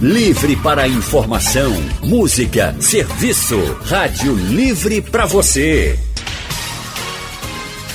Livre 0.00 0.56
para 0.56 0.86
informação, 0.86 1.72
música, 2.02 2.76
serviço. 2.78 3.58
Rádio 3.86 4.34
Livre 4.34 5.00
para 5.00 5.24
você. 5.24 5.98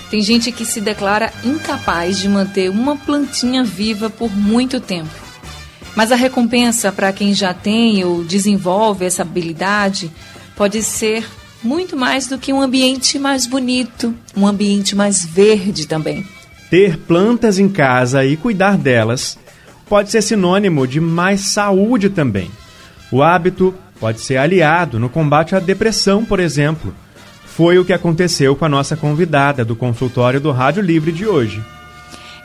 Tem 0.09 0.21
gente 0.21 0.51
que 0.51 0.65
se 0.65 0.79
declara 0.79 1.33
incapaz 1.43 2.17
de 2.17 2.29
manter 2.29 2.69
uma 2.69 2.95
plantinha 2.95 3.63
viva 3.63 4.09
por 4.09 4.33
muito 4.35 4.79
tempo. 4.79 5.09
Mas 5.95 6.11
a 6.11 6.15
recompensa 6.15 6.91
para 6.91 7.11
quem 7.11 7.33
já 7.33 7.53
tem 7.53 8.03
ou 8.03 8.23
desenvolve 8.23 9.05
essa 9.05 9.23
habilidade 9.23 10.11
pode 10.55 10.81
ser 10.81 11.25
muito 11.61 11.97
mais 11.97 12.27
do 12.27 12.37
que 12.37 12.53
um 12.53 12.61
ambiente 12.61 13.19
mais 13.19 13.45
bonito, 13.45 14.13
um 14.35 14.47
ambiente 14.47 14.95
mais 14.95 15.25
verde 15.25 15.87
também. 15.87 16.25
Ter 16.69 16.97
plantas 16.97 17.59
em 17.59 17.67
casa 17.67 18.23
e 18.23 18.37
cuidar 18.37 18.77
delas 18.77 19.37
pode 19.89 20.11
ser 20.11 20.21
sinônimo 20.21 20.87
de 20.87 20.99
mais 20.99 21.41
saúde 21.41 22.09
também. 22.09 22.49
O 23.11 23.21
hábito 23.21 23.73
pode 23.99 24.21
ser 24.21 24.37
aliado 24.37 24.99
no 24.99 25.09
combate 25.09 25.55
à 25.55 25.59
depressão, 25.59 26.23
por 26.23 26.39
exemplo 26.39 26.93
foi 27.57 27.79
o 27.79 27.83
que 27.83 27.91
aconteceu 27.91 28.55
com 28.55 28.65
a 28.65 28.69
nossa 28.69 28.95
convidada 28.95 29.65
do 29.65 29.75
consultório 29.75 30.39
do 30.39 30.51
Rádio 30.51 30.83
Livre 30.83 31.11
de 31.11 31.25
hoje. 31.25 31.59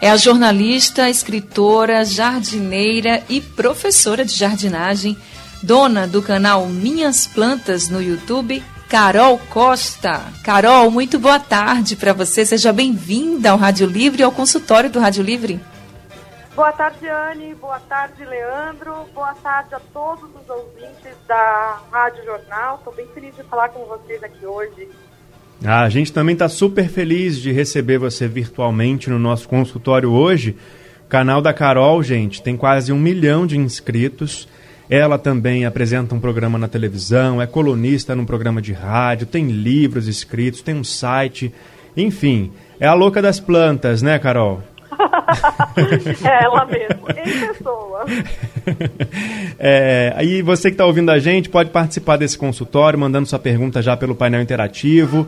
É 0.00 0.10
a 0.10 0.16
jornalista, 0.16 1.10
escritora, 1.10 2.02
jardineira 2.02 3.22
e 3.28 3.38
professora 3.38 4.24
de 4.24 4.34
jardinagem, 4.34 5.14
dona 5.62 6.06
do 6.06 6.22
canal 6.22 6.66
Minhas 6.66 7.26
Plantas 7.26 7.90
no 7.90 8.00
YouTube, 8.00 8.62
Carol 8.88 9.36
Costa. 9.50 10.22
Carol, 10.42 10.90
muito 10.90 11.18
boa 11.18 11.38
tarde 11.38 11.94
para 11.94 12.14
você. 12.14 12.46
Seja 12.46 12.72
bem-vinda 12.72 13.50
ao 13.50 13.58
Rádio 13.58 13.86
Livre 13.86 14.22
e 14.22 14.24
ao 14.24 14.32
consultório 14.32 14.88
do 14.88 14.98
Rádio 14.98 15.22
Livre. 15.22 15.60
Boa 16.54 16.70
tarde, 16.70 17.08
Anne. 17.08 17.54
Boa 17.54 17.80
tarde, 17.80 18.24
Leandro. 18.24 18.92
Boa 19.14 19.34
tarde 19.34 19.74
a 19.74 19.80
todos 19.80 20.24
os 20.24 20.50
ouvintes 20.50 21.16
da 21.26 21.80
Rádio 21.90 22.24
Jornal. 22.26 22.76
Estou 22.76 22.92
bem 22.92 23.06
feliz 23.14 23.34
de 23.34 23.42
falar 23.44 23.70
com 23.70 23.86
vocês 23.86 24.22
aqui 24.22 24.44
hoje. 24.44 24.86
Ah, 25.64 25.82
a 25.82 25.88
gente 25.88 26.12
também 26.12 26.34
está 26.34 26.50
super 26.50 26.88
feliz 26.88 27.38
de 27.38 27.52
receber 27.52 27.96
você 27.96 28.28
virtualmente 28.28 29.08
no 29.08 29.18
nosso 29.18 29.48
consultório 29.48 30.10
hoje. 30.10 30.54
Canal 31.08 31.40
da 31.40 31.54
Carol, 31.54 32.02
gente, 32.02 32.42
tem 32.42 32.54
quase 32.56 32.92
um 32.92 32.98
milhão 32.98 33.46
de 33.46 33.56
inscritos. 33.56 34.46
Ela 34.90 35.18
também 35.18 35.64
apresenta 35.64 36.14
um 36.14 36.20
programa 36.20 36.58
na 36.58 36.68
televisão, 36.68 37.40
é 37.40 37.46
colunista 37.46 38.14
num 38.14 38.26
programa 38.26 38.60
de 38.60 38.74
rádio, 38.74 39.26
tem 39.26 39.46
livros 39.46 40.06
escritos, 40.06 40.60
tem 40.60 40.74
um 40.74 40.84
site. 40.84 41.50
Enfim, 41.96 42.52
é 42.78 42.86
a 42.86 42.92
louca 42.92 43.22
das 43.22 43.40
plantas, 43.40 44.02
né, 44.02 44.18
Carol? 44.18 44.62
é 46.24 46.44
ela 46.44 46.64
mesmo, 46.66 47.06
em 47.10 47.46
pessoa. 47.46 48.04
É, 49.64 50.12
aí 50.16 50.42
você 50.42 50.70
que 50.70 50.74
está 50.74 50.84
ouvindo 50.84 51.10
a 51.10 51.18
gente 51.18 51.48
pode 51.48 51.70
participar 51.70 52.16
desse 52.16 52.36
consultório, 52.36 52.98
mandando 52.98 53.28
sua 53.28 53.38
pergunta 53.38 53.80
já 53.80 53.96
pelo 53.96 54.14
painel 54.14 54.40
interativo, 54.40 55.26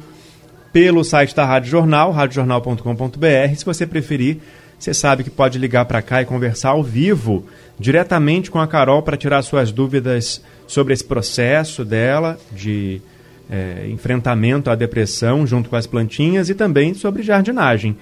pelo 0.72 1.04
site 1.04 1.34
da 1.34 1.44
Rádio 1.44 1.70
Jornal, 1.70 2.10
radiojornal.com.br. 2.10 3.54
Se 3.56 3.64
você 3.64 3.86
preferir, 3.86 4.38
você 4.78 4.92
sabe 4.92 5.22
que 5.24 5.30
pode 5.30 5.58
ligar 5.58 5.84
para 5.84 6.02
cá 6.02 6.20
e 6.20 6.24
conversar 6.24 6.70
ao 6.70 6.82
vivo, 6.82 7.46
diretamente 7.78 8.50
com 8.50 8.58
a 8.58 8.66
Carol, 8.66 9.02
para 9.02 9.16
tirar 9.16 9.40
suas 9.42 9.70
dúvidas 9.70 10.42
sobre 10.66 10.94
esse 10.94 11.04
processo 11.04 11.84
dela 11.84 12.38
de 12.50 13.00
é, 13.48 13.86
enfrentamento 13.88 14.70
à 14.70 14.74
depressão 14.74 15.46
junto 15.46 15.70
com 15.70 15.76
as 15.76 15.86
plantinhas 15.86 16.48
e 16.48 16.54
também 16.54 16.94
sobre 16.94 17.22
jardinagem. 17.22 17.96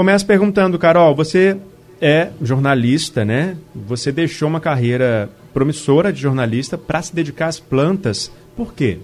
Começo 0.00 0.24
perguntando, 0.24 0.78
Carol, 0.78 1.14
você 1.14 1.60
é 2.00 2.30
jornalista, 2.40 3.22
né? 3.22 3.58
Você 3.74 4.10
deixou 4.10 4.48
uma 4.48 4.58
carreira 4.58 5.28
promissora 5.52 6.10
de 6.10 6.18
jornalista 6.18 6.78
para 6.78 7.02
se 7.02 7.14
dedicar 7.14 7.48
às 7.48 7.60
plantas. 7.60 8.32
Por 8.56 8.72
quê? 8.72 8.98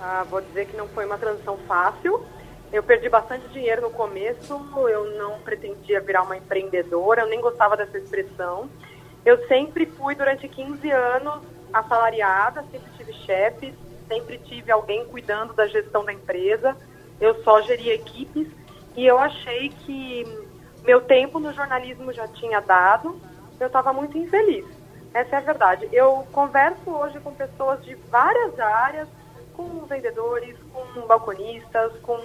Ah, 0.00 0.24
vou 0.30 0.40
dizer 0.40 0.68
que 0.68 0.74
não 0.78 0.88
foi 0.88 1.04
uma 1.04 1.18
transição 1.18 1.58
fácil. 1.68 2.24
Eu 2.72 2.82
perdi 2.82 3.10
bastante 3.10 3.46
dinheiro 3.48 3.82
no 3.82 3.90
começo, 3.90 4.58
eu 4.88 5.18
não 5.18 5.38
pretendia 5.40 6.00
virar 6.00 6.22
uma 6.22 6.38
empreendedora, 6.38 7.20
eu 7.20 7.28
nem 7.28 7.42
gostava 7.42 7.76
dessa 7.76 7.98
expressão. 7.98 8.70
Eu 9.22 9.46
sempre 9.48 9.84
fui, 9.84 10.14
durante 10.14 10.48
15 10.48 10.90
anos, 10.90 11.42
assalariada, 11.74 12.64
sempre 12.72 12.90
tive 12.96 13.12
chefes, 13.26 13.74
sempre 14.08 14.38
tive 14.38 14.72
alguém 14.72 15.04
cuidando 15.04 15.52
da 15.52 15.66
gestão 15.66 16.02
da 16.06 16.12
empresa. 16.14 16.74
Eu 17.20 17.44
só 17.44 17.60
geria 17.60 17.94
equipes 17.94 18.46
e 19.00 19.06
eu 19.06 19.18
achei 19.18 19.70
que 19.70 20.26
meu 20.84 21.00
tempo 21.00 21.40
no 21.40 21.54
jornalismo 21.54 22.12
já 22.12 22.28
tinha 22.28 22.60
dado, 22.60 23.18
eu 23.58 23.66
estava 23.66 23.94
muito 23.94 24.18
infeliz. 24.18 24.66
Essa 25.14 25.36
é 25.36 25.38
a 25.38 25.40
verdade. 25.40 25.88
Eu 25.90 26.26
converso 26.30 26.90
hoje 26.90 27.18
com 27.20 27.32
pessoas 27.32 27.82
de 27.82 27.94
várias 28.10 28.60
áreas, 28.60 29.08
com 29.54 29.86
vendedores, 29.86 30.54
com 30.70 31.06
balconistas, 31.06 31.94
com 32.02 32.20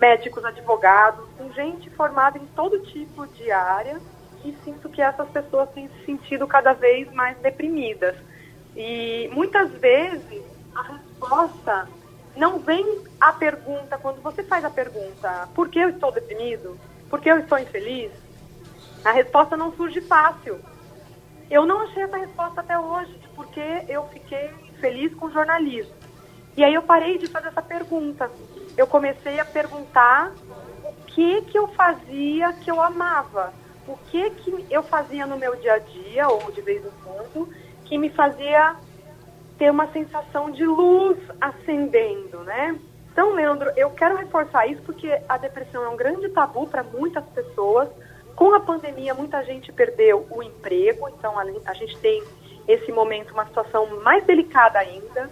médicos, 0.00 0.42
advogados, 0.46 1.28
com 1.36 1.52
gente 1.52 1.90
formada 1.90 2.38
em 2.38 2.46
todo 2.56 2.80
tipo 2.86 3.26
de 3.26 3.52
área 3.52 4.00
e 4.42 4.56
sinto 4.64 4.88
que 4.88 5.02
essas 5.02 5.28
pessoas 5.28 5.68
têm 5.72 5.88
se 5.88 6.06
sentido 6.06 6.46
cada 6.46 6.72
vez 6.72 7.12
mais 7.12 7.36
deprimidas. 7.36 8.16
E 8.74 9.28
muitas 9.30 9.70
vezes 9.72 10.42
a 10.74 10.80
resposta 10.84 11.86
não 12.36 12.58
vem 12.58 13.04
a 13.20 13.32
pergunta, 13.32 13.98
quando 13.98 14.20
você 14.20 14.42
faz 14.42 14.64
a 14.64 14.70
pergunta, 14.70 15.48
por 15.54 15.68
que 15.68 15.78
eu 15.78 15.90
estou 15.90 16.10
deprimido? 16.10 16.78
Por 17.08 17.20
que 17.20 17.30
eu 17.30 17.38
estou 17.38 17.58
infeliz? 17.58 18.10
A 19.04 19.12
resposta 19.12 19.56
não 19.56 19.72
surge 19.72 20.00
fácil. 20.00 20.58
Eu 21.50 21.66
não 21.66 21.82
achei 21.82 22.02
essa 22.02 22.16
resposta 22.16 22.60
até 22.60 22.78
hoje, 22.78 23.18
porque 23.36 23.84
eu 23.88 24.06
fiquei 24.08 24.50
feliz 24.80 25.14
com 25.14 25.26
o 25.26 25.30
jornalismo. 25.30 25.92
E 26.56 26.64
aí 26.64 26.74
eu 26.74 26.82
parei 26.82 27.18
de 27.18 27.26
fazer 27.26 27.48
essa 27.48 27.62
pergunta. 27.62 28.30
Eu 28.76 28.86
comecei 28.86 29.38
a 29.38 29.44
perguntar 29.44 30.32
o 30.84 30.92
que 31.06 31.42
que 31.42 31.58
eu 31.58 31.68
fazia 31.68 32.52
que 32.54 32.70
eu 32.70 32.80
amava. 32.80 33.52
O 33.86 33.96
que 34.10 34.30
que 34.30 34.66
eu 34.70 34.82
fazia 34.82 35.26
no 35.26 35.36
meu 35.36 35.54
dia 35.56 35.74
a 35.74 35.78
dia, 35.78 36.28
ou 36.28 36.50
de 36.50 36.62
vez 36.62 36.84
em 36.84 36.90
quando, 37.04 37.48
que 37.84 37.98
me 37.98 38.08
fazia 38.08 38.76
ter 39.58 39.70
uma 39.70 39.86
sensação 39.92 40.50
de 40.50 40.64
luz 40.64 41.18
acendendo, 41.40 42.38
né? 42.40 42.78
Então, 43.12 43.32
Leandro, 43.32 43.70
eu 43.76 43.90
quero 43.90 44.16
reforçar 44.16 44.66
isso 44.66 44.82
porque 44.82 45.08
a 45.28 45.38
depressão 45.38 45.84
é 45.84 45.88
um 45.88 45.96
grande 45.96 46.28
tabu 46.30 46.66
para 46.66 46.82
muitas 46.82 47.24
pessoas. 47.26 47.88
Com 48.34 48.52
a 48.52 48.58
pandemia, 48.58 49.14
muita 49.14 49.44
gente 49.44 49.72
perdeu 49.72 50.26
o 50.28 50.42
emprego, 50.42 51.08
então 51.08 51.38
a, 51.38 51.74
gente 51.74 51.96
tem 51.98 52.20
esse 52.66 52.90
momento 52.90 53.32
uma 53.32 53.46
situação 53.46 54.00
mais 54.02 54.24
delicada 54.24 54.80
ainda. 54.80 55.30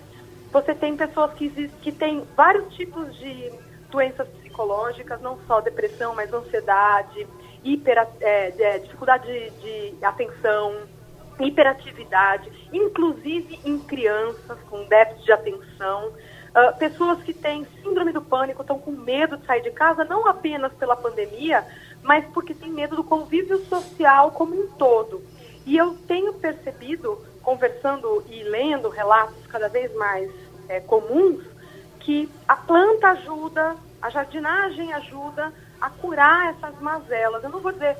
Você 0.53 0.75
tem 0.75 0.97
pessoas 0.97 1.33
que, 1.35 1.51
que 1.83 1.91
têm 1.91 2.23
vários 2.37 2.73
tipos 2.75 3.17
de 3.17 3.51
doenças 3.91 4.29
psicológicas, 4.29 5.21
não 5.21 5.37
só 5.49 5.61
depressão, 5.61 6.15
mas 6.15 6.33
ansiedade, 6.33 7.27
hiper, 7.65 8.07
é, 8.21 8.53
é, 8.57 8.79
dificuldade 8.79 9.27
de, 9.27 9.91
de 9.91 10.05
atenção, 10.05 10.77
hiperatividade, 11.47 12.51
inclusive 12.73 13.59
em 13.65 13.79
crianças 13.79 14.59
com 14.69 14.85
déficit 14.85 15.25
de 15.25 15.33
atenção. 15.33 16.09
Uh, 16.09 16.77
pessoas 16.79 17.23
que 17.23 17.33
têm 17.33 17.67
síndrome 17.83 18.13
do 18.13 18.21
pânico 18.21 18.63
estão 18.63 18.79
com 18.79 18.91
medo 18.91 19.37
de 19.39 19.47
sair 19.47 19.63
de 19.63 19.71
casa, 19.71 20.05
não 20.05 20.27
apenas 20.27 20.73
pela 20.75 20.95
pandemia, 20.95 21.67
mas 22.03 22.25
porque 22.27 22.53
têm 22.53 22.71
medo 22.71 22.97
do 22.97 23.05
convívio 23.05 23.65
social 23.67 24.33
como 24.33 24.55
um 24.55 24.69
todo. 24.73 25.23
E 25.65 25.77
eu 25.77 25.97
tenho 26.07 26.35
percebido, 26.35 27.19
conversando 27.43 28.25
e 28.29 28.43
lendo 28.43 28.89
relatos 28.89 29.47
cada 29.47 29.69
vez 29.69 29.95
mais 29.95 30.31
é, 30.69 30.81
comuns, 30.81 31.43
que 32.01 32.29
a 32.47 32.57
planta 32.57 33.09
ajuda, 33.11 33.77
a 34.01 34.11
jardinagem 34.11 34.93
ajuda 34.93 35.53
a 35.81 35.89
curar 35.89 36.55
essas 36.55 36.79
mazelas. 36.81 37.43
Eu 37.43 37.51
não 37.51 37.61
vou 37.61 37.73
dizer 37.73 37.97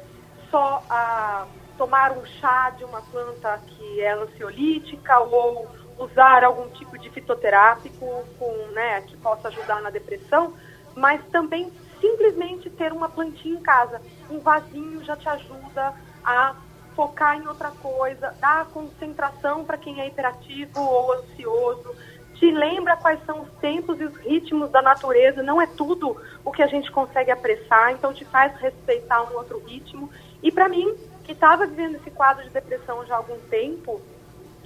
só 0.51 0.83
a 0.91 1.47
tomar 1.77 2.13
um 2.13 2.25
chá 2.25 2.71
de 2.71 2.85
uma 2.85 3.01
planta 3.03 3.59
que 3.67 4.01
é 4.01 4.13
ansiolítica 4.13 5.19
ou 5.21 5.69
usar 5.99 6.45
algum 6.45 6.69
tipo 6.71 6.99
de 6.99 7.11
fitoterápico 7.11 8.25
com, 8.39 8.53
né, 8.73 9.03
que 9.03 9.17
possa 9.17 9.49
ajudar 9.49 9.81
na 9.83 9.91
depressão, 9.91 10.55
mas 10.95 11.21
também 11.31 11.73
simplesmente 12.01 12.69
ter 12.71 12.93
uma 12.93 13.09
plantinha 13.09 13.59
em 13.59 13.63
casa. 13.63 14.01
Um 14.31 14.41
vasinho 14.41 15.05
já 15.05 15.17
te 15.17 15.29
ajuda 15.29 15.95
a 16.25 16.55
focar 16.95 17.37
em 17.37 17.47
outra 17.47 17.71
coisa, 17.71 18.35
dar 18.41 18.67
concentração 18.67 19.65
para 19.65 19.79
quem 19.79 20.01
é 20.01 20.07
hiperativo 20.09 20.81
ou 20.81 21.13
ansioso, 21.15 21.95
te 22.35 22.51
lembra 22.51 22.97
quais 22.97 23.25
são 23.25 23.43
os 23.43 23.51
tempos 23.61 24.01
e 24.01 24.05
os 24.05 24.17
ritmos 24.17 24.71
da 24.71 24.83
natureza, 24.83 25.43
não 25.43 25.63
é 25.63 25.67
tudo 25.67 26.17
o 26.45 26.51
que 26.51 26.63
a 26.63 26.67
gente 26.67 26.91
consegue 26.91 27.31
apressar, 27.31 27.93
então 27.93 28.13
te 28.13 28.25
faz 28.25 28.53
respeitar 28.57 29.23
um 29.23 29.37
outro 29.37 29.61
ritmo. 29.61 30.11
E 30.43 30.51
para 30.51 30.69
mim, 30.69 30.93
que 31.33 31.35
estava 31.35 31.67
vivendo 31.67 31.97
esse 31.97 32.11
quadro 32.11 32.45
de 32.45 32.51
depressão 32.51 33.07
já 33.07 33.15
há 33.15 33.17
algum 33.17 33.39
tempo, 33.49 34.01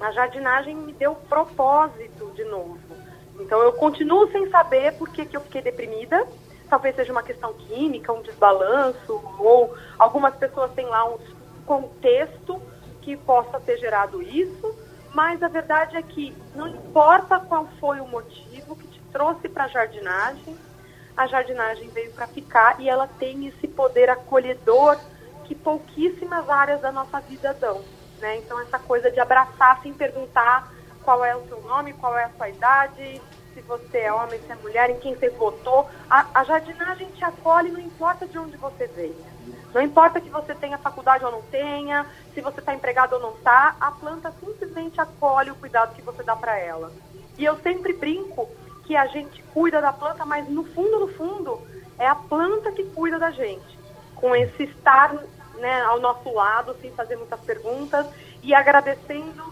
a 0.01 0.11
jardinagem 0.11 0.75
me 0.75 0.93
deu 0.93 1.15
propósito 1.15 2.33
de 2.35 2.45
novo. 2.45 2.81
Então 3.39 3.63
eu 3.63 3.73
continuo 3.75 4.31
sem 4.33 4.51
saber 4.51 4.95
por 4.95 5.09
que, 5.11 5.25
que 5.25 5.37
eu 5.37 5.41
fiquei 5.43 5.63
deprimida. 5.63 6.27
Talvez 6.69 6.97
seja 6.97 7.13
uma 7.13 7.23
questão 7.23 7.53
química, 7.53 8.13
um 8.13 8.21
desbalanço, 8.21 9.23
ou 9.39 9.77
algumas 9.97 10.35
pessoas 10.35 10.73
têm 10.73 10.87
lá 10.87 11.05
um 11.09 11.19
contexto 11.65 12.61
que 13.01 13.17
possa 13.17 13.61
ter 13.61 13.79
gerado 13.79 14.21
isso, 14.21 14.75
mas 15.15 15.41
a 15.45 15.49
verdade 15.49 15.97
é 15.97 16.03
que 16.03 16.37
não 16.57 16.67
importa 16.67 17.39
qual 17.39 17.69
foi 17.79 18.01
o 18.01 18.09
motivo 18.09 18.75
que 18.75 18.89
te 18.89 19.01
trouxe 19.13 19.49
para 19.49 19.65
a 19.65 19.69
jardinagem, 19.69 20.57
a 21.17 21.29
jardinagem 21.29 21.89
veio 21.91 22.11
para 22.11 22.27
ficar 22.27 22.81
e 22.81 22.89
ela 22.89 23.07
tem 23.07 23.47
esse 23.47 23.69
poder 23.69 24.11
acolhedor 24.11 24.99
que 25.47 25.55
pouquíssimas 25.55 26.49
áreas 26.49 26.81
da 26.81 26.93
nossa 26.93 27.21
vida 27.21 27.55
dão. 27.55 27.83
Né? 28.21 28.39
Então, 28.39 28.61
essa 28.61 28.79
coisa 28.79 29.11
de 29.11 29.21
abraçar 29.21 29.81
sem 29.83 29.93
perguntar 29.93 30.73
qual 31.03 31.25
é 31.25 31.37
o 31.37 31.47
seu 31.47 31.61
nome, 31.63 31.93
qual 31.95 32.17
é 32.17 32.25
a 32.25 32.31
sua 32.31 32.49
idade, 32.49 33.21
se 33.55 33.61
você 33.63 33.99
é 33.99 34.13
homem, 34.13 34.41
se 34.41 34.53
é 34.53 34.57
mulher, 34.57 34.91
em 34.91 34.99
quem 34.99 35.15
você 35.15 35.31
votou. 35.31 35.89
A, 36.11 36.27
a 36.35 36.45
jardinagem 36.45 37.09
te 37.13 37.25
acolhe, 37.25 37.71
não 37.71 37.81
importa 37.81 38.27
de 38.27 38.39
onde 38.39 38.57
você 38.57 38.87
veio. 38.89 39.17
Não 39.73 39.81
importa 39.81 40.21
que 40.21 40.29
você 40.29 40.55
tenha 40.55 40.79
faculdade 40.79 41.25
ou 41.25 41.31
não 41.31 41.43
tenha, 41.43 42.07
se 42.35 42.41
você 42.41 42.61
está 42.61 42.75
empregado 42.75 43.15
ou 43.15 43.21
não 43.21 43.35
está, 43.35 43.77
a 43.81 43.91
planta 43.93 44.33
simplesmente 44.41 45.01
acolhe 45.01 45.51
o 45.51 45.57
cuidado 45.57 45.95
que 45.95 46.03
você 46.03 46.23
dá 46.23 46.35
para 46.35 46.59
ela. 46.59 46.93
E 47.39 47.45
eu 47.45 47.57
sempre 47.59 47.93
brinco 47.93 48.49
que 48.85 48.97
a 48.97 49.07
gente 49.07 49.43
cuida 49.55 49.81
da 49.81 49.93
planta, 49.93 50.25
mas 50.25 50.49
no 50.49 50.65
fundo, 50.65 51.01
no 51.01 51.09
fundo, 51.09 51.61
é 51.99 52.07
a 52.07 52.15
planta 52.15 52.73
que 52.73 52.85
cuida 52.85 53.19
da 53.19 53.31
gente. 53.31 53.79
Com 54.15 54.35
esse 54.35 54.65
estar 54.65 55.15
né, 55.59 55.83
ao 55.83 56.01
nosso 56.01 56.33
lado, 56.33 56.77
sem 56.81 56.91
fazer 56.93 57.17
muitas 57.17 57.41
perguntas 57.41 58.07
e 58.43 58.55
agradecendo 58.55 59.43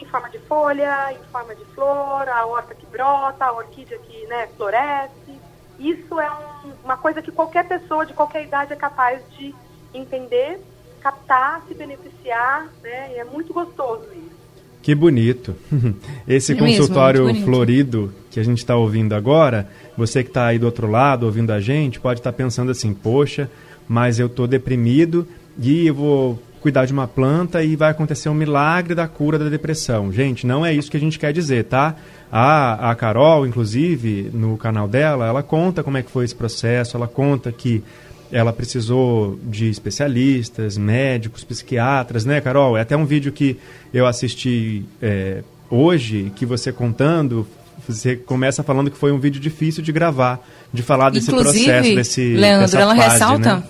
em 0.00 0.04
forma 0.06 0.28
de 0.28 0.38
folha, 0.40 1.12
em 1.12 1.30
forma 1.30 1.54
de 1.54 1.64
flor, 1.66 2.28
a 2.28 2.44
horta 2.46 2.74
que 2.74 2.86
brota, 2.86 3.44
a 3.44 3.52
orquídea 3.52 3.98
que 3.98 4.26
né, 4.26 4.48
floresce. 4.56 5.40
Isso 5.78 6.20
é 6.20 6.30
um, 6.30 6.72
uma 6.84 6.96
coisa 6.96 7.22
que 7.22 7.32
qualquer 7.32 7.66
pessoa 7.66 8.04
de 8.04 8.12
qualquer 8.12 8.44
idade 8.44 8.72
é 8.72 8.76
capaz 8.76 9.22
de 9.36 9.54
entender, 9.92 10.60
captar, 11.00 11.62
se 11.66 11.74
beneficiar, 11.74 12.68
né? 12.82 13.12
E 13.14 13.18
é 13.18 13.24
muito 13.24 13.52
gostoso 13.52 14.04
isso. 14.12 14.34
Que 14.82 14.94
bonito. 14.94 15.56
Esse 16.28 16.52
é 16.52 16.56
consultório 16.56 17.24
mesmo, 17.26 17.44
florido 17.44 18.12
que 18.30 18.38
a 18.38 18.42
gente 18.42 18.58
está 18.58 18.76
ouvindo 18.76 19.14
agora, 19.14 19.68
você 19.96 20.22
que 20.22 20.28
está 20.30 20.46
aí 20.46 20.58
do 20.58 20.66
outro 20.66 20.86
lado 20.90 21.24
ouvindo 21.24 21.52
a 21.52 21.60
gente, 21.60 21.98
pode 21.98 22.20
estar 22.20 22.32
tá 22.32 22.36
pensando 22.36 22.70
assim: 22.70 22.92
poxa, 22.92 23.50
mas 23.88 24.18
eu 24.18 24.26
estou 24.26 24.46
deprimido 24.46 25.26
e 25.58 25.86
eu 25.86 25.94
vou 25.94 26.42
cuidar 26.60 26.86
de 26.86 26.94
uma 26.94 27.06
planta 27.06 27.62
e 27.62 27.76
vai 27.76 27.90
acontecer 27.90 28.30
um 28.30 28.34
milagre 28.34 28.94
da 28.94 29.06
cura 29.06 29.38
da 29.38 29.50
depressão. 29.50 30.10
Gente, 30.10 30.46
não 30.46 30.64
é 30.64 30.72
isso 30.72 30.90
que 30.90 30.96
a 30.96 31.00
gente 31.00 31.18
quer 31.18 31.30
dizer, 31.30 31.64
tá? 31.64 31.94
A, 32.32 32.90
a 32.90 32.94
Carol, 32.94 33.46
inclusive, 33.46 34.30
no 34.32 34.56
canal 34.56 34.88
dela, 34.88 35.26
ela 35.26 35.42
conta 35.42 35.82
como 35.82 35.98
é 35.98 36.02
que 36.02 36.10
foi 36.10 36.24
esse 36.24 36.34
processo, 36.34 36.96
ela 36.96 37.06
conta 37.06 37.52
que 37.52 37.84
ela 38.32 38.50
precisou 38.50 39.38
de 39.42 39.68
especialistas, 39.68 40.78
médicos, 40.78 41.44
psiquiatras, 41.44 42.24
né, 42.24 42.40
Carol? 42.40 42.78
É 42.78 42.80
até 42.80 42.96
um 42.96 43.04
vídeo 43.04 43.30
que 43.30 43.58
eu 43.92 44.06
assisti 44.06 44.86
é, 45.02 45.44
hoje, 45.70 46.32
que 46.34 46.46
você 46.46 46.72
contando, 46.72 47.46
você 47.86 48.16
começa 48.16 48.62
falando 48.62 48.90
que 48.90 48.96
foi 48.96 49.12
um 49.12 49.18
vídeo 49.18 49.38
difícil 49.38 49.82
de 49.82 49.92
gravar, 49.92 50.40
de 50.72 50.82
falar 50.82 51.10
desse 51.10 51.30
Inclusive, 51.30 51.64
processo, 51.66 51.94
desse 51.94 52.34
Leandro, 52.34 52.78
ela 52.78 52.96
fase, 52.96 53.10
ressalta 53.12 53.56
né? 53.56 53.62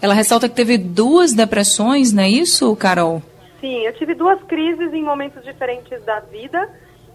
Ela 0.00 0.14
ressalta 0.14 0.48
que 0.48 0.54
teve 0.54 0.78
duas 0.78 1.32
depressões, 1.32 2.12
não 2.12 2.22
é 2.22 2.28
isso, 2.28 2.74
Carol? 2.76 3.22
Sim, 3.60 3.80
eu 3.80 3.92
tive 3.94 4.14
duas 4.14 4.40
crises 4.44 4.92
em 4.92 5.02
momentos 5.02 5.42
diferentes 5.42 6.00
da 6.04 6.20
vida 6.20 6.68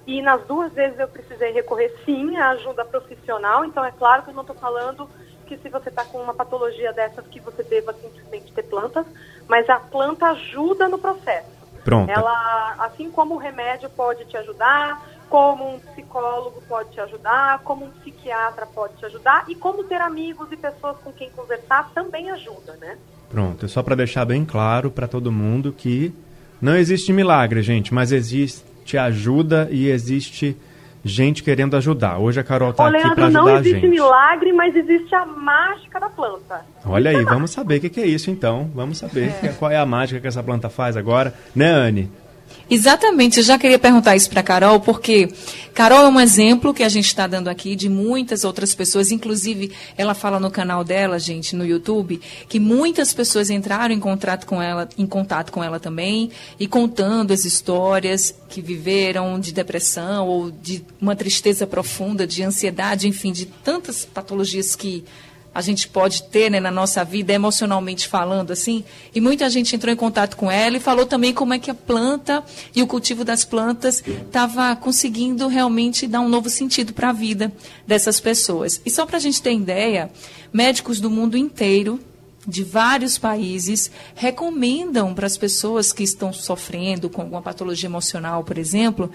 e 0.06 0.21
nas 0.21 0.41
duas 0.45 0.74
vezes 0.74 1.00
eu 1.00 1.07
precisei 1.07 1.51
recorrer 1.53 1.94
sim 2.06 2.35
à 2.35 2.50
ajuda 2.50 2.83
profissional. 2.83 3.63
Então 3.63 3.83
é 3.85 3.91
claro 3.91 4.24
que 4.24 4.30
eu 4.30 4.33
não 4.33 4.41
estou 4.41 4.56
falando 4.56 5.09
que 5.45 5.57
se 5.57 5.69
você 5.69 5.89
está 5.89 6.03
com 6.03 6.18
uma 6.19 6.33
patologia 6.33 6.91
dessas 6.91 7.25
que 7.27 7.39
você 7.39 7.63
deva 7.63 7.94
simplesmente 7.94 8.51
ter 8.51 8.63
plantas, 8.63 9.06
mas 9.47 9.69
a 9.69 9.79
planta 9.79 10.27
ajuda 10.27 10.88
no 10.89 10.97
processo. 10.97 11.53
Pronto. 11.83 12.09
Ela, 12.09 12.75
assim 12.79 13.12
como 13.12 13.36
o 13.36 13.38
remédio 13.38 13.89
pode 13.89 14.25
te 14.25 14.38
ajudar, 14.38 15.01
como 15.33 15.68
um 15.68 15.80
psicólogo 15.80 16.62
pode 16.69 16.91
te 16.91 17.00
ajudar, 17.01 17.57
como 17.63 17.85
um 17.85 17.89
psiquiatra 17.89 18.68
pode 18.68 18.94
te 18.97 19.06
ajudar 19.07 19.45
e 19.47 19.56
como 19.56 19.83
ter 19.83 20.00
amigos 20.00 20.47
e 20.51 20.56
pessoas 20.56 20.95
com 21.03 21.12
quem 21.12 21.27
conversar 21.31 21.89
também 21.95 22.30
ajuda, 22.30 22.77
né? 22.80 22.97
Pronto, 23.31 23.65
é 23.65 23.68
só 23.68 23.81
para 23.81 23.95
deixar 23.95 24.25
bem 24.25 24.45
claro 24.45 24.91
para 24.91 25.07
todo 25.07 25.31
mundo 25.31 25.74
que 25.75 26.13
não 26.62 26.75
existe 26.75 27.12
milagre, 27.12 27.63
gente, 27.63 27.91
mas 27.91 28.12
existe 28.12 28.95
ajuda 28.95 29.68
e 29.71 29.89
existe 29.89 30.56
gente 31.03 31.41
querendo 31.41 31.75
ajudar. 31.77 32.19
Hoje 32.19 32.39
a 32.39 32.44
Carol 32.44 32.69
está 32.69 32.86
aqui 32.89 33.15
para 33.15 33.25
ajudar 33.25 33.25
a 33.25 33.29
gente. 33.29 33.33
não 33.33 33.57
existe 33.57 33.88
milagre, 33.88 34.53
mas 34.53 34.75
existe 34.75 35.15
a 35.15 35.25
mágica 35.25 36.00
da 36.00 36.09
planta. 36.09 36.63
Olha 36.86 37.09
aí, 37.09 37.18
é 37.18 37.24
vamos 37.24 37.50
saber 37.50 37.77
o 37.77 37.81
que, 37.81 37.89
que, 37.89 38.01
é 38.01 38.06
isso 38.06 38.29
então. 38.29 38.69
Vamos 38.71 39.00
saber 39.00 39.33
é. 39.41 39.47
qual 39.57 39.71
é 39.71 39.77
a 39.77 39.86
mágica 39.86 40.21
que 40.21 40.27
essa 40.27 40.44
planta 40.44 40.69
faz 40.69 40.95
agora, 40.95 41.33
né, 41.56 41.71
Anne? 41.71 42.22
Exatamente, 42.69 43.39
eu 43.39 43.44
já 43.44 43.57
queria 43.57 43.77
perguntar 43.77 44.15
isso 44.15 44.30
para 44.30 44.42
Carol, 44.42 44.80
porque 44.80 45.30
Carol 45.74 46.06
é 46.06 46.07
um 46.07 46.19
exemplo 46.19 46.74
que 46.74 46.81
a 46.81 46.89
gente 46.89 47.07
está 47.07 47.27
dando 47.27 47.50
aqui 47.50 47.75
de 47.75 47.89
muitas 47.89 48.45
outras 48.45 48.74
pessoas, 48.74 49.12
inclusive 49.12 49.71
ela 49.98 50.13
fala 50.13 50.39
no 50.39 50.50
canal 50.50 50.83
dela, 50.83 51.19
gente, 51.19 51.56
no 51.56 51.65
YouTube, 51.65 52.21
que 52.48 52.60
muitas 52.60 53.13
pessoas 53.13 53.50
entraram 53.50 53.94
em 53.94 54.00
contato 54.00 54.45
com 54.45 54.62
ela, 54.62 54.88
em 54.98 55.06
contato 55.06 55.51
com 55.51 55.62
ela 55.62 55.80
também 55.80 56.31
e 56.57 56.65
contando 56.65 57.31
as 57.31 57.44
histórias 57.44 58.33
que 58.50 58.62
viveram 58.62 59.39
de 59.39 59.51
depressão 59.51 60.27
ou 60.27 60.50
de 60.50 60.86
uma 61.01 61.15
tristeza 61.15 61.68
profunda, 61.68 62.25
de 62.25 62.44
ansiedade, 62.44 63.07
enfim, 63.07 63.33
de 63.33 63.45
tantas 63.45 64.06
patologias 64.06 64.74
que 64.75 65.04
a 65.53 65.61
gente 65.61 65.88
pode 65.88 66.23
ter 66.23 66.50
né, 66.50 66.59
na 66.59 66.71
nossa 66.71 67.03
vida, 67.03 67.31
emocionalmente 67.31 68.07
falando, 68.07 68.51
assim. 68.51 68.83
E 69.13 69.21
muita 69.21 69.50
gente 69.50 69.75
entrou 69.75 69.94
em 69.94 69.97
contato 69.97 70.35
com 70.35 70.50
ela 70.50 70.77
e 70.77 70.79
falou 70.79 71.05
também 71.05 71.33
como 71.33 71.53
é 71.53 71.59
que 71.59 71.69
a 71.69 71.75
planta 71.75 72.44
e 72.75 72.81
o 72.81 72.88
cultivo 72.88 73.23
das 73.23 73.45
plantas 73.45 74.03
estava 74.05 74.75
conseguindo 74.75 75.47
realmente 75.47 76.07
dar 76.07 76.21
um 76.21 76.29
novo 76.29 76.50
sentido 76.50 76.94
para 76.94 77.09
a 77.09 77.13
vida 77.13 77.51
dessas 77.85 78.19
pessoas. 78.19 78.81
E 78.83 78.89
só 78.89 79.05
para 79.05 79.17
a 79.17 79.19
gente 79.19 79.41
ter 79.41 79.53
ideia, 79.53 80.11
médicos 80.51 81.00
do 81.00 81.09
mundo 81.09 81.38
inteiro 81.38 82.00
de 82.47 82.63
vários 82.63 83.17
países 83.17 83.89
recomendam 84.15 85.13
para 85.13 85.25
as 85.25 85.38
pessoas 85.38 85.93
que 85.93 86.03
estão 86.03 86.33
sofrendo 86.33 87.10
com 87.10 87.22
alguma 87.22 87.41
patologia 87.41 87.88
emocional, 87.88 88.43
por 88.43 88.57
exemplo, 88.57 89.10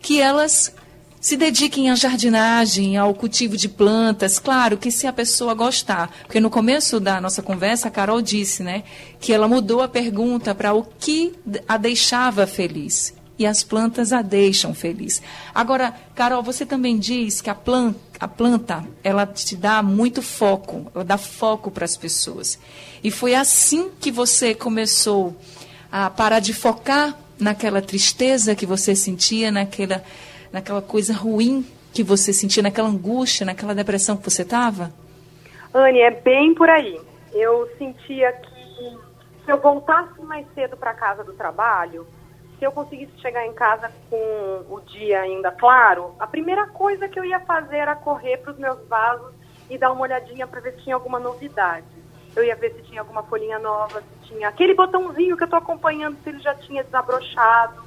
que 0.00 0.20
elas 0.20 0.74
se 1.24 1.38
dediquem 1.38 1.90
à 1.90 1.94
jardinagem, 1.94 2.98
ao 2.98 3.14
cultivo 3.14 3.56
de 3.56 3.66
plantas, 3.66 4.38
claro 4.38 4.76
que 4.76 4.90
se 4.90 5.06
a 5.06 5.12
pessoa 5.12 5.54
gostar. 5.54 6.14
Porque 6.24 6.38
no 6.38 6.50
começo 6.50 7.00
da 7.00 7.18
nossa 7.18 7.40
conversa, 7.40 7.88
a 7.88 7.90
Carol 7.90 8.20
disse, 8.20 8.62
né, 8.62 8.84
que 9.18 9.32
ela 9.32 9.48
mudou 9.48 9.80
a 9.80 9.88
pergunta 9.88 10.54
para 10.54 10.74
o 10.74 10.84
que 10.84 11.32
a 11.66 11.78
deixava 11.78 12.46
feliz. 12.46 13.14
E 13.38 13.46
as 13.46 13.62
plantas 13.62 14.12
a 14.12 14.20
deixam 14.20 14.74
feliz. 14.74 15.22
Agora, 15.54 15.94
Carol, 16.14 16.42
você 16.42 16.66
também 16.66 16.98
diz 16.98 17.40
que 17.40 17.48
a 17.48 17.54
planta, 17.54 17.98
a 18.20 18.28
planta 18.28 18.84
ela 19.02 19.26
te 19.26 19.56
dá 19.56 19.82
muito 19.82 20.20
foco, 20.20 20.92
ela 20.94 21.04
dá 21.04 21.16
foco 21.16 21.70
para 21.70 21.86
as 21.86 21.96
pessoas. 21.96 22.58
E 23.02 23.10
foi 23.10 23.34
assim 23.34 23.88
que 23.98 24.10
você 24.10 24.54
começou 24.54 25.34
a 25.90 26.10
parar 26.10 26.40
de 26.40 26.52
focar 26.52 27.18
naquela 27.38 27.80
tristeza 27.80 28.54
que 28.54 28.66
você 28.66 28.94
sentia, 28.94 29.50
naquela 29.50 30.04
naquela 30.54 30.80
coisa 30.80 31.12
ruim 31.12 31.66
que 31.92 32.04
você 32.04 32.32
sentia, 32.32 32.62
naquela 32.62 32.88
angústia, 32.88 33.44
naquela 33.44 33.74
depressão 33.74 34.16
que 34.16 34.22
você 34.22 34.42
estava? 34.42 34.92
Anne, 35.74 35.98
é 35.98 36.12
bem 36.12 36.54
por 36.54 36.70
aí. 36.70 37.00
Eu 37.32 37.68
sentia 37.76 38.32
que 38.32 38.96
se 39.44 39.50
eu 39.50 39.60
voltasse 39.60 40.22
mais 40.22 40.46
cedo 40.54 40.76
para 40.76 40.94
casa 40.94 41.24
do 41.24 41.32
trabalho, 41.32 42.06
se 42.56 42.64
eu 42.64 42.70
conseguisse 42.70 43.12
chegar 43.20 43.44
em 43.44 43.52
casa 43.52 43.90
com 44.08 44.16
o 44.70 44.80
dia 44.86 45.22
ainda 45.22 45.50
claro, 45.50 46.14
a 46.20 46.26
primeira 46.26 46.68
coisa 46.68 47.08
que 47.08 47.18
eu 47.18 47.24
ia 47.24 47.40
fazer 47.40 47.78
era 47.78 47.96
correr 47.96 48.36
para 48.36 48.52
os 48.52 48.58
meus 48.58 48.78
vasos 48.86 49.32
e 49.68 49.76
dar 49.76 49.90
uma 49.90 50.02
olhadinha 50.02 50.46
para 50.46 50.60
ver 50.60 50.74
se 50.74 50.84
tinha 50.84 50.94
alguma 50.94 51.18
novidade. 51.18 51.86
Eu 52.36 52.44
ia 52.44 52.54
ver 52.54 52.74
se 52.74 52.82
tinha 52.82 53.00
alguma 53.00 53.24
folhinha 53.24 53.58
nova, 53.58 54.00
se 54.00 54.28
tinha 54.28 54.48
aquele 54.48 54.74
botãozinho 54.74 55.36
que 55.36 55.42
eu 55.42 55.46
estou 55.46 55.58
acompanhando, 55.58 56.16
se 56.22 56.28
ele 56.28 56.38
já 56.38 56.54
tinha 56.54 56.84
desabrochado, 56.84 57.82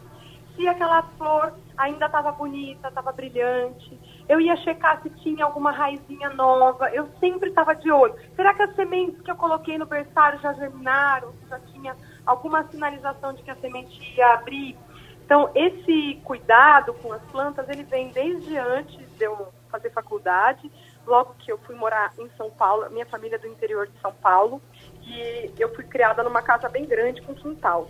se 0.56 0.68
aquela 0.68 1.02
flor 1.18 1.54
ainda 1.78 2.08
estava 2.08 2.32
bonita, 2.32 2.88
estava 2.88 3.12
brilhante. 3.12 4.00
Eu 4.28 4.42
ia 4.42 4.56
checar 4.58 5.02
se 5.02 5.10
tinha 5.10 5.46
alguma 5.46 5.72
raizinha 5.72 6.30
nova. 6.32 6.90
Eu 6.90 7.08
sempre 7.20 7.50
estava 7.50 7.76
de 7.76 7.92
olho. 7.92 8.16
Será 8.36 8.54
que 8.54 8.64
as 8.64 8.76
sementes 8.76 9.22
que 9.22 9.30
eu 9.30 9.36
coloquei 9.36 9.78
no 9.78 9.86
berçário 9.86 10.40
já 10.40 10.54
germinaram? 10.54 11.32
Já 11.48 11.60
tinha 11.60 11.96
alguma 12.26 12.64
sinalização 12.70 13.34
de 13.34 13.44
que 13.44 13.52
a 13.52 13.56
semente 13.56 14.02
ia 14.18 14.34
abrir? 14.34 14.76
Então, 15.24 15.52
esse 15.54 16.22
cuidado 16.24 16.94
com 16.96 17.12
as 17.12 17.22
plantas, 17.24 17.68
ele 17.70 17.84
vem 17.84 18.10
desde 18.10 18.58
antes 18.58 19.06
de 19.18 19.26
eu 19.26 19.50
fazer 19.70 19.90
faculdade, 19.90 20.72
logo 21.06 21.36
que 21.40 21.52
eu 21.52 21.58
fui 21.58 21.76
morar 21.76 22.14
em 22.18 22.30
São 22.38 22.50
Paulo, 22.50 22.90
minha 22.90 23.06
família 23.06 23.36
é 23.36 23.40
do 23.40 23.48
interior 23.48 23.88
de 23.88 24.00
São 24.00 24.14
Paulo, 24.14 24.62
e 25.02 25.52
eu 25.60 25.74
fui 25.76 25.84
criada 25.84 26.24
numa 26.24 26.42
casa 26.42 26.70
bem 26.70 26.86
grande 26.86 27.22
com 27.22 27.36
quintal. 27.36 27.90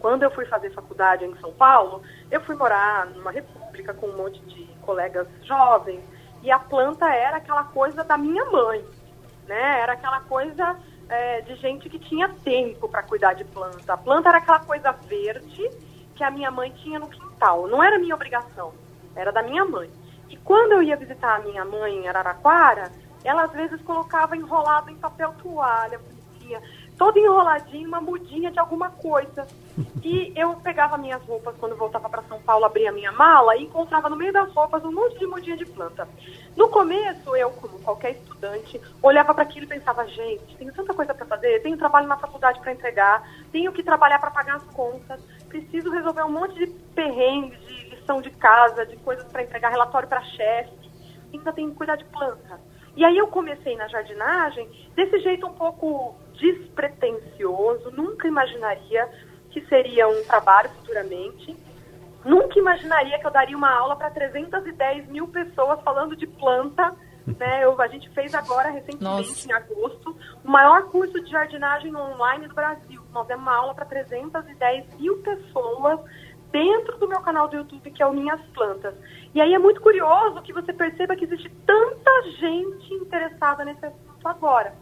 Quando 0.00 0.22
eu 0.22 0.30
fui 0.30 0.44
fazer 0.46 0.70
faculdade 0.70 1.24
em 1.24 1.36
São 1.36 1.52
Paulo, 1.52 2.02
eu 2.30 2.40
fui 2.40 2.54
morar 2.54 3.06
numa 3.06 3.30
república 3.30 3.94
com 3.94 4.06
um 4.06 4.16
monte 4.16 4.40
de 4.42 4.64
colegas 4.82 5.26
jovens, 5.42 6.02
e 6.42 6.50
a 6.50 6.58
planta 6.58 7.12
era 7.12 7.38
aquela 7.38 7.64
coisa 7.64 8.04
da 8.04 8.16
minha 8.16 8.44
mãe, 8.44 8.84
né? 9.46 9.80
Era 9.80 9.94
aquela 9.94 10.20
coisa 10.20 10.76
é, 11.08 11.40
de 11.40 11.54
gente 11.56 11.88
que 11.88 11.98
tinha 11.98 12.28
tempo 12.28 12.88
para 12.88 13.02
cuidar 13.02 13.34
de 13.34 13.44
planta. 13.44 13.92
A 13.92 13.96
planta 13.96 14.28
era 14.28 14.38
aquela 14.38 14.60
coisa 14.60 14.92
verde 14.92 15.68
que 16.14 16.24
a 16.24 16.30
minha 16.30 16.50
mãe 16.50 16.70
tinha 16.82 16.98
no 16.98 17.08
quintal. 17.08 17.66
Não 17.68 17.82
era 17.82 17.98
minha 17.98 18.14
obrigação, 18.14 18.72
era 19.14 19.32
da 19.32 19.42
minha 19.42 19.64
mãe. 19.64 19.90
E 20.28 20.36
quando 20.36 20.72
eu 20.72 20.82
ia 20.82 20.96
visitar 20.96 21.36
a 21.36 21.40
minha 21.40 21.64
mãe 21.64 21.98
em 21.98 22.08
Araraquara, 22.08 22.90
ela 23.24 23.44
às 23.44 23.52
vezes 23.52 23.80
colocava 23.82 24.36
enrolado 24.36 24.90
em 24.90 24.96
papel 24.96 25.34
toalha, 25.42 25.98
bonitinha, 25.98 26.60
todo 26.98 27.18
enroladinho, 27.18 27.88
uma 27.88 28.00
mudinha 28.00 28.50
de 28.50 28.58
alguma 28.58 28.90
coisa. 28.90 29.46
E 30.02 30.32
eu 30.34 30.54
pegava 30.56 30.96
minhas 30.96 31.22
roupas 31.24 31.54
quando 31.58 31.76
voltava 31.76 32.08
para 32.08 32.22
São 32.22 32.40
Paulo, 32.40 32.64
abria 32.64 32.90
minha 32.90 33.12
mala 33.12 33.56
e 33.56 33.64
encontrava 33.64 34.08
no 34.08 34.16
meio 34.16 34.32
das 34.32 34.52
roupas 34.52 34.84
um 34.84 34.92
monte 34.92 35.18
de 35.18 35.26
mudinha 35.26 35.56
de 35.56 35.66
planta. 35.66 36.08
No 36.56 36.68
começo, 36.68 37.36
eu, 37.36 37.50
como 37.50 37.78
qualquer 37.80 38.12
estudante, 38.12 38.80
olhava 39.02 39.34
para 39.34 39.42
aquilo 39.42 39.64
e 39.64 39.68
pensava: 39.68 40.06
gente, 40.06 40.56
tenho 40.56 40.72
tanta 40.72 40.94
coisa 40.94 41.12
para 41.12 41.26
fazer, 41.26 41.60
tenho 41.62 41.76
trabalho 41.76 42.06
na 42.06 42.16
faculdade 42.16 42.60
para 42.60 42.72
entregar, 42.72 43.28
tenho 43.52 43.72
que 43.72 43.82
trabalhar 43.82 44.18
para 44.18 44.30
pagar 44.30 44.56
as 44.56 44.64
contas, 44.64 45.20
preciso 45.48 45.90
resolver 45.90 46.22
um 46.22 46.32
monte 46.32 46.54
de 46.54 46.66
perrengues, 46.94 47.60
de 47.60 47.90
lição 47.90 48.22
de 48.22 48.30
casa, 48.30 48.86
de 48.86 48.96
coisas 48.96 49.24
para 49.26 49.42
entregar, 49.42 49.70
relatório 49.70 50.08
para 50.08 50.22
chefe, 50.22 50.72
ainda 51.32 51.52
tenho 51.52 51.70
que 51.70 51.76
cuidar 51.76 51.96
de 51.96 52.04
planta. 52.04 52.58
E 52.96 53.04
aí 53.04 53.18
eu 53.18 53.28
comecei 53.28 53.76
na 53.76 53.86
jardinagem 53.88 54.66
desse 54.94 55.18
jeito 55.20 55.46
um 55.46 55.52
pouco 55.52 56.16
despretensioso, 56.38 57.90
nunca 57.90 58.28
imaginaria 58.28 59.08
que 59.50 59.60
seria 59.66 60.06
um 60.08 60.22
trabalho 60.24 60.70
futuramente. 60.70 61.56
Nunca 62.24 62.58
imaginaria 62.58 63.18
que 63.18 63.26
eu 63.26 63.30
daria 63.30 63.56
uma 63.56 63.70
aula 63.70 63.96
para 63.96 64.10
310 64.10 65.08
mil 65.08 65.28
pessoas 65.28 65.80
falando 65.82 66.16
de 66.16 66.26
planta. 66.26 66.94
Né? 67.26 67.64
Eu, 67.64 67.82
a 67.82 67.88
gente 67.88 68.08
fez 68.10 68.32
agora, 68.36 68.70
recentemente, 68.70 69.02
Nossa. 69.02 69.48
em 69.48 69.52
agosto, 69.52 70.16
o 70.44 70.48
maior 70.48 70.84
curso 70.84 71.20
de 71.20 71.28
jardinagem 71.28 71.92
online 71.96 72.46
do 72.46 72.54
Brasil. 72.54 73.02
Nós 73.12 73.26
demos 73.26 73.42
uma 73.42 73.52
aula 73.52 73.74
para 73.74 73.84
310 73.84 74.94
mil 75.00 75.18
pessoas 75.22 75.98
dentro 76.52 76.96
do 76.98 77.08
meu 77.08 77.20
canal 77.20 77.48
do 77.48 77.56
YouTube, 77.56 77.90
que 77.90 78.00
é 78.00 78.06
o 78.06 78.12
Minhas 78.12 78.40
Plantas. 78.54 78.94
E 79.34 79.40
aí 79.40 79.52
é 79.52 79.58
muito 79.58 79.80
curioso 79.80 80.40
que 80.42 80.52
você 80.52 80.72
perceba 80.72 81.16
que 81.16 81.24
existe 81.24 81.50
tanta 81.66 82.22
gente 82.38 82.94
interessada 82.94 83.64
nesse 83.64 83.84
assunto 83.84 84.28
agora. 84.28 84.72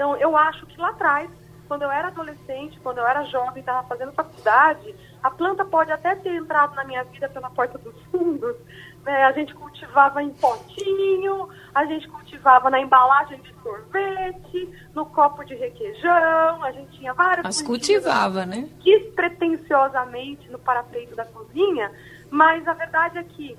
Então, 0.00 0.16
eu 0.16 0.34
acho 0.34 0.64
que 0.64 0.80
lá 0.80 0.88
atrás, 0.88 1.28
quando 1.68 1.82
eu 1.82 1.90
era 1.90 2.08
adolescente, 2.08 2.80
quando 2.80 2.96
eu 2.96 3.06
era 3.06 3.22
jovem, 3.24 3.60
estava 3.60 3.86
fazendo 3.86 4.12
faculdade, 4.12 4.94
a 5.22 5.30
planta 5.30 5.62
pode 5.62 5.92
até 5.92 6.14
ter 6.14 6.36
entrado 6.36 6.74
na 6.74 6.84
minha 6.84 7.04
vida 7.04 7.28
pela 7.28 7.50
porta 7.50 7.76
dos 7.76 7.94
fundos. 8.04 8.56
Né? 9.04 9.24
A 9.24 9.32
gente 9.32 9.54
cultivava 9.54 10.22
em 10.22 10.30
potinho, 10.30 11.50
a 11.74 11.84
gente 11.84 12.08
cultivava 12.08 12.70
na 12.70 12.80
embalagem 12.80 13.42
de 13.42 13.54
sorvete, 13.62 14.88
no 14.94 15.04
copo 15.04 15.44
de 15.44 15.54
requeijão, 15.54 16.64
a 16.64 16.72
gente 16.72 16.96
tinha 16.96 17.12
várias 17.12 17.44
Mas 17.44 17.60
cultivava, 17.60 18.46
né? 18.46 18.70
Despretensiosamente 18.82 20.50
no 20.50 20.58
parapeito 20.58 21.14
da 21.14 21.26
cozinha, 21.26 21.92
mas 22.30 22.66
a 22.66 22.72
verdade 22.72 23.18
é 23.18 23.22
que 23.22 23.54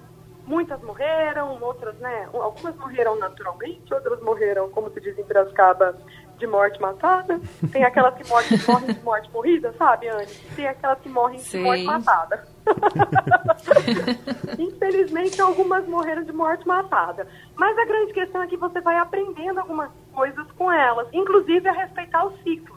muitas 0.45 0.81
morreram, 0.81 1.61
outras, 1.61 1.95
né? 1.97 2.27
Algumas 2.33 2.75
morreram 2.77 3.15
naturalmente, 3.17 3.93
outras 3.93 4.21
morreram, 4.21 4.69
como 4.69 4.89
se 4.91 4.99
diz 4.99 5.17
em 5.17 5.23
Piracicaba, 5.23 5.95
de 6.41 6.47
morte 6.47 6.81
matada, 6.81 7.39
tem 7.71 7.83
aquelas 7.83 8.15
que 8.15 8.27
morrem, 8.27 8.49
morrem 8.67 8.93
de 8.93 9.03
morte 9.03 9.31
morrida, 9.31 9.73
sabe, 9.77 10.09
Anne? 10.09 10.25
Tem 10.55 10.67
aquelas 10.67 10.99
que 10.99 11.07
morrem 11.07 11.37
Sim. 11.37 11.59
de 11.59 11.63
morte 11.63 11.83
matada. 11.83 12.47
Infelizmente, 14.57 15.39
algumas 15.39 15.87
morreram 15.87 16.23
de 16.23 16.33
morte 16.33 16.67
matada. 16.67 17.27
Mas 17.55 17.77
a 17.77 17.85
grande 17.85 18.11
questão 18.11 18.41
é 18.41 18.47
que 18.47 18.57
você 18.57 18.81
vai 18.81 18.97
aprendendo 18.97 19.59
algumas 19.59 19.91
coisas 20.11 20.45
com 20.57 20.71
elas, 20.71 21.07
inclusive 21.13 21.69
a 21.69 21.73
respeitar 21.73 22.25
o 22.25 22.35
ciclo, 22.39 22.75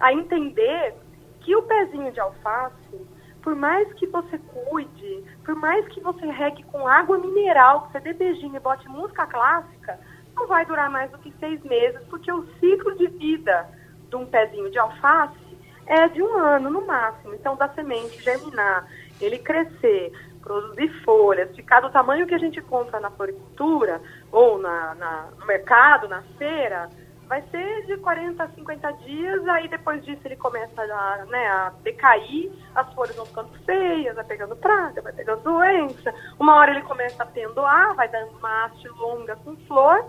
a 0.00 0.12
entender 0.12 0.94
que 1.40 1.54
o 1.54 1.62
pezinho 1.62 2.10
de 2.12 2.20
alface, 2.20 3.06
por 3.42 3.54
mais 3.54 3.92
que 3.94 4.06
você 4.06 4.38
cuide, 4.38 5.24
por 5.44 5.54
mais 5.54 5.86
que 5.88 6.00
você 6.00 6.24
regue 6.26 6.62
com 6.64 6.88
água 6.88 7.18
mineral, 7.18 7.82
que 7.82 7.92
você 7.92 8.00
dê 8.00 8.12
beijinho 8.14 8.56
e 8.56 8.60
bote 8.60 8.88
música 8.88 9.26
clássica, 9.26 9.98
não 10.34 10.46
vai 10.46 10.64
durar 10.64 10.90
mais 10.90 11.10
do 11.10 11.18
que 11.18 11.32
seis 11.38 11.62
meses, 11.62 12.00
porque 12.08 12.30
o 12.30 12.46
ciclo 12.58 12.96
de 12.96 13.06
vida 13.08 13.68
de 14.08 14.16
um 14.16 14.26
pezinho 14.26 14.70
de 14.70 14.78
alface 14.78 15.58
é 15.86 16.08
de 16.08 16.22
um 16.22 16.36
ano 16.38 16.70
no 16.70 16.86
máximo. 16.86 17.34
Então, 17.34 17.56
da 17.56 17.68
semente 17.68 18.22
germinar, 18.22 18.86
ele 19.20 19.38
crescer, 19.38 20.12
produzir 20.42 20.88
folhas, 21.04 21.54
ficar 21.54 21.80
do 21.80 21.90
tamanho 21.90 22.26
que 22.26 22.34
a 22.34 22.38
gente 22.38 22.60
compra 22.60 23.00
na 23.00 23.10
floricultura 23.10 24.00
ou 24.30 24.58
na, 24.58 24.94
na, 24.94 25.28
no 25.38 25.46
mercado, 25.46 26.08
na 26.08 26.22
feira, 26.38 26.88
vai 27.32 27.42
ser 27.50 27.86
de 27.86 27.96
40 27.96 28.42
a 28.42 28.48
50 28.48 28.92
dias, 29.04 29.48
aí 29.48 29.66
depois 29.66 30.04
disso 30.04 30.20
ele 30.24 30.36
começa 30.36 30.82
a, 30.82 31.24
né, 31.26 31.46
a 31.46 31.72
decair, 31.82 32.52
as 32.74 32.92
folhas 32.92 33.16
vão 33.16 33.24
ficando 33.24 33.48
feias, 33.64 34.14
vai 34.14 34.24
pegando 34.24 34.54
praga, 34.56 35.00
vai 35.00 35.14
pegando 35.14 35.42
doença. 35.42 36.14
Uma 36.38 36.56
hora 36.56 36.72
ele 36.72 36.82
começa 36.82 37.22
a 37.22 37.26
pendoar, 37.26 37.94
vai 37.94 38.06
dando 38.08 38.36
uma 38.36 38.66
haste 38.66 38.86
longa 38.88 39.34
com 39.36 39.56
flor, 39.66 40.04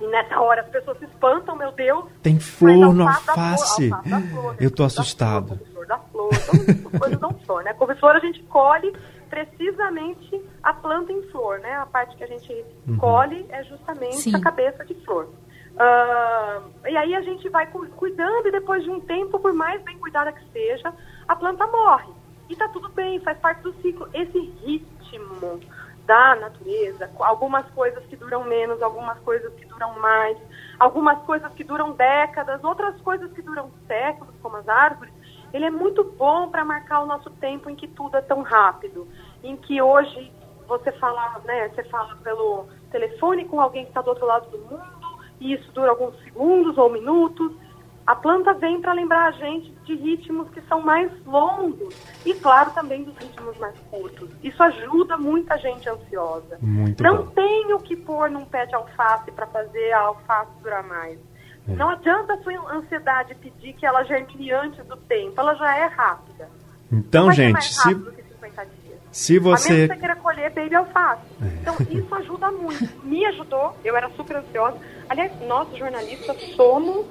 e 0.00 0.06
nessa 0.08 0.40
hora 0.40 0.62
as 0.62 0.68
pessoas 0.68 0.98
se 0.98 1.04
espantam, 1.06 1.56
meu 1.56 1.72
Deus. 1.72 2.04
Tem 2.22 2.38
flor 2.38 2.94
no 2.94 3.08
alface. 3.08 3.90
Eu 4.60 4.70
tô 4.70 4.84
assustado. 4.84 5.58
Flor 5.72 5.86
da 5.86 5.98
flor, 5.98 6.30
então, 6.32 6.98
coisas 6.98 7.18
dão 7.18 7.30
flor, 7.44 7.62
né? 7.62 7.72
Couve-flor 7.74 8.16
a 8.16 8.20
gente 8.20 8.42
colhe 8.44 8.94
precisamente 9.28 10.42
a 10.62 10.72
planta 10.72 11.12
em 11.12 11.22
flor, 11.30 11.58
né? 11.60 11.74
A 11.76 11.86
parte 11.86 12.16
que 12.16 12.24
a 12.24 12.26
gente 12.26 12.52
uhum. 12.86 12.96
colhe 12.96 13.46
é 13.48 13.64
justamente 13.64 14.16
Sim. 14.16 14.36
a 14.36 14.40
cabeça 14.40 14.84
de 14.84 14.94
flor. 15.04 15.28
Uh, 15.76 16.88
e 16.88 16.96
aí 16.96 17.14
a 17.14 17.20
gente 17.20 17.48
vai 17.48 17.66
cuidando 17.66 18.48
e 18.48 18.52
depois 18.52 18.82
de 18.82 18.90
um 18.90 19.00
tempo, 19.00 19.38
por 19.38 19.52
mais 19.52 19.82
bem 19.82 19.98
cuidada 19.98 20.32
que 20.32 20.42
seja, 20.52 20.92
a 21.28 21.36
planta 21.36 21.66
morre. 21.66 22.12
E 22.48 22.56
tá 22.56 22.68
tudo 22.68 22.88
bem, 22.90 23.20
faz 23.20 23.38
parte 23.38 23.62
do 23.62 23.74
ciclo. 23.82 24.08
Esse 24.14 24.38
ritmo 24.38 25.60
da 26.06 26.36
natureza, 26.36 27.10
algumas 27.18 27.68
coisas 27.70 28.04
que 28.06 28.16
duram 28.16 28.44
menos, 28.44 28.80
algumas 28.80 29.18
coisas 29.20 29.52
que 29.54 29.66
duram 29.66 29.98
mais, 29.98 30.38
algumas 30.78 31.18
coisas 31.24 31.52
que 31.52 31.64
duram 31.64 31.92
décadas, 31.92 32.62
outras 32.62 32.98
coisas 33.00 33.30
que 33.32 33.42
duram 33.42 33.70
séculos, 33.86 34.34
como 34.40 34.56
as 34.56 34.68
árvores, 34.68 35.12
ele 35.52 35.64
é 35.64 35.70
muito 35.70 36.04
bom 36.04 36.48
para 36.48 36.64
marcar 36.64 37.00
o 37.00 37.06
nosso 37.06 37.30
tempo 37.30 37.68
em 37.68 37.74
que 37.74 37.88
tudo 37.88 38.16
é 38.16 38.22
tão 38.22 38.42
rápido, 38.42 39.06
em 39.42 39.56
que 39.56 39.82
hoje 39.82 40.32
você 40.66 40.92
fala, 40.92 41.40
né, 41.44 41.68
você 41.68 41.84
fala 41.84 42.16
pelo 42.22 42.66
telefone 42.90 43.44
com 43.44 43.60
alguém 43.60 43.84
que 43.84 43.90
está 43.90 44.00
do 44.00 44.10
outro 44.10 44.26
lado 44.26 44.48
do 44.50 44.58
mundo, 44.58 44.96
e 45.40 45.52
isso 45.52 45.70
dura 45.72 45.90
alguns 45.90 46.16
segundos 46.22 46.78
ou 46.78 46.90
minutos, 46.90 47.52
a 48.06 48.14
planta 48.14 48.54
vem 48.54 48.80
para 48.80 48.92
lembrar 48.92 49.26
a 49.26 49.30
gente 49.32 49.72
de 49.84 49.96
ritmos 49.96 50.48
que 50.50 50.60
são 50.68 50.80
mais 50.80 51.10
longos 51.26 51.94
e, 52.24 52.32
claro, 52.34 52.70
também 52.70 53.02
dos 53.02 53.16
ritmos 53.16 53.58
mais 53.58 53.76
curtos. 53.90 54.30
Isso 54.44 54.62
ajuda 54.62 55.18
muita 55.18 55.58
gente 55.58 55.88
ansiosa. 55.88 56.56
Muito 56.60 57.02
Não 57.02 57.24
bom. 57.24 57.26
tem 57.30 57.72
o 57.72 57.80
que 57.80 57.96
pôr 57.96 58.30
num 58.30 58.44
pé 58.44 58.64
de 58.66 58.76
alface 58.76 59.32
para 59.32 59.46
fazer 59.48 59.92
a 59.92 60.02
alface 60.02 60.50
durar 60.62 60.84
mais. 60.84 61.18
É. 61.68 61.72
Não 61.74 61.88
adianta 61.88 62.34
a 62.34 62.42
sua 62.44 62.76
ansiedade 62.76 63.34
pedir 63.34 63.72
que 63.72 63.84
ela 63.84 64.04
germine 64.04 64.52
antes 64.52 64.86
do 64.86 64.96
tempo, 64.96 65.40
ela 65.40 65.54
já 65.56 65.76
é 65.76 65.86
rápida. 65.86 66.48
Então, 66.92 67.32
gente, 67.32 67.64
se, 67.64 67.92
se 69.10 69.38
você... 69.40 69.56
A 69.66 69.66
menos 69.66 69.66
que 69.66 69.86
você 69.88 69.96
queira 69.96 70.14
colher 70.14 70.50
baby 70.50 70.76
alface. 70.76 71.22
É. 71.42 71.46
Então, 71.60 71.74
isso 71.90 72.14
ajuda 72.14 72.52
muito. 72.52 73.04
Me 73.04 73.26
ajudou, 73.26 73.76
eu 73.84 73.96
era 73.96 74.08
super 74.10 74.36
ansiosa. 74.36 74.76
Aliás, 75.08 75.32
nós 75.40 75.76
jornalistas 75.76 76.40
somos 76.54 77.04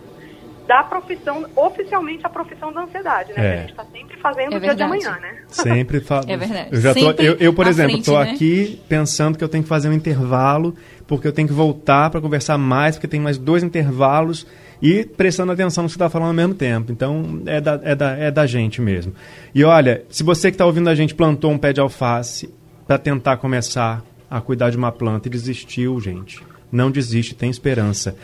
da 0.68 0.84
profissão, 0.84 1.46
oficialmente 1.56 2.26
a 2.26 2.30
profissão 2.30 2.72
da 2.74 2.84
ansiedade, 2.84 3.34
né? 3.34 3.46
É. 3.46 3.54
A 3.54 3.58
gente 3.62 3.70
está 3.72 3.86
sempre 3.86 4.18
fazendo 4.18 4.54
é 4.54 4.58
o 4.58 4.60
dia 4.60 4.76
de 4.76 4.84
amanhã, 4.84 5.12
né? 5.22 5.36
Sempre 5.48 6.00
falo. 6.00 6.26
É 6.28 6.36
verdade. 6.36 6.70
Eu, 6.72 6.82
já 6.82 6.94
tô, 6.94 7.12
eu, 7.22 7.36
eu, 7.36 7.54
por 7.54 7.68
exemplo, 7.68 7.98
estou 7.98 8.20
né? 8.20 8.32
aqui 8.32 8.82
pensando 8.90 9.38
que 9.38 9.44
eu 9.44 9.50
tenho 9.50 9.64
que 9.64 9.70
fazer 9.70 9.90
um 9.90 9.94
intervalo, 9.94 10.76
porque 11.08 11.28
eu 11.28 11.32
tenho 11.32 11.48
que 11.48 11.54
voltar 11.54 12.10
para 12.10 12.20
conversar 12.20 12.58
mais, 12.58 12.96
porque 12.96 13.08
tem 13.08 13.20
mais 13.20 13.38
dois 13.38 13.64
intervalos 13.64 14.46
e 14.82 15.06
prestando 15.06 15.52
atenção 15.52 15.84
no 15.84 15.88
que 15.88 15.94
você 15.94 15.98
está 15.98 16.10
falando 16.10 16.30
ao 16.30 16.34
mesmo 16.34 16.54
tempo. 16.54 16.92
Então, 16.92 17.42
é 17.46 17.62
da, 17.62 17.80
é, 17.84 17.96
da, 17.96 18.12
é 18.18 18.32
da 18.32 18.46
gente 18.46 18.82
mesmo. 18.82 19.14
E 19.54 19.64
olha, 19.64 20.04
se 20.10 20.24
você 20.24 20.50
que 20.50 20.56
está 20.56 20.66
ouvindo 20.66 20.90
a 20.90 20.96
gente 20.96 21.14
plantou 21.14 21.52
um 21.52 21.58
pé 21.58 21.72
de 21.72 21.80
alface 21.80 22.54
para 22.88 22.98
tentar 22.98 23.38
começar 23.38 24.04
a 24.30 24.42
cuidar 24.42 24.70
de 24.70 24.78
uma 24.78 24.92
planta 24.92 25.28
e 25.28 25.32
desistiu, 25.32 26.00
gente, 26.00 26.42
não 26.72 26.92
desiste, 26.92 27.36
tem 27.36 27.50
esperança. 27.50 28.16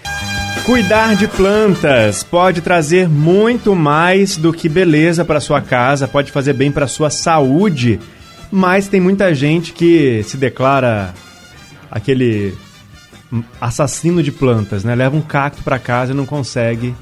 Cuidar 0.66 1.16
de 1.16 1.28
plantas 1.28 2.24
pode 2.24 2.62
trazer 2.62 3.10
muito 3.10 3.76
mais 3.76 4.38
do 4.38 4.54
que 4.54 4.70
beleza 4.70 5.26
para 5.26 5.40
sua 5.40 5.60
casa, 5.60 6.08
pode 6.08 6.32
fazer 6.32 6.54
bem 6.54 6.72
para 6.72 6.88
sua 6.88 7.10
saúde, 7.10 8.00
mas 8.52 8.88
tem 8.88 9.02
muita 9.02 9.34
gente 9.34 9.74
que 9.74 10.22
se 10.24 10.38
declara 10.38 11.14
aquele 11.90 12.54
assassino 13.60 14.22
de 14.22 14.32
plantas, 14.32 14.84
né? 14.84 14.94
Leva 14.94 15.18
um 15.18 15.22
cacto 15.22 15.64
para 15.64 15.80
casa 15.80 16.14
e 16.14 16.16
não 16.16 16.28
consegue 16.28 16.94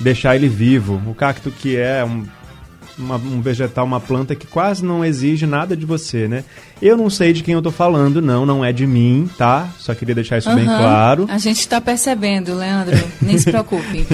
deixar 0.00 0.34
ele 0.34 0.48
vivo. 0.48 1.00
O 1.06 1.14
cacto 1.14 1.52
que 1.52 1.76
é 1.76 2.04
um 2.04 2.24
uma, 2.98 3.16
um 3.16 3.40
vegetal, 3.40 3.84
uma 3.84 4.00
planta 4.00 4.34
que 4.34 4.46
quase 4.46 4.84
não 4.84 5.04
exige 5.04 5.46
nada 5.46 5.76
de 5.76 5.84
você, 5.84 6.28
né? 6.28 6.44
Eu 6.80 6.96
não 6.96 7.08
sei 7.08 7.32
de 7.32 7.42
quem 7.42 7.54
eu 7.54 7.62
tô 7.62 7.70
falando, 7.70 8.20
não, 8.20 8.44
não 8.44 8.64
é 8.64 8.72
de 8.72 8.86
mim, 8.86 9.28
tá? 9.36 9.68
Só 9.78 9.94
queria 9.94 10.14
deixar 10.14 10.38
isso 10.38 10.48
uhum. 10.50 10.56
bem 10.56 10.64
claro. 10.64 11.26
A 11.28 11.38
gente 11.38 11.66
tá 11.66 11.80
percebendo, 11.80 12.54
Leandro, 12.54 12.96
nem 13.20 13.38
se 13.38 13.50
preocupe. 13.50 14.06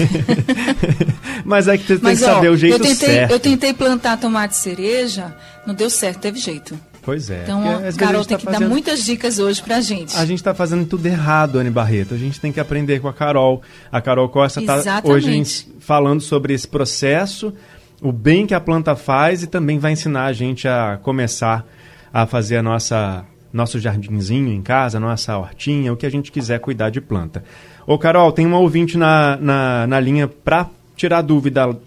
Mas 1.43 1.67
é 1.67 1.77
que 1.77 1.85
você 1.85 1.97
tem 1.97 2.11
que 2.11 2.17
saber 2.17 2.49
ó, 2.49 2.53
o 2.53 2.57
jeito 2.57 2.75
eu 2.75 2.79
tentei, 2.79 2.95
certo. 3.09 3.31
Eu 3.31 3.39
tentei 3.39 3.73
plantar 3.73 4.17
tomate 4.17 4.55
cereja, 4.55 5.35
não 5.65 5.73
deu 5.73 5.89
certo, 5.89 6.19
teve 6.19 6.39
jeito. 6.39 6.77
Pois 7.01 7.31
é. 7.31 7.43
Então, 7.43 7.63
a 7.63 7.91
Carol 7.93 8.23
tem 8.23 8.37
tá 8.37 8.39
que 8.39 8.45
fazendo... 8.45 8.61
dar 8.61 8.69
muitas 8.69 9.03
dicas 9.03 9.39
hoje 9.39 9.61
pra 9.61 9.81
gente. 9.81 10.15
A 10.17 10.25
gente 10.25 10.43
tá 10.43 10.53
fazendo 10.53 10.85
tudo 10.85 11.05
errado, 11.07 11.57
Anne 11.57 11.71
Barreto. 11.71 12.13
A 12.13 12.17
gente 12.17 12.39
tem 12.39 12.51
que 12.51 12.59
aprender 12.59 12.99
com 12.99 13.07
a 13.07 13.13
Carol. 13.13 13.61
A 13.91 13.99
Carol 13.99 14.29
Costa 14.29 14.61
tá 14.61 15.01
hoje 15.03 15.67
falando 15.79 16.21
sobre 16.21 16.53
esse 16.53 16.67
processo 16.67 17.53
o 18.01 18.11
bem 18.11 18.47
que 18.47 18.53
a 18.53 18.59
planta 18.59 18.95
faz 18.95 19.43
e 19.43 19.47
também 19.47 19.77
vai 19.77 19.91
ensinar 19.91 20.25
a 20.25 20.33
gente 20.33 20.67
a 20.67 20.99
começar 21.01 21.65
a 22.11 22.25
fazer 22.25 22.57
a 22.57 22.63
nossa 22.63 23.25
nosso 23.53 23.79
jardinzinho 23.79 24.47
em 24.47 24.61
casa, 24.61 24.99
nossa 24.99 25.37
hortinha, 25.37 25.91
o 25.91 25.97
que 25.97 26.05
a 26.05 26.09
gente 26.09 26.31
quiser 26.31 26.59
cuidar 26.59 26.89
de 26.89 27.01
planta. 27.01 27.43
Ô 27.85 27.99
Carol, 27.99 28.31
tem 28.31 28.45
uma 28.45 28.57
ouvinte 28.57 28.97
na, 28.97 29.35
na, 29.35 29.87
na 29.87 29.99
linha 29.99 30.25
para 30.25 30.67
tirar 30.95 31.21
dúvida 31.21 31.77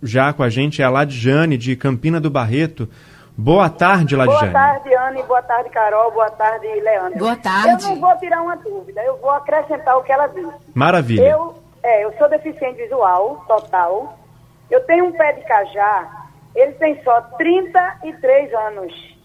já 0.00 0.32
com 0.32 0.44
a 0.44 0.48
gente, 0.48 0.80
é 0.80 0.84
a 0.84 0.90
Ladjane 0.90 1.56
de 1.56 1.74
Campina 1.74 2.20
do 2.20 2.30
Barreto. 2.30 2.88
Boa 3.36 3.68
tarde, 3.68 4.14
Ladjane. 4.14 4.50
Boa 4.50 4.52
tarde, 4.52 4.94
Anne. 4.94 5.22
Boa 5.24 5.42
tarde, 5.42 5.70
Carol. 5.70 6.10
Boa 6.12 6.30
tarde, 6.30 6.66
Leandro. 6.66 7.18
Boa 7.18 7.36
tarde. 7.36 7.84
Eu 7.84 7.90
não 7.90 8.00
vou 8.00 8.16
tirar 8.18 8.42
uma 8.42 8.56
dúvida, 8.56 9.02
eu 9.02 9.16
vou 9.18 9.30
acrescentar 9.30 9.96
o 9.96 10.02
que 10.02 10.12
ela 10.12 10.26
disse. 10.28 10.54
Maravilha. 10.74 11.22
Eu, 11.22 11.54
é, 11.82 12.04
eu 12.04 12.12
sou 12.18 12.28
deficiente 12.28 12.82
visual, 12.82 13.44
total. 13.46 14.17
Eu 14.70 14.84
tenho 14.84 15.06
um 15.06 15.12
pé 15.12 15.32
de 15.32 15.42
cajá, 15.42 16.28
ele 16.54 16.72
tem 16.72 17.02
só 17.02 17.20
33 17.38 18.54
anos. 18.54 19.18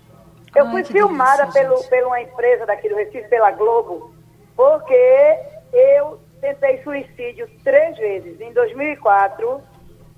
Eu 0.56 0.66
Ai, 0.66 0.72
fui 0.72 0.84
filmada 0.84 1.46
delícia, 1.46 1.62
pelo, 1.62 1.84
pela 1.86 2.08
uma 2.08 2.22
empresa 2.22 2.66
daqui 2.66 2.88
do 2.88 2.96
Recife, 2.96 3.28
pela 3.28 3.52
Globo, 3.52 4.14
porque 4.56 5.40
eu 5.74 6.20
tentei 6.40 6.82
suicídio 6.84 7.50
três 7.64 7.98
vezes, 7.98 8.40
em 8.40 8.54
2004, 8.54 9.62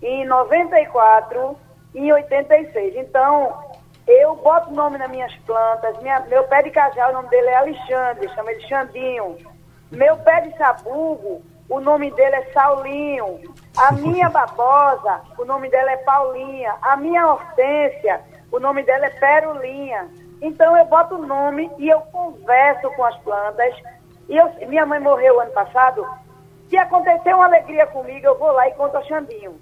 em 0.02 0.26
94 0.26 1.58
e 1.94 2.00
em 2.00 2.12
86. 2.12 2.96
Então, 2.98 3.64
eu 4.08 4.36
boto 4.36 4.72
nome 4.72 4.98
nas 4.98 5.10
minhas 5.10 5.34
plantas, 5.46 5.98
minha, 6.02 6.20
meu 6.22 6.44
pé 6.44 6.62
de 6.64 6.72
cajá, 6.72 7.10
o 7.10 7.14
nome 7.14 7.30
dele 7.30 7.48
é 7.48 7.56
Alexandre, 7.56 8.30
chama 8.36 8.52
ele 8.52 8.68
Xandinho. 8.68 9.38
Meu 9.92 10.18
pé 10.18 10.42
de 10.42 10.58
sabugo, 10.58 11.42
o 11.70 11.80
nome 11.80 12.12
dele 12.12 12.36
é 12.36 12.52
Saulinho. 12.52 13.42
A 13.76 13.92
minha 13.92 14.30
babosa, 14.30 15.22
o 15.38 15.46
nome 15.46 15.70
dela 15.70 15.92
é 15.92 15.98
Paulinha. 15.98 16.76
A 16.82 16.96
minha 16.96 17.28
hortência, 17.28 18.22
o 18.52 18.60
nome 18.60 18.84
dela 18.84 19.08
é 19.08 19.10
Perulinha. 19.10 20.08
Então 20.42 20.78
eu 20.78 20.86
boto 20.86 21.16
o 21.16 21.26
nome 21.26 21.72
e 21.78 21.90
eu 21.90 22.00
converso 22.02 22.90
com 22.92 23.04
as 23.04 23.18
plantas. 23.18 23.74
E 24.30 24.38
eu, 24.38 24.50
minha 24.68 24.86
mãe 24.86 25.00
morreu 25.00 25.40
ano 25.42 25.52
passado. 25.52 26.06
Se 26.70 26.78
acontecer 26.78 27.34
uma 27.34 27.46
alegria 27.46 27.88
comigo, 27.88 28.26
eu 28.28 28.38
vou 28.38 28.52
lá 28.52 28.68
e 28.68 28.74
conto 28.74 28.98
a 28.98 29.04
Xandinho. 29.04 29.60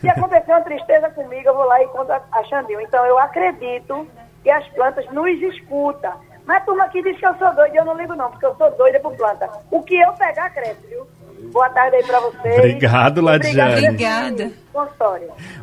Se 0.00 0.08
acontecer 0.08 0.50
uma 0.50 0.60
tristeza 0.60 1.10
comigo, 1.10 1.48
eu 1.48 1.54
vou 1.54 1.64
lá 1.64 1.82
e 1.82 1.88
conto 1.88 2.12
a 2.12 2.44
Xandinho. 2.44 2.82
Então 2.82 3.04
eu 3.06 3.18
acredito 3.18 4.06
que 4.42 4.50
as 4.50 4.66
plantas 4.68 5.10
nos 5.10 5.40
escutam. 5.42 6.12
Mas 6.44 6.58
a 6.58 6.60
turma 6.60 6.84
aqui 6.84 7.02
diz 7.02 7.18
que 7.18 7.26
eu 7.26 7.34
sou 7.34 7.52
doida, 7.54 7.76
eu 7.76 7.84
não 7.84 7.96
ligo 7.96 8.14
não, 8.14 8.30
porque 8.30 8.46
eu 8.46 8.54
sou 8.56 8.70
doida 8.72 9.00
por 9.00 9.16
planta. 9.16 9.50
O 9.70 9.82
que 9.82 9.98
eu 9.98 10.12
pegar, 10.12 10.50
cresce, 10.50 10.86
viu? 10.86 11.06
Boa 11.52 11.68
tarde 11.70 11.96
aí 11.96 12.02
para 12.02 12.20
vocês. 12.20 12.58
Obrigado, 12.58 13.20
Ladiane. 13.20 13.86
Obrigada. 13.86 14.52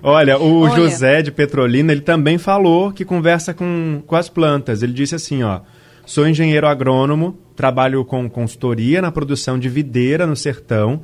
Olha, 0.02 0.40
o 0.40 0.62
Olha. 0.62 0.76
José 0.76 1.22
de 1.22 1.32
Petrolina, 1.32 1.92
ele 1.92 2.02
também 2.02 2.38
falou 2.38 2.92
que 2.92 3.06
conversa 3.06 3.54
com, 3.54 4.02
com 4.06 4.16
as 4.16 4.28
plantas. 4.28 4.82
Ele 4.82 4.94
disse 4.94 5.16
assim, 5.16 5.44
ó, 5.44 5.62
sou 6.06 6.28
engenheiro 6.28 6.68
agrônomo, 6.68 7.38
trabalho 7.56 8.04
com 8.04 8.30
consultoria 8.30 9.02
na 9.02 9.12
produção 9.12 9.60
de 9.60 9.70
videira 9.70 10.26
no 10.26 10.36
sertão. 10.36 11.02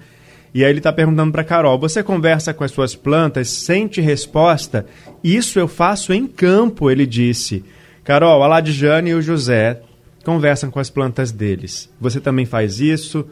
E 0.54 0.64
aí 0.64 0.72
ele 0.72 0.80
está 0.80 0.92
perguntando 0.92 1.32
para 1.32 1.44
Carol, 1.44 1.78
você 1.78 2.02
conversa 2.02 2.54
com 2.54 2.64
as 2.64 2.72
suas 2.72 2.96
plantas, 2.96 3.50
sente 3.50 4.02
resposta? 4.02 4.86
Isso 5.24 5.60
eu 5.60 5.68
faço 5.68 6.12
em 6.12 6.26
campo, 6.26 6.90
ele 6.90 7.06
disse. 7.06 7.64
Carol, 8.04 8.42
a 8.42 8.48
Ladjane 8.48 9.12
e 9.12 9.14
o 9.14 9.22
José 9.22 9.82
conversam 10.26 10.72
com 10.72 10.80
as 10.80 10.90
plantas 10.90 11.32
deles. 11.32 11.88
Você 12.02 12.20
também 12.20 12.46
faz 12.46 12.80
isso? 12.80 13.28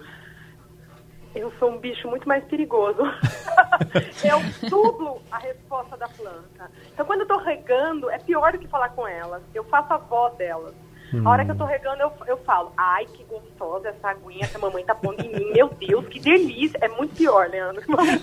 Eu 1.39 1.51
sou 1.59 1.71
um 1.71 1.77
bicho 1.77 2.07
muito 2.07 2.27
mais 2.27 2.43
perigoso. 2.45 3.01
eu 4.23 4.69
tudo 4.69 5.21
a 5.31 5.37
resposta 5.37 5.95
da 5.97 6.07
planta. 6.07 6.71
Então, 6.93 7.05
quando 7.05 7.21
eu 7.21 7.25
estou 7.25 7.39
regando, 7.39 8.09
é 8.09 8.17
pior 8.17 8.51
do 8.51 8.59
que 8.59 8.67
falar 8.67 8.89
com 8.89 9.07
elas. 9.07 9.41
Eu 9.53 9.63
faço 9.65 9.93
a 9.93 9.97
voz 9.97 10.35
delas. 10.35 10.73
Hum. 11.13 11.25
A 11.25 11.31
hora 11.31 11.45
que 11.45 11.51
eu 11.51 11.53
estou 11.53 11.67
regando, 11.67 12.01
eu, 12.01 12.11
eu 12.27 12.37
falo, 12.37 12.73
ai, 12.75 13.05
que 13.05 13.23
gostosa 13.23 13.89
essa 13.89 14.09
aguinha 14.09 14.47
que 14.47 14.57
a 14.57 14.59
mamãe 14.59 14.83
tá 14.83 14.93
pondo 14.93 15.21
em 15.21 15.29
mim. 15.29 15.53
Meu 15.53 15.69
Deus, 15.69 16.05
que 16.07 16.19
delícia. 16.19 16.77
É 16.81 16.87
muito 16.87 17.15
pior, 17.15 17.49
Leandro. 17.49 17.83
Vamos, 17.87 18.19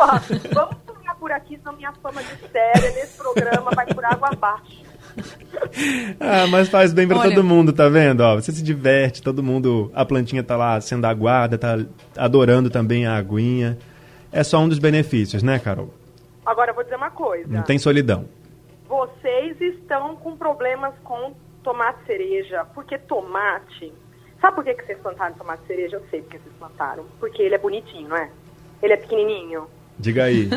vamos 0.52 0.76
terminar 0.86 1.14
por 1.16 1.32
aqui, 1.32 1.56
senão 1.56 1.72
minha 1.74 1.92
fama 1.92 2.22
de 2.22 2.36
séria 2.48 2.90
nesse 2.92 3.16
programa 3.16 3.70
vai 3.74 3.86
por 3.86 4.04
água 4.04 4.28
abaixo. 4.30 4.83
ah, 6.20 6.46
mas 6.48 6.68
faz 6.68 6.92
bem 6.92 7.06
para 7.06 7.22
todo 7.22 7.44
mundo, 7.44 7.72
tá 7.72 7.88
vendo? 7.88 8.20
Ó, 8.20 8.36
você 8.36 8.52
se 8.52 8.62
diverte, 8.62 9.22
todo 9.22 9.42
mundo, 9.42 9.90
a 9.94 10.04
plantinha 10.04 10.42
tá 10.42 10.56
lá 10.56 10.80
sendo 10.80 11.04
aguada, 11.06 11.58
tá 11.58 11.78
adorando 12.16 12.70
também 12.70 13.06
a 13.06 13.16
aguinha. 13.16 13.78
É 14.32 14.42
só 14.42 14.58
um 14.58 14.68
dos 14.68 14.78
benefícios, 14.78 15.42
né, 15.42 15.58
Carol? 15.58 15.90
Agora 16.44 16.70
eu 16.70 16.74
vou 16.74 16.84
dizer 16.84 16.96
uma 16.96 17.10
coisa. 17.10 17.46
Não 17.48 17.62
tem 17.62 17.78
solidão. 17.78 18.26
Vocês 18.88 19.60
estão 19.60 20.16
com 20.16 20.36
problemas 20.36 20.94
com 21.02 21.32
tomate 21.62 22.04
cereja, 22.04 22.64
porque 22.74 22.98
tomate. 22.98 23.92
Sabe 24.40 24.56
por 24.56 24.64
que, 24.64 24.74
que 24.74 24.84
vocês 24.84 24.98
plantaram 24.98 25.34
tomate 25.34 25.66
cereja? 25.66 25.96
Eu 25.96 26.04
sei 26.10 26.20
porque 26.20 26.38
vocês 26.38 26.54
plantaram. 26.58 27.04
Porque 27.18 27.42
ele 27.42 27.54
é 27.54 27.58
bonitinho, 27.58 28.08
não 28.08 28.16
é? 28.16 28.30
Ele 28.82 28.92
é 28.92 28.96
pequenininho. 28.96 29.66
Diga 29.98 30.24
aí. 30.24 30.48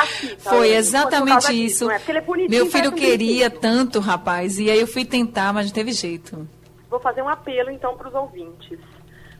Foi 0.38 0.70
exatamente 0.70 1.52
isso. 1.52 1.90
é? 1.90 1.96
é 1.96 2.48
Meu 2.48 2.66
filho 2.66 2.92
queria 2.92 3.50
tanto, 3.50 4.00
rapaz, 4.00 4.58
e 4.58 4.70
aí 4.70 4.80
eu 4.80 4.86
fui 4.86 5.04
tentar, 5.04 5.52
mas 5.52 5.66
não 5.66 5.74
teve 5.74 5.92
jeito. 5.92 6.48
Vou 6.88 6.98
fazer 7.00 7.22
um 7.22 7.28
apelo 7.28 7.70
então 7.70 7.96
para 7.96 8.08
os 8.08 8.14
ouvintes. 8.14 8.78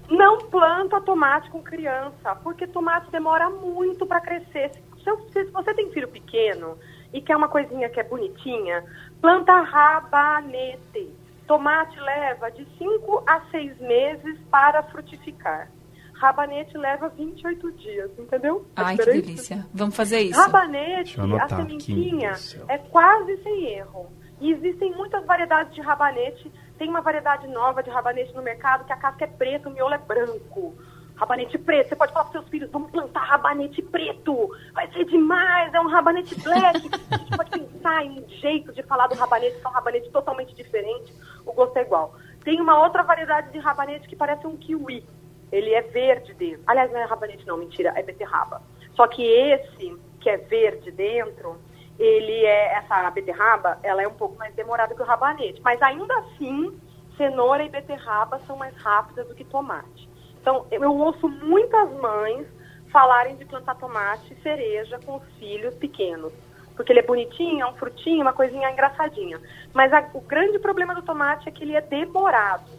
Não 0.08 0.38
planta 0.38 1.00
tomate 1.00 1.50
com 1.50 1.62
criança, 1.62 2.34
porque 2.42 2.66
tomate 2.66 3.10
demora 3.10 3.50
muito 3.50 4.06
para 4.06 4.20
crescer. 4.20 4.70
Se, 5.02 5.10
se 5.32 5.44
você 5.50 5.74
tem 5.74 5.90
filho 5.90 6.08
pequeno 6.08 6.78
e 7.12 7.20
quer 7.20 7.36
uma 7.36 7.48
coisinha 7.48 7.88
que 7.88 8.00
é 8.00 8.02
bonitinha, 8.02 8.84
planta 9.20 9.60
rabanete. 9.60 11.10
Tomate 11.46 11.98
leva 11.98 12.50
de 12.50 12.66
5 12.76 13.24
a 13.26 13.40
6 13.50 13.80
meses 13.80 14.38
para 14.50 14.82
frutificar. 14.84 15.70
Rabanete 16.18 16.76
leva 16.76 17.08
28 17.08 17.72
dias, 17.72 18.10
entendeu? 18.18 18.66
Ai, 18.74 18.96
que 18.96 19.04
delícia. 19.04 19.64
Vamos 19.72 19.94
fazer 19.94 20.20
isso. 20.20 20.40
Rabanete, 20.40 21.16
a 21.20 21.48
sementinha, 21.48 22.32
é 22.66 22.76
quase 22.78 23.40
sem 23.44 23.66
erro. 23.66 24.10
E 24.40 24.52
existem 24.52 24.92
muitas 24.96 25.24
variedades 25.24 25.72
de 25.74 25.80
rabanete. 25.80 26.52
Tem 26.76 26.88
uma 26.88 27.00
variedade 27.00 27.46
nova 27.46 27.84
de 27.84 27.90
rabanete 27.90 28.34
no 28.34 28.42
mercado 28.42 28.84
que 28.84 28.92
a 28.92 28.96
casca 28.96 29.24
é 29.24 29.28
preta, 29.28 29.68
o 29.68 29.72
miolo 29.72 29.94
é 29.94 29.98
branco. 29.98 30.74
Rabanete 31.14 31.56
preto. 31.56 31.88
Você 31.88 31.96
pode 31.96 32.12
falar 32.12 32.24
para 32.24 32.40
seus 32.40 32.48
filhos, 32.48 32.70
vamos 32.70 32.90
plantar 32.90 33.20
rabanete 33.20 33.80
preto. 33.82 34.50
Vai 34.72 34.90
ser 34.92 35.04
demais, 35.04 35.72
é 35.72 35.80
um 35.80 35.88
rabanete 35.88 36.34
black. 36.40 36.90
a 37.12 37.16
gente 37.16 37.36
pode 37.36 37.50
pensar 37.50 38.04
em 38.04 38.20
um 38.20 38.28
jeito 38.28 38.72
de 38.72 38.82
falar 38.82 39.06
do 39.06 39.14
rabanete, 39.14 39.60
que 39.60 39.66
é 39.66 39.68
um 39.68 39.72
rabanete 39.72 40.10
totalmente 40.10 40.52
diferente. 40.52 41.14
O 41.46 41.52
gosto 41.52 41.76
é 41.76 41.82
igual. 41.82 42.16
Tem 42.42 42.60
uma 42.60 42.82
outra 42.82 43.04
variedade 43.04 43.52
de 43.52 43.58
rabanete 43.60 44.08
que 44.08 44.16
parece 44.16 44.46
um 44.46 44.56
kiwi 44.56 45.04
ele 45.50 45.72
é 45.72 45.82
verde 45.82 46.34
dentro. 46.34 46.62
Aliás, 46.66 46.90
não 46.92 47.00
é 47.00 47.04
rabanete 47.04 47.46
não, 47.46 47.56
mentira, 47.56 47.92
é 47.96 48.02
beterraba. 48.02 48.62
Só 48.94 49.06
que 49.06 49.22
esse, 49.22 49.96
que 50.20 50.28
é 50.28 50.36
verde 50.36 50.90
dentro, 50.90 51.56
ele 51.98 52.44
é, 52.44 52.74
essa 52.74 53.10
beterraba, 53.10 53.78
ela 53.82 54.02
é 54.02 54.08
um 54.08 54.14
pouco 54.14 54.36
mais 54.38 54.54
demorada 54.54 54.94
que 54.94 55.02
o 55.02 55.04
rabanete. 55.04 55.60
Mas 55.62 55.80
ainda 55.82 56.16
assim, 56.18 56.78
cenoura 57.16 57.64
e 57.64 57.68
beterraba 57.68 58.40
são 58.46 58.56
mais 58.56 58.76
rápidas 58.76 59.26
do 59.26 59.34
que 59.34 59.44
tomate. 59.44 60.08
Então, 60.40 60.66
eu 60.70 60.96
ouço 60.96 61.28
muitas 61.28 61.92
mães 62.00 62.46
falarem 62.90 63.36
de 63.36 63.44
plantar 63.44 63.74
tomate 63.74 64.32
e 64.32 64.42
cereja 64.42 64.98
com 65.04 65.16
os 65.16 65.24
filhos 65.38 65.74
pequenos. 65.74 66.32
Porque 66.74 66.92
ele 66.92 67.00
é 67.00 67.02
bonitinho, 67.02 67.62
é 67.62 67.66
um 67.66 67.74
frutinho, 67.74 68.22
uma 68.22 68.32
coisinha 68.32 68.70
engraçadinha. 68.70 69.40
Mas 69.74 69.92
a, 69.92 70.08
o 70.14 70.20
grande 70.20 70.58
problema 70.60 70.94
do 70.94 71.02
tomate 71.02 71.48
é 71.48 71.52
que 71.52 71.64
ele 71.64 71.74
é 71.74 71.80
demorado. 71.80 72.70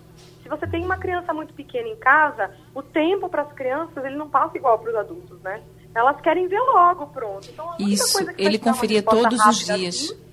Se 0.50 0.58
você 0.58 0.66
tem 0.66 0.84
uma 0.84 0.98
criança 0.98 1.32
muito 1.32 1.54
pequena 1.54 1.88
em 1.88 1.96
casa, 1.96 2.50
o 2.74 2.82
tempo 2.82 3.30
para 3.30 3.44
as 3.44 3.54
crianças 3.54 4.04
ele 4.04 4.16
não 4.16 4.28
passa 4.28 4.58
igual 4.58 4.80
para 4.80 4.90
os 4.90 4.96
adultos, 4.96 5.40
né? 5.42 5.62
Elas 5.94 6.20
querem 6.22 6.48
ver 6.48 6.60
logo, 6.60 7.06
pronto. 7.08 7.48
Então, 7.52 7.76
Isso, 7.78 8.18
ele 8.36 8.58
conferia 8.58 9.04
todos 9.04 9.40
os 9.46 9.60
dias. 9.60 9.96
Assim, 9.96 10.29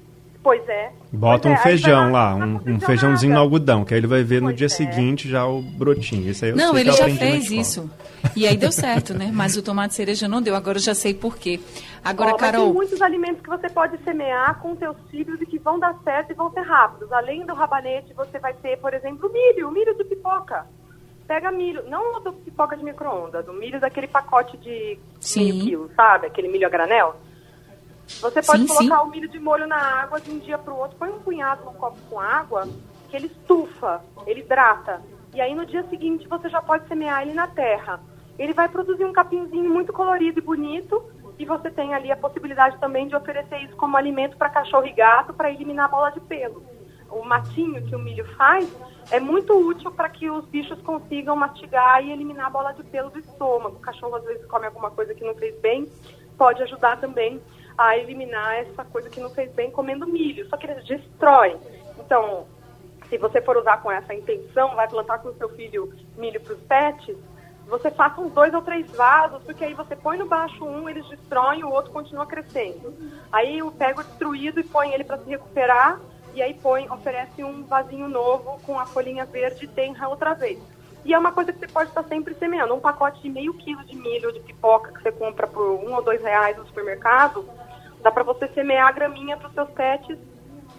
pois 0.46 0.68
é. 0.68 0.92
Bota 1.10 1.48
pois 1.48 1.54
um 1.54 1.56
é, 1.56 1.60
feijão 1.60 2.12
lá, 2.12 2.36
um, 2.36 2.60
um 2.74 2.78
feijãozinho 2.78 3.34
no 3.34 3.40
algodão, 3.40 3.84
que 3.84 3.92
aí 3.92 3.98
ele 3.98 4.06
vai 4.06 4.22
ver 4.22 4.40
no 4.40 4.46
Pois 4.46 4.56
dia 4.56 4.66
é. 4.66 4.68
seguinte 4.68 5.28
já 5.28 5.44
o 5.44 5.60
brotinho. 5.60 6.30
Isso 6.30 6.44
aí 6.44 6.52
eu 6.52 6.56
Não, 6.56 6.70
sei 6.72 6.82
ele 6.82 6.92
que 6.92 7.02
eu 7.02 7.08
já 7.08 7.16
fez 7.16 7.50
isso. 7.50 7.90
E 8.36 8.46
aí 8.46 8.56
deu 8.56 8.70
certo, 8.70 9.12
né? 9.12 9.28
Mas 9.32 9.56
o 9.56 9.62
tomate 9.62 9.94
cereja 9.94 10.28
não 10.28 10.40
deu. 10.40 10.54
Agora 10.54 10.78
eu 10.78 10.82
já 10.82 10.94
sei 10.94 11.12
por 11.12 11.36
quê. 11.36 11.58
Agora, 12.04 12.30
Ó, 12.30 12.32
mas 12.34 12.40
tem 12.42 12.52
Carol, 12.52 12.72
muitos 12.72 13.02
alimentos 13.02 13.42
que 13.42 13.48
você 13.48 13.68
pode 13.68 13.98
semear 14.04 14.60
com 14.60 14.76
seus 14.76 14.96
filhos 15.10 15.42
e 15.42 15.46
que 15.46 15.58
vão 15.58 15.80
dar 15.80 15.96
certo 16.04 16.30
e 16.30 16.34
vão 16.34 16.52
ser 16.52 16.60
rápidos. 16.60 17.10
Além 17.10 17.44
do 17.44 17.52
rabanete, 17.52 18.14
você 18.14 18.38
vai 18.38 18.54
ter, 18.54 18.76
por 18.78 18.94
exemplo, 18.94 19.28
o 19.28 19.32
milho, 19.32 19.68
o 19.68 19.72
milho 19.72 19.96
de 19.96 20.04
pipoca. 20.04 20.64
Pega 21.26 21.50
milho, 21.50 21.82
não 21.88 22.18
o 22.18 22.20
do 22.20 22.32
pipoca 22.32 22.76
de 22.76 22.84
micro-ondas, 22.84 23.48
o 23.48 23.52
milho 23.52 23.80
daquele 23.80 24.06
pacote 24.06 24.56
de 24.58 24.96
Sim. 25.18 25.52
meio 25.52 25.64
quilo, 25.64 25.90
sabe? 25.96 26.28
Aquele 26.28 26.46
milho 26.46 26.68
a 26.68 26.70
granel. 26.70 27.16
Você 28.06 28.42
pode 28.42 28.62
Sim, 28.62 28.68
colocar 28.68 29.00
sim. 29.00 29.06
o 29.06 29.10
milho 29.10 29.28
de 29.28 29.38
molho 29.38 29.66
na 29.66 29.76
água 29.76 30.20
de 30.20 30.30
um 30.30 30.38
dia 30.38 30.56
para 30.56 30.72
o 30.72 30.78
outro, 30.78 30.96
põe 30.96 31.10
um 31.10 31.20
punhado 31.20 31.64
num 31.64 31.74
copo 31.74 31.98
com 32.08 32.20
água, 32.20 32.68
que 33.10 33.16
ele 33.16 33.26
estufa, 33.26 34.02
ele 34.26 34.40
hidrata. 34.40 35.02
E 35.34 35.40
aí 35.40 35.54
no 35.54 35.66
dia 35.66 35.84
seguinte 35.88 36.26
você 36.28 36.48
já 36.48 36.62
pode 36.62 36.86
semear 36.88 37.22
ele 37.22 37.34
na 37.34 37.46
terra. 37.46 38.00
Ele 38.38 38.52
vai 38.52 38.68
produzir 38.68 39.04
um 39.04 39.12
capinzinho 39.12 39.68
muito 39.68 39.92
colorido 39.92 40.38
e 40.38 40.42
bonito, 40.42 41.02
e 41.38 41.44
você 41.44 41.70
tem 41.70 41.94
ali 41.94 42.10
a 42.10 42.16
possibilidade 42.16 42.78
também 42.78 43.08
de 43.08 43.16
oferecer 43.16 43.58
isso 43.58 43.76
como 43.76 43.96
alimento 43.96 44.36
para 44.36 44.48
cachorro 44.48 44.86
e 44.86 44.92
gato 44.92 45.34
para 45.34 45.50
eliminar 45.50 45.86
a 45.86 45.88
bola 45.88 46.10
de 46.10 46.20
pelo. 46.20 46.62
O 47.10 47.22
matinho 47.24 47.84
que 47.86 47.94
o 47.94 47.98
milho 47.98 48.24
faz 48.36 48.70
é 49.10 49.20
muito 49.20 49.54
útil 49.54 49.90
para 49.90 50.08
que 50.08 50.30
os 50.30 50.44
bichos 50.46 50.80
consigam 50.82 51.36
mastigar 51.36 52.04
e 52.04 52.10
eliminar 52.10 52.46
a 52.46 52.50
bola 52.50 52.72
de 52.72 52.82
pelo 52.84 53.10
do 53.10 53.18
estômago. 53.18 53.76
O 53.76 53.80
cachorro 53.80 54.16
às 54.16 54.24
vezes 54.24 54.44
come 54.46 54.66
alguma 54.66 54.90
coisa 54.90 55.14
que 55.14 55.24
não 55.24 55.34
fez 55.34 55.58
bem, 55.60 55.88
pode 56.36 56.62
ajudar 56.62 56.98
também 56.98 57.40
a 57.76 57.96
eliminar 57.96 58.56
essa 58.56 58.84
coisa 58.84 59.10
que 59.10 59.20
não 59.20 59.30
fez 59.30 59.52
bem 59.52 59.70
comendo 59.70 60.06
milho. 60.06 60.48
Só 60.48 60.56
que 60.56 60.66
eles 60.66 60.84
destroem. 60.84 61.56
Então, 61.98 62.46
se 63.08 63.18
você 63.18 63.40
for 63.40 63.56
usar 63.56 63.78
com 63.78 63.90
essa 63.90 64.14
intenção, 64.14 64.74
vai 64.74 64.88
plantar 64.88 65.18
com 65.18 65.28
o 65.28 65.34
seu 65.36 65.48
filho 65.50 65.92
milho 66.16 66.40
para 66.40 66.54
os 66.54 66.60
pets, 66.60 67.16
você 67.66 67.90
faça 67.90 68.20
uns 68.20 68.32
dois 68.32 68.54
ou 68.54 68.62
três 68.62 68.88
vasos, 68.92 69.42
porque 69.42 69.64
aí 69.64 69.74
você 69.74 69.96
põe 69.96 70.16
no 70.16 70.26
baixo 70.26 70.64
um, 70.64 70.88
eles 70.88 71.06
destroem, 71.08 71.64
o 71.64 71.70
outro 71.70 71.92
continua 71.92 72.24
crescendo. 72.24 72.94
Aí 73.32 73.58
eu 73.58 73.70
pego 73.72 74.04
destruído 74.04 74.60
e 74.60 74.64
põe 74.64 74.92
ele 74.92 75.02
para 75.02 75.18
se 75.18 75.28
recuperar, 75.28 76.00
e 76.32 76.42
aí 76.42 76.54
põe, 76.54 76.88
oferece 76.88 77.42
um 77.42 77.64
vasinho 77.64 78.08
novo 78.08 78.60
com 78.64 78.78
a 78.78 78.86
folhinha 78.86 79.24
verde 79.24 79.64
e 79.64 79.68
tenra 79.68 80.08
outra 80.08 80.34
vez. 80.34 80.60
E 81.04 81.14
é 81.14 81.18
uma 81.18 81.32
coisa 81.32 81.52
que 81.52 81.58
você 81.58 81.68
pode 81.68 81.88
estar 81.88 82.02
sempre 82.04 82.34
semeando. 82.34 82.74
Um 82.74 82.80
pacote 82.80 83.22
de 83.22 83.28
meio 83.28 83.54
quilo 83.54 83.84
de 83.84 83.96
milho 83.96 84.32
de 84.32 84.40
pipoca 84.40 84.92
que 84.92 85.02
você 85.02 85.12
compra 85.12 85.46
por 85.46 85.62
um 85.62 85.94
ou 85.94 86.02
dois 86.02 86.20
reais 86.20 86.56
no 86.56 86.66
supermercado, 86.66 87.48
dá 88.06 88.10
para 88.12 88.22
você 88.22 88.46
semear 88.54 88.86
a 88.86 88.92
graminha 88.92 89.36
para 89.36 89.48
os 89.48 89.54
seus 89.54 89.68
pets, 89.70 90.16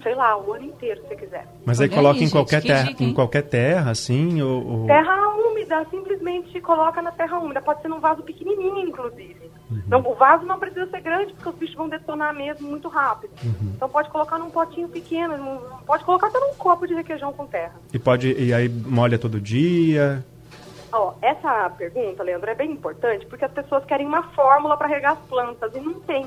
sei 0.02 0.16
lá, 0.16 0.38
o 0.38 0.54
ano 0.54 0.64
inteiro, 0.64 1.02
se 1.02 1.08
você 1.10 1.16
quiser. 1.18 1.46
Mas 1.66 1.82
aí 1.82 1.88
Olha 1.88 1.96
coloca 1.98 2.14
aí, 2.16 2.24
em 2.24 2.26
gente, 2.28 2.32
qualquer 2.32 2.62
que 2.62 2.68
terra, 2.70 2.84
dica, 2.90 3.04
em 3.04 3.14
qualquer 3.14 3.42
terra, 3.42 3.92
assim, 3.92 4.42
ou, 4.42 4.66
ou- 4.66 4.88
Terra 4.88 5.28
úmida, 5.36 5.86
simplesmente 5.92 6.62
coloca 6.62 7.02
na 7.02 7.12
terra 7.12 7.38
úmida. 7.38 7.62
Pode 7.62 7.82
ser 7.82 7.90
num 7.90 8.00
vaso 8.00 8.24
pequenininho, 8.24 8.80
inclusive. 8.88 9.52
Não, 9.90 10.00
o 10.00 10.16
vaso 10.16 10.46
não 10.46 10.58
precisa 10.58 10.88
ser 10.90 11.02
grande, 11.02 11.34
porque 11.34 11.50
os 11.50 11.56
bichos 11.56 11.76
vão 11.76 11.90
detonar 11.90 12.34
mesmo 12.34 12.66
muito 12.66 12.88
rápido. 12.88 13.34
Então 13.76 13.90
pode 13.90 14.10
colocar 14.10 14.38
num 14.38 14.50
potinho 14.50 14.88
pequeno, 14.88 15.38
num- 15.38 15.60
pode 15.86 16.06
colocar 16.06 16.28
até 16.28 16.40
num 16.40 16.54
copo 16.56 16.88
de 16.88 16.94
requeijão 16.94 17.34
com 17.34 17.46
terra. 17.46 17.74
e 17.94 18.00
pode 18.00 18.32
e 18.42 18.54
aí 18.54 18.70
molha 18.70 19.20
todo 19.20 19.42
dia. 19.42 20.24
Ó, 20.94 21.12
essa 21.22 21.70
pergunta, 21.72 22.24
Leandro, 22.24 22.50
é 22.50 22.56
bem 22.56 22.72
importante, 22.72 23.26
porque 23.26 23.44
as 23.44 23.52
pessoas 23.52 23.84
querem 23.84 24.08
uma 24.08 24.24
fórmula 24.30 24.78
para 24.78 24.88
regar 24.88 25.14
as 25.14 25.20
plantas, 25.28 25.76
e 25.76 25.82
não 25.82 25.96
tem. 26.00 26.26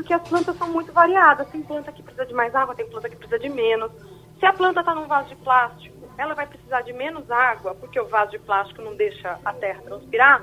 Porque 0.00 0.14
as 0.14 0.26
plantas 0.26 0.56
são 0.56 0.66
muito 0.68 0.92
variadas. 0.94 1.46
Tem 1.50 1.60
planta 1.60 1.92
que 1.92 2.02
precisa 2.02 2.24
de 2.24 2.32
mais 2.32 2.54
água, 2.54 2.74
tem 2.74 2.88
planta 2.88 3.06
que 3.06 3.16
precisa 3.16 3.38
de 3.38 3.50
menos. 3.50 3.92
Se 4.38 4.46
a 4.46 4.52
planta 4.52 4.80
está 4.80 4.94
num 4.94 5.06
vaso 5.06 5.28
de 5.28 5.36
plástico, 5.36 6.08
ela 6.16 6.34
vai 6.34 6.46
precisar 6.46 6.80
de 6.80 6.92
menos 6.94 7.30
água, 7.30 7.74
porque 7.74 8.00
o 8.00 8.06
vaso 8.06 8.30
de 8.30 8.38
plástico 8.38 8.80
não 8.80 8.96
deixa 8.96 9.38
a 9.44 9.52
terra 9.52 9.82
transpirar, 9.82 10.42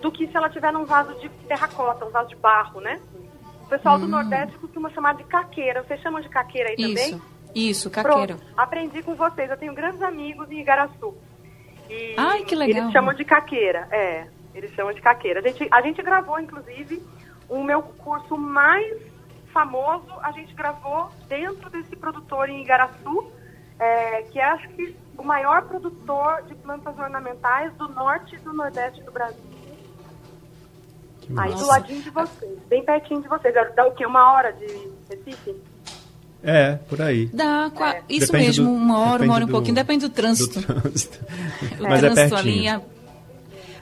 do 0.00 0.10
que 0.10 0.26
se 0.26 0.34
ela 0.34 0.48
tiver 0.48 0.72
num 0.72 0.86
vaso 0.86 1.14
de 1.20 1.28
terracota, 1.46 2.06
um 2.06 2.10
vaso 2.10 2.30
de 2.30 2.36
barro, 2.36 2.80
né? 2.80 2.98
O 3.64 3.68
pessoal 3.68 3.98
do 3.98 4.08
Nordeste 4.08 4.56
costuma 4.56 4.88
chamar 4.90 5.14
de 5.14 5.24
caqueira. 5.24 5.82
Vocês 5.82 6.00
chamam 6.00 6.22
de 6.22 6.30
caqueira 6.30 6.70
aí 6.70 6.76
também? 6.76 7.10
isso. 7.10 7.22
Isso, 7.54 7.90
caqueiro. 7.90 8.36
Pronto, 8.36 8.52
aprendi 8.56 9.02
com 9.02 9.14
vocês. 9.14 9.50
Eu 9.50 9.58
tenho 9.58 9.74
grandes 9.74 10.00
amigos 10.00 10.50
em 10.50 10.60
Igaraçu. 10.60 11.14
E 11.90 12.14
Ai, 12.16 12.44
que 12.44 12.54
legal. 12.54 12.84
Eles 12.84 12.92
chamam 12.92 13.12
de 13.12 13.24
caqueira, 13.26 13.86
é. 13.90 14.26
Eles 14.54 14.72
chamam 14.72 14.94
de 14.94 15.02
caqueira. 15.02 15.40
A 15.40 15.42
gente, 15.42 15.68
a 15.70 15.82
gente 15.82 16.02
gravou, 16.02 16.40
inclusive, 16.40 17.02
o 17.50 17.62
meu 17.62 17.82
curso 17.82 18.36
mais 18.38 18.96
famoso, 19.52 20.06
a 20.22 20.30
gente 20.32 20.54
gravou 20.54 21.10
dentro 21.28 21.68
desse 21.70 21.94
produtor 21.96 22.48
em 22.48 22.62
Igaraçu, 22.62 23.30
é, 23.78 24.22
que 24.22 24.38
é, 24.38 24.44
acho 24.44 24.68
que, 24.70 24.96
o 25.18 25.22
maior 25.24 25.62
produtor 25.62 26.42
de 26.46 26.54
plantas 26.54 26.96
ornamentais 26.98 27.72
do 27.74 27.88
norte 27.88 28.36
e 28.36 28.38
do 28.38 28.52
nordeste 28.54 29.02
do 29.02 29.12
Brasil. 29.12 29.50
Aí 31.36 31.52
do 31.54 31.66
ladinho 31.66 32.02
de 32.02 32.10
vocês, 32.10 32.58
bem 32.68 32.84
pertinho 32.84 33.20
de 33.22 33.28
vocês. 33.28 33.54
Dá 33.76 33.86
o 33.86 33.92
quê? 33.92 34.04
Uma 34.06 34.32
hora 34.32 34.52
de 34.52 34.66
Recife? 35.08 35.54
É, 36.42 36.76
por 36.88 37.00
aí. 37.02 37.26
Dá, 37.26 37.70
qua- 37.74 37.96
É. 37.96 38.02
isso 38.08 38.32
Depende 38.32 38.46
mesmo, 38.60 38.64
do- 38.64 38.70
uma 38.72 38.98
hora, 38.98 39.22
uma 39.22 39.34
hora 39.34 39.44
e 39.44 39.46
um 39.46 39.50
pouquinho, 39.50 39.74
depende 39.74 40.08
do 40.08 40.12
trânsito. 40.12 40.60
Do 40.60 40.66
trânsito. 40.80 41.18
O 41.78 41.82
Mas 41.84 42.02
é 42.02 42.10
trânsito 42.10 42.36
ali, 42.36 42.52
pertinho. 42.52 42.74
então, 42.74 42.84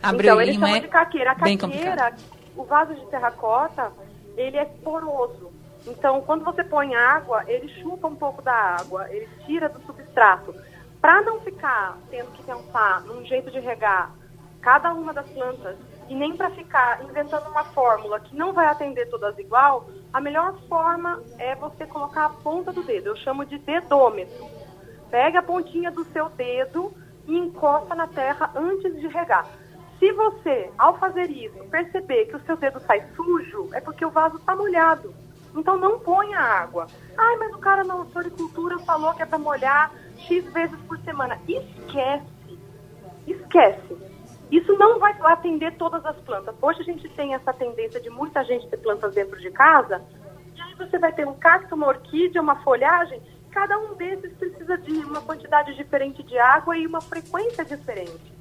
a, 0.03 0.09
Abreu 0.11 0.41
eles 0.43 0.55
chamam 0.57 0.77
é 0.77 0.81
de 0.81 0.89
caqueira. 0.89 1.31
A 1.33 1.35
caqueira. 1.37 2.17
O 2.59 2.65
vaso 2.65 2.95
de 2.95 3.07
terracota, 3.07 3.93
ele 4.37 4.57
é 4.57 4.65
poroso. 4.65 5.53
Então, 5.87 6.21
quando 6.23 6.45
você 6.45 6.65
põe 6.65 6.95
água, 6.95 7.45
ele 7.47 7.69
chupa 7.81 8.09
um 8.09 8.17
pouco 8.17 8.43
da 8.43 8.53
água, 8.53 9.09
ele 9.11 9.29
tira 9.47 9.69
do 9.69 9.81
substrato. 9.87 10.53
Para 11.01 11.23
não 11.23 11.41
ficar 11.41 11.97
tendo 12.11 12.33
que 12.33 12.43
pensar 12.43 13.03
num 13.03 13.25
jeito 13.25 13.51
de 13.51 13.61
regar 13.61 14.13
cada 14.61 14.93
uma 14.93 15.13
das 15.13 15.29
plantas 15.31 15.77
e 16.09 16.15
nem 16.15 16.37
para 16.37 16.51
ficar 16.51 17.05
inventando 17.05 17.49
uma 17.49 17.65
fórmula 17.67 18.19
que 18.19 18.37
não 18.37 18.53
vai 18.53 18.67
atender 18.67 19.09
todas 19.09 19.39
igual, 19.39 19.89
a 20.13 20.21
melhor 20.21 20.59
forma 20.69 21.23
é 21.39 21.55
você 21.55 21.87
colocar 21.87 22.25
a 22.25 22.31
ponta 22.31 22.73
do 22.73 22.83
dedo. 22.83 23.11
Eu 23.11 23.17
chamo 23.17 23.45
de 23.45 23.59
dedômetro. 23.59 24.47
Pega 25.11 25.39
a 25.39 25.43
pontinha 25.43 25.93
do 25.93 26.05
seu 26.07 26.29
dedo 26.31 26.93
e 27.27 27.39
encosta 27.39 27.95
na 27.95 28.09
terra 28.09 28.51
antes 28.57 28.99
de 29.01 29.07
regar. 29.07 29.47
Se 29.99 30.13
você, 30.13 30.71
ao 30.79 30.97
fazer 30.99 31.29
isso, 31.31 31.59
perceber 31.65 32.27
que 32.27 32.37
o 32.37 32.41
seu 32.45 32.57
dedo 32.57 32.79
sai 32.81 33.05
sujo, 33.17 33.69
é 33.73 33.81
porque 33.81 34.05
o 34.05 34.11
vaso 34.11 34.37
está 34.37 34.55
molhado. 34.55 35.13
Então 35.57 35.77
não 35.77 35.99
ponha 35.99 36.39
água. 36.39 36.87
Ai, 37.17 37.37
mas 37.37 37.53
o 37.53 37.59
cara 37.59 37.83
na 37.83 38.05
floricultura 38.07 38.79
falou 38.81 39.13
que 39.15 39.23
é 39.23 39.27
para 39.27 39.39
molhar 39.39 39.93
X 40.19 40.45
vezes 40.53 40.79
por 40.87 40.99
semana. 41.01 41.39
Esquece. 41.49 42.59
Esquece. 43.27 43.97
Isso 44.51 44.73
não 44.79 44.99
vai 44.99 45.15
atender 45.25 45.77
todas 45.77 46.05
as 46.07 46.17
plantas. 46.19 46.55
Hoje 46.63 46.81
a 46.81 46.85
gente 46.85 47.09
tem 47.11 47.35
essa 47.35 47.53
tendência 47.53 48.01
de 48.01 48.09
muita 48.09 48.45
gente 48.45 48.69
ter 48.69 48.79
plantas 48.79 49.15
dentro 49.15 49.39
de 49.41 49.51
casa. 49.51 50.03
E 50.55 50.61
aí 50.61 50.75
você 50.75 50.97
vai 50.97 51.13
ter 51.13 51.27
um 51.27 51.35
cacto, 51.35 51.75
uma 51.75 51.89
orquídea, 51.89 52.41
uma 52.41 52.63
folhagem. 52.63 53.21
Cada 53.51 53.79
um 53.79 53.95
desses 53.95 54.33
precisa 54.35 54.79
de 54.79 54.93
uma 55.05 55.21
quantidade 55.21 55.75
diferente 55.75 56.23
de 56.23 56.39
água 56.39 56.79
e 56.79 56.87
uma 56.87 57.01
frequência 57.01 57.65
diferente. 57.65 58.38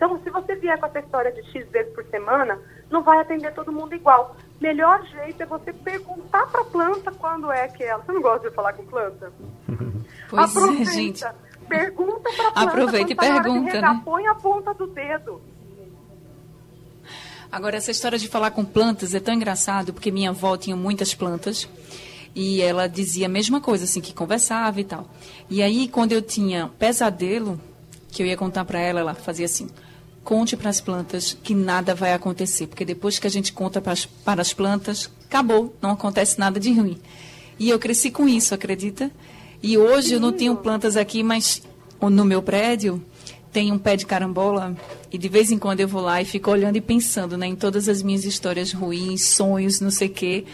Então, 0.00 0.18
se 0.24 0.30
você 0.30 0.54
vier 0.54 0.80
com 0.80 0.86
essa 0.86 0.98
história 0.98 1.30
de 1.30 1.42
X 1.52 1.68
vezes 1.68 1.92
por 1.92 2.02
semana, 2.06 2.58
não 2.90 3.02
vai 3.02 3.18
atender 3.18 3.52
todo 3.52 3.70
mundo 3.70 3.94
igual. 3.94 4.34
Melhor 4.58 5.04
jeito 5.04 5.42
é 5.42 5.44
você 5.44 5.74
perguntar 5.74 6.46
para 6.46 6.62
a 6.62 6.64
planta 6.64 7.12
quando 7.12 7.52
é 7.52 7.68
que 7.68 7.84
ela. 7.84 8.02
Você 8.02 8.10
não 8.10 8.22
gosta 8.22 8.48
de 8.48 8.54
falar 8.54 8.72
com 8.72 8.84
planta? 8.86 9.30
Pois 10.30 10.42
é, 10.42 10.58
Aproveita. 10.60 10.92
gente. 10.92 11.24
Pergunta 11.68 12.20
pra 12.20 12.52
planta. 12.52 12.60
Aproveita 12.60 13.12
e 13.12 13.14
tá 13.16 13.22
pergunta, 13.22 13.72
regar, 13.72 13.94
né? 13.94 14.02
Põe 14.04 14.26
a 14.28 14.34
ponta 14.36 14.72
do 14.72 14.86
dedo. 14.86 15.42
Agora, 17.50 17.76
essa 17.76 17.90
história 17.90 18.16
de 18.16 18.28
falar 18.28 18.52
com 18.52 18.64
plantas 18.64 19.12
é 19.12 19.18
tão 19.18 19.34
engraçado, 19.34 19.92
porque 19.92 20.12
minha 20.12 20.30
avó 20.30 20.56
tinha 20.56 20.76
muitas 20.76 21.14
plantas 21.14 21.68
e 22.32 22.62
ela 22.62 22.86
dizia 22.86 23.26
a 23.26 23.28
mesma 23.28 23.60
coisa, 23.60 23.84
assim, 23.84 24.00
que 24.00 24.14
conversava 24.14 24.80
e 24.80 24.84
tal. 24.84 25.10
E 25.50 25.60
aí, 25.64 25.88
quando 25.88 26.12
eu 26.12 26.22
tinha 26.22 26.70
pesadelo, 26.78 27.60
que 28.12 28.22
eu 28.22 28.26
ia 28.26 28.36
contar 28.36 28.64
para 28.64 28.78
ela, 28.78 29.00
ela 29.00 29.14
fazia 29.14 29.46
assim: 29.46 29.68
conte 30.24 30.56
para 30.56 30.70
as 30.70 30.80
plantas 30.80 31.36
que 31.42 31.54
nada 31.54 31.94
vai 31.94 32.12
acontecer, 32.12 32.66
porque 32.66 32.84
depois 32.84 33.18
que 33.18 33.26
a 33.26 33.30
gente 33.30 33.52
conta 33.52 33.80
pras- 33.80 34.06
para 34.06 34.42
as 34.42 34.52
plantas, 34.52 35.10
acabou, 35.26 35.74
não 35.80 35.90
acontece 35.92 36.38
nada 36.38 36.60
de 36.60 36.72
ruim. 36.72 36.98
E 37.58 37.68
eu 37.70 37.78
cresci 37.78 38.10
com 38.10 38.28
isso, 38.28 38.54
acredita? 38.54 39.10
E 39.62 39.76
hoje 39.76 40.14
eu 40.14 40.20
não 40.20 40.32
tenho 40.32 40.56
plantas 40.56 40.96
aqui, 40.96 41.22
mas 41.22 41.62
no 42.00 42.24
meu 42.24 42.42
prédio 42.42 43.02
tem 43.52 43.72
um 43.72 43.78
pé 43.78 43.96
de 43.96 44.06
carambola 44.06 44.76
e 45.12 45.18
de 45.18 45.28
vez 45.28 45.50
em 45.50 45.58
quando 45.58 45.80
eu 45.80 45.88
vou 45.88 46.00
lá 46.00 46.22
e 46.22 46.24
fico 46.24 46.50
olhando 46.50 46.76
e 46.76 46.80
pensando 46.80 47.36
né, 47.36 47.46
em 47.48 47.56
todas 47.56 47.88
as 47.88 48.00
minhas 48.02 48.24
histórias 48.24 48.72
ruins, 48.72 49.24
sonhos, 49.26 49.80
não 49.80 49.90
sei 49.90 50.08
o 50.08 50.12
quê, 50.12 50.44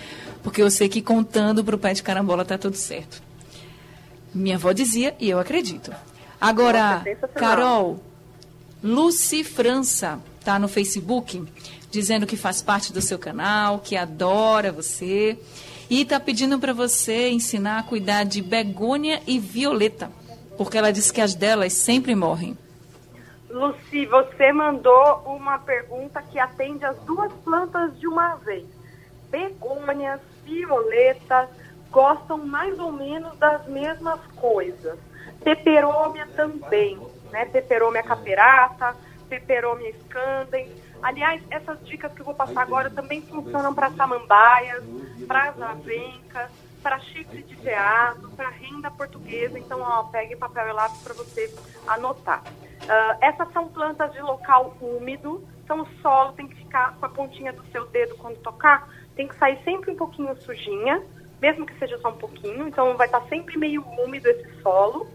porque 0.42 0.62
eu 0.62 0.70
sei 0.70 0.88
que 0.88 1.02
contando 1.02 1.62
para 1.62 1.76
o 1.76 1.78
pé 1.78 1.92
de 1.92 2.02
carambola 2.02 2.44
tá 2.44 2.56
tudo 2.56 2.76
certo. 2.76 3.22
Minha 4.34 4.56
avó 4.56 4.72
dizia 4.72 5.14
e 5.20 5.28
eu 5.30 5.38
acredito. 5.38 5.92
Agora, 6.40 7.02
Carol, 7.34 8.02
Lucy 8.86 9.42
França 9.42 10.20
está 10.38 10.60
no 10.60 10.68
Facebook 10.68 11.44
dizendo 11.90 12.24
que 12.24 12.36
faz 12.36 12.62
parte 12.62 12.92
do 12.92 13.00
seu 13.00 13.18
canal, 13.18 13.80
que 13.80 13.96
adora 13.96 14.70
você 14.70 15.36
e 15.90 16.02
está 16.02 16.20
pedindo 16.20 16.56
para 16.56 16.72
você 16.72 17.30
ensinar 17.30 17.80
a 17.80 17.82
cuidar 17.82 18.22
de 18.22 18.40
begônia 18.40 19.20
e 19.26 19.40
violeta, 19.40 20.08
porque 20.56 20.78
ela 20.78 20.92
disse 20.92 21.12
que 21.12 21.20
as 21.20 21.34
delas 21.34 21.72
sempre 21.72 22.14
morrem. 22.14 22.56
Lucy, 23.50 24.06
você 24.06 24.52
mandou 24.52 25.20
uma 25.26 25.58
pergunta 25.58 26.22
que 26.22 26.38
atende 26.38 26.84
as 26.84 26.96
duas 26.98 27.32
plantas 27.44 27.98
de 27.98 28.06
uma 28.06 28.36
vez. 28.36 28.66
Begônias, 29.28 30.20
violetas, 30.44 31.48
gostam 31.90 32.38
mais 32.38 32.78
ou 32.78 32.92
menos 32.92 33.36
das 33.36 33.66
mesmas 33.66 34.20
coisas. 34.36 34.96
Peperômia 35.42 36.28
também, 36.36 37.00
né? 37.30 37.44
Peperômia 37.46 38.02
caperata, 38.02 38.96
peperômia 39.28 39.92
scandens. 40.04 40.70
Aliás, 41.02 41.42
essas 41.50 41.84
dicas 41.84 42.12
que 42.12 42.20
eu 42.20 42.24
vou 42.24 42.34
passar 42.34 42.62
agora 42.62 42.90
também 42.90 43.22
funcionam 43.22 43.74
para 43.74 43.90
samambaias, 43.92 44.82
para 45.26 45.48
avencas, 45.48 46.50
para 46.82 46.98
chifre 47.00 47.42
de 47.42 47.54
veado, 47.56 48.30
para 48.30 48.48
renda 48.48 48.90
portuguesa. 48.90 49.58
Então, 49.58 49.80
ó, 49.80 50.04
pegue 50.04 50.36
papel 50.36 50.68
e 50.68 50.72
lápis 50.72 51.02
para 51.02 51.14
você 51.14 51.52
anotar. 51.86 52.42
Uh, 52.84 53.18
essas 53.20 53.52
são 53.52 53.68
plantas 53.68 54.12
de 54.12 54.20
local 54.20 54.76
úmido, 54.80 55.42
então 55.64 55.80
o 55.80 55.86
solo 56.00 56.32
tem 56.34 56.46
que 56.46 56.54
ficar 56.54 56.94
com 56.96 57.06
a 57.06 57.08
pontinha 57.08 57.52
do 57.52 57.64
seu 57.72 57.86
dedo 57.86 58.14
quando 58.16 58.36
tocar, 58.36 58.88
tem 59.16 59.26
que 59.26 59.36
sair 59.36 59.58
sempre 59.64 59.90
um 59.90 59.96
pouquinho 59.96 60.36
sujinha, 60.42 61.02
mesmo 61.40 61.66
que 61.66 61.76
seja 61.78 61.98
só 61.98 62.10
um 62.10 62.16
pouquinho, 62.16 62.68
então 62.68 62.96
vai 62.96 63.06
estar 63.06 63.22
sempre 63.22 63.58
meio 63.58 63.82
úmido 63.98 64.28
esse 64.28 64.62
solo. 64.62 65.08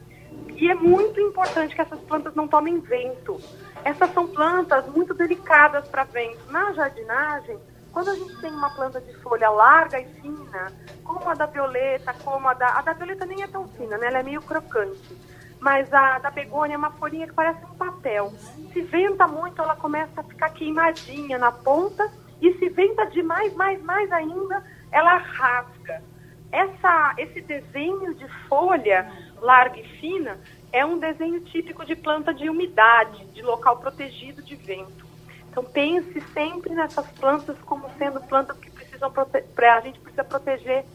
E 0.62 0.70
é 0.70 0.76
muito 0.76 1.20
importante 1.20 1.74
que 1.74 1.82
essas 1.82 2.00
plantas 2.02 2.36
não 2.36 2.48
tomem 2.48 2.80
vento. 2.80 3.42
Essas 3.84 4.14
são 4.14 4.28
plantas 4.28 4.86
muito 4.90 5.12
delicadas 5.12 5.88
para 5.88 6.04
vento. 6.04 6.40
Na 6.52 6.72
jardinagem, 6.74 7.58
quando 7.92 8.12
a 8.12 8.16
gente 8.16 8.40
tem 8.40 8.52
uma 8.52 8.70
planta 8.70 9.02
de 9.02 9.12
folha 9.22 9.50
larga 9.50 10.00
e 10.00 10.06
fina, 10.22 10.72
como 11.04 11.28
a 11.28 11.34
da 11.34 11.48
violeta, 11.48 12.14
como 12.24 12.48
a 12.48 12.54
da. 12.54 12.78
A 12.78 12.82
da 12.84 12.94
violeta 12.94 13.26
nem 13.26 13.42
é 13.42 13.48
tão 13.48 13.68
fina, 13.70 13.98
né? 13.98 14.06
Ela 14.06 14.20
é 14.20 14.24
meio 14.24 14.40
crocante. 14.44 15.18
Mas 15.60 15.92
a 15.92 16.20
da 16.20 16.30
begônia 16.30 16.76
é 16.76 16.78
uma 16.78 16.92
folhinha 16.92 17.26
que 17.26 17.34
parece 17.34 17.66
um 17.66 17.76
papel. 17.76 18.32
Se 18.72 18.82
venta 18.82 19.28
muito, 19.28 19.60
ela 19.60 19.76
começa 19.76 20.22
a 20.22 20.24
ficar 20.24 20.52
queimadinha 20.52 21.40
na 21.40 21.52
ponta. 21.52 22.08
E 22.40 22.54
se 22.60 22.70
venta 22.70 23.08
demais, 23.08 23.52
mais, 23.56 23.82
mais 23.82 24.12
ainda, 24.12 24.64
ela 24.92 25.18
rasga. 25.18 26.04
Essa, 26.52 27.16
esse 27.18 27.42
desenho 27.42 28.14
de 28.14 28.28
folha 28.48 29.12
larga 29.42 29.80
e 29.80 29.84
fina 30.00 30.40
é 30.72 30.86
um 30.86 30.98
desenho 30.98 31.42
típico 31.42 31.84
de 31.84 31.96
planta 31.96 32.34
de 32.34 32.50
umidade, 32.50 33.26
de 33.34 33.42
local 33.42 33.78
protegido 33.78 34.42
de 34.42 34.56
vento. 34.56 35.06
Então 35.50 35.64
pense 35.64 36.22
sempre 36.34 36.74
nessas 36.74 37.06
plantas 37.12 37.58
como 37.66 37.90
sendo 37.98 38.22
plantas 38.22 38.58
que 38.58 38.70
precisam 38.70 39.12
a 39.12 39.80
gente 39.82 40.00
precisa 40.00 40.24
proteger 40.24 40.86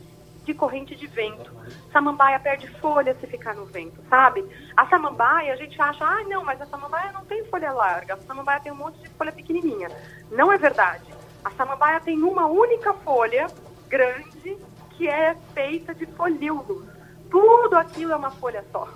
de 0.44 0.54
corrente 0.54 0.94
de 0.94 1.06
vento. 1.08 1.52
Samambaia 1.92 2.38
perde 2.38 2.68
folha 2.78 3.14
se 3.14 3.26
ficar 3.26 3.54
no 3.54 3.66
vento, 3.66 4.00
sabe? 4.08 4.44
A 4.76 4.86
samambaia, 4.86 5.52
a 5.52 5.56
gente 5.56 5.80
acha, 5.82 6.04
ah, 6.04 6.22
não, 6.24 6.44
mas 6.44 6.60
a 6.60 6.66
samambaia 6.66 7.10
não 7.10 7.24
tem 7.24 7.44
folha 7.46 7.72
larga, 7.72 8.14
a 8.14 8.18
samambaia 8.18 8.60
tem 8.60 8.70
um 8.70 8.76
monte 8.76 8.98
de 9.00 9.08
folha 9.10 9.32
pequenininha. 9.32 9.90
Não 10.30 10.52
é 10.52 10.56
verdade. 10.56 11.12
A 11.44 11.50
samambaia 11.50 12.00
tem 12.00 12.22
uma 12.22 12.46
única 12.46 12.94
folha 12.94 13.48
grande 13.88 14.56
que 14.90 15.08
é 15.08 15.34
feita 15.52 15.92
de 15.94 16.06
folíolos. 16.06 16.95
Tudo 17.36 17.76
aquilo 17.76 18.12
é 18.12 18.16
uma 18.16 18.30
folha 18.30 18.64
só. 18.72 18.88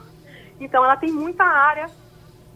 Então 0.59 0.83
ela 0.83 0.97
tem 0.97 1.13
muita 1.13 1.45
área 1.45 1.91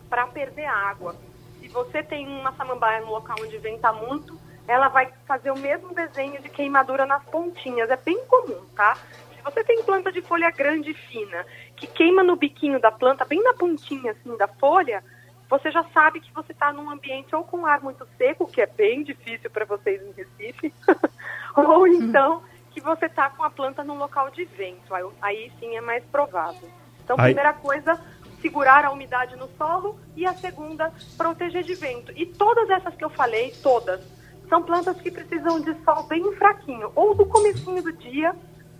para 0.08 0.26
perder 0.28 0.64
água. 0.64 1.14
Se 1.60 1.68
você 1.68 2.02
tem 2.02 2.26
uma 2.26 2.52
samambaia 2.52 3.02
no 3.02 3.10
local 3.10 3.36
onde 3.38 3.58
venta 3.58 3.92
muito, 3.92 4.40
ela 4.66 4.88
vai 4.88 5.12
fazer 5.26 5.50
o 5.50 5.58
mesmo 5.58 5.94
desenho 5.94 6.40
de 6.40 6.48
queimadura 6.48 7.04
nas 7.04 7.22
pontinhas. 7.24 7.90
É 7.90 7.98
bem 7.98 8.18
comum, 8.24 8.64
tá? 8.74 8.96
Se 9.36 9.42
você 9.44 9.62
tem 9.62 9.82
planta 9.82 10.10
de 10.10 10.22
folha 10.22 10.50
grande 10.50 10.92
e 10.92 10.94
fina, 10.94 11.44
que 11.76 11.86
queima 11.86 12.22
no 12.22 12.34
biquinho 12.34 12.80
da 12.80 12.90
planta, 12.90 13.26
bem 13.26 13.42
na 13.42 13.52
pontinha 13.52 14.12
assim 14.12 14.34
da 14.38 14.48
folha, 14.48 15.04
você 15.50 15.70
já 15.70 15.84
sabe 15.92 16.18
que 16.18 16.32
você 16.32 16.52
está 16.52 16.72
num 16.72 16.88
ambiente 16.88 17.36
ou 17.36 17.44
com 17.44 17.66
ar 17.66 17.82
muito 17.82 18.08
seco, 18.16 18.46
que 18.46 18.62
é 18.62 18.66
bem 18.66 19.04
difícil 19.04 19.50
para 19.50 19.66
vocês 19.66 20.00
em 20.00 20.12
Recife, 20.12 20.72
ou 21.54 21.86
então 21.86 22.42
que 22.74 22.80
você 22.80 23.06
está 23.06 23.30
com 23.30 23.44
a 23.44 23.50
planta 23.50 23.84
num 23.84 23.96
local 23.96 24.28
de 24.30 24.44
vento. 24.44 24.92
Aí, 24.92 25.04
aí 25.22 25.52
sim 25.60 25.76
é 25.76 25.80
mais 25.80 26.02
provável. 26.06 26.68
Então, 27.04 27.16
Ai. 27.16 27.26
primeira 27.26 27.52
coisa, 27.52 27.98
segurar 28.42 28.84
a 28.84 28.90
umidade 28.90 29.36
no 29.36 29.48
solo 29.56 29.96
e 30.16 30.26
a 30.26 30.34
segunda, 30.34 30.92
proteger 31.16 31.62
de 31.62 31.74
vento. 31.74 32.12
E 32.16 32.26
todas 32.26 32.68
essas 32.68 32.94
que 32.96 33.04
eu 33.04 33.10
falei, 33.10 33.54
todas, 33.62 34.00
são 34.48 34.62
plantas 34.62 35.00
que 35.00 35.10
precisam 35.10 35.60
de 35.60 35.72
sol 35.84 36.02
bem 36.02 36.30
fraquinho, 36.34 36.90
ou 36.96 37.14
do 37.14 37.24
comecinho 37.24 37.82
do 37.82 37.92
dia, 37.92 38.34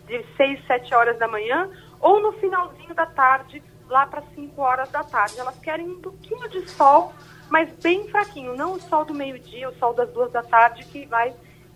de 0.07 0.25
6, 0.37 0.67
7 0.67 0.95
horas 0.95 1.19
da 1.19 1.29
manhã, 1.29 1.71
ou 2.01 2.21
no 2.21 2.33
finalzinho 2.33 2.95
da 2.95 3.07
tarde, 3.07 3.63
lá 3.89 4.07
para 4.07 4.23
5 4.35 4.61
horas 4.61 4.91
da 4.91 5.05
tarde. 5.05 5.39
Elas 5.39 5.59
querem 5.61 5.89
um 5.89 6.01
pouquinho 6.01 6.49
de 6.49 6.69
sol, 6.69 7.15
mas 7.49 7.71
bem 7.83 8.09
fraquinho, 8.09 8.57
não 8.57 8.73
o 8.73 8.81
sol 8.81 9.05
do 9.05 9.15
meio-dia, 9.15 9.69
o 9.69 9.75
sol 9.77 9.95
das 9.95 10.11
duas 10.11 10.33
da 10.33 10.43
tarde 10.43 10.85
que 10.85 11.07
vai 11.07 11.33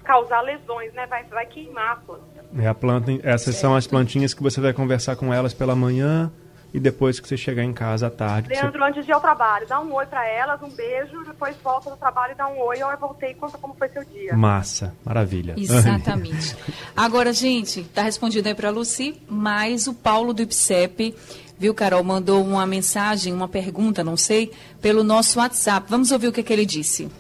causar 0.09 0.41
lesões, 0.41 0.91
né? 0.95 1.07
Vai, 1.07 1.23
vai 1.25 1.45
queimar 1.45 1.93
a 1.93 1.97
planta. 1.97 2.25
É 2.59 2.67
a 2.67 2.75
planta, 2.75 3.13
essas 3.23 3.57
são 3.57 3.77
as 3.77 3.87
plantinhas 3.87 4.33
que 4.33 4.43
você 4.43 4.59
vai 4.59 4.73
conversar 4.73 5.17
com 5.17 5.35
elas 5.35 5.53
pela 5.53 5.77
manhã 5.77 6.33
e 6.73 6.81
depois 6.81 7.21
que 7.21 7.29
você 7.29 7.37
chegar 7.37 7.63
em 7.63 7.75
casa 7.75 8.07
à 8.07 8.11
tarde. 8.11 8.49
Leandro, 8.49 8.79
você... 8.79 8.89
antes 8.89 9.05
de 9.05 9.11
ir 9.11 9.13
ao 9.13 9.21
trabalho, 9.21 9.67
dá 9.69 9.79
um 9.81 9.93
oi 9.93 10.07
para 10.07 10.27
elas, 10.27 10.63
um 10.63 10.71
beijo, 10.71 11.23
depois 11.25 11.55
volta 11.63 11.91
do 11.91 11.97
trabalho 11.99 12.33
e 12.33 12.37
dá 12.37 12.49
um 12.49 12.59
oi, 12.59 12.79
eu 12.79 12.99
voltei 12.99 13.33
e 13.33 13.35
conta 13.35 13.59
como 13.59 13.75
foi 13.75 13.91
seu 13.91 14.03
dia. 14.07 14.35
Massa, 14.35 14.95
maravilha. 15.05 15.55
Exatamente. 15.59 16.57
Agora, 16.97 17.31
gente, 17.31 17.85
tá 17.85 18.01
respondido 18.01 18.49
aí 18.49 18.55
para 18.55 18.71
Luci, 18.71 19.21
mas 19.29 19.87
o 19.87 19.93
Paulo 19.93 20.33
do 20.33 20.41
IPSEP, 20.41 21.15
viu, 21.59 21.75
Carol, 21.75 22.03
mandou 22.03 22.43
uma 22.43 22.65
mensagem, 22.65 23.31
uma 23.31 23.47
pergunta, 23.47 24.03
não 24.03 24.17
sei, 24.17 24.53
pelo 24.81 25.05
nosso 25.05 25.39
WhatsApp. 25.39 25.87
Vamos 25.91 26.11
ouvir 26.13 26.29
o 26.29 26.33
que, 26.33 26.43
que 26.43 26.53
ele 26.53 26.65
disse. 26.65 27.11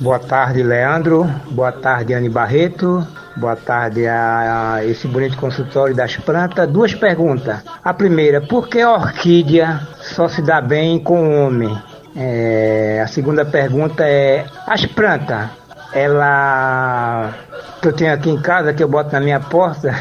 Boa 0.00 0.18
tarde, 0.18 0.60
Leandro. 0.60 1.24
Boa 1.50 1.70
tarde, 1.70 2.14
Anne 2.14 2.28
Barreto. 2.28 3.06
Boa 3.36 3.54
tarde 3.54 4.08
a, 4.08 4.74
a, 4.74 4.84
esse 4.84 5.06
bonito 5.06 5.36
consultório 5.36 5.94
das 5.94 6.16
plantas. 6.16 6.68
Duas 6.68 6.92
perguntas. 6.94 7.62
A 7.82 7.94
primeira, 7.94 8.40
por 8.40 8.66
que 8.66 8.80
a 8.80 8.92
orquídea 8.92 9.86
só 10.00 10.26
se 10.26 10.42
dá 10.42 10.60
bem 10.60 10.98
com 10.98 11.28
o 11.28 11.46
homem? 11.46 11.80
É, 12.16 13.02
a 13.04 13.06
segunda 13.06 13.44
pergunta 13.44 14.04
é, 14.04 14.44
as 14.66 14.84
plantas, 14.84 15.48
ela 15.92 17.32
que 17.80 17.86
eu 17.86 17.92
tenho 17.92 18.12
aqui 18.12 18.30
em 18.30 18.40
casa, 18.40 18.74
que 18.74 18.82
eu 18.82 18.88
boto 18.88 19.12
na 19.12 19.20
minha 19.20 19.38
porta, 19.38 19.94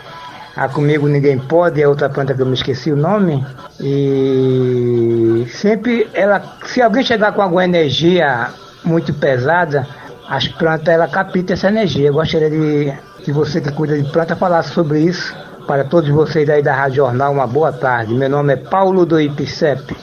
a 0.56 0.68
comigo 0.68 1.06
ninguém 1.06 1.38
pode, 1.38 1.82
é 1.82 1.86
outra 1.86 2.08
planta 2.08 2.32
que 2.32 2.40
eu 2.40 2.46
me 2.46 2.54
esqueci 2.54 2.90
o 2.90 2.96
nome. 2.96 3.44
E 3.78 5.46
sempre 5.50 6.08
ela, 6.14 6.42
se 6.64 6.80
alguém 6.80 7.02
chegar 7.02 7.32
com 7.32 7.42
alguma 7.42 7.64
energia 7.64 8.48
muito 8.84 9.12
pesada, 9.14 9.86
as 10.28 10.48
plantas 10.48 10.88
ela 10.88 11.08
captam 11.08 11.44
essa 11.48 11.68
energia. 11.68 12.08
Eu 12.08 12.14
gostaria 12.14 12.50
de 12.50 12.92
que 13.24 13.32
você 13.32 13.60
que 13.60 13.72
cuida 13.72 14.00
de 14.00 14.10
planta 14.10 14.36
falasse 14.36 14.72
sobre 14.72 15.00
isso. 15.00 15.34
Para 15.66 15.84
todos 15.84 16.10
vocês 16.10 16.48
aí 16.50 16.62
da 16.62 16.74
Rádio 16.74 16.96
Jornal, 16.96 17.32
uma 17.32 17.46
boa 17.46 17.72
tarde. 17.72 18.12
Meu 18.12 18.28
nome 18.28 18.52
é 18.52 18.56
Paulo 18.56 19.06
do 19.06 19.18
IPCEP. 19.18 19.96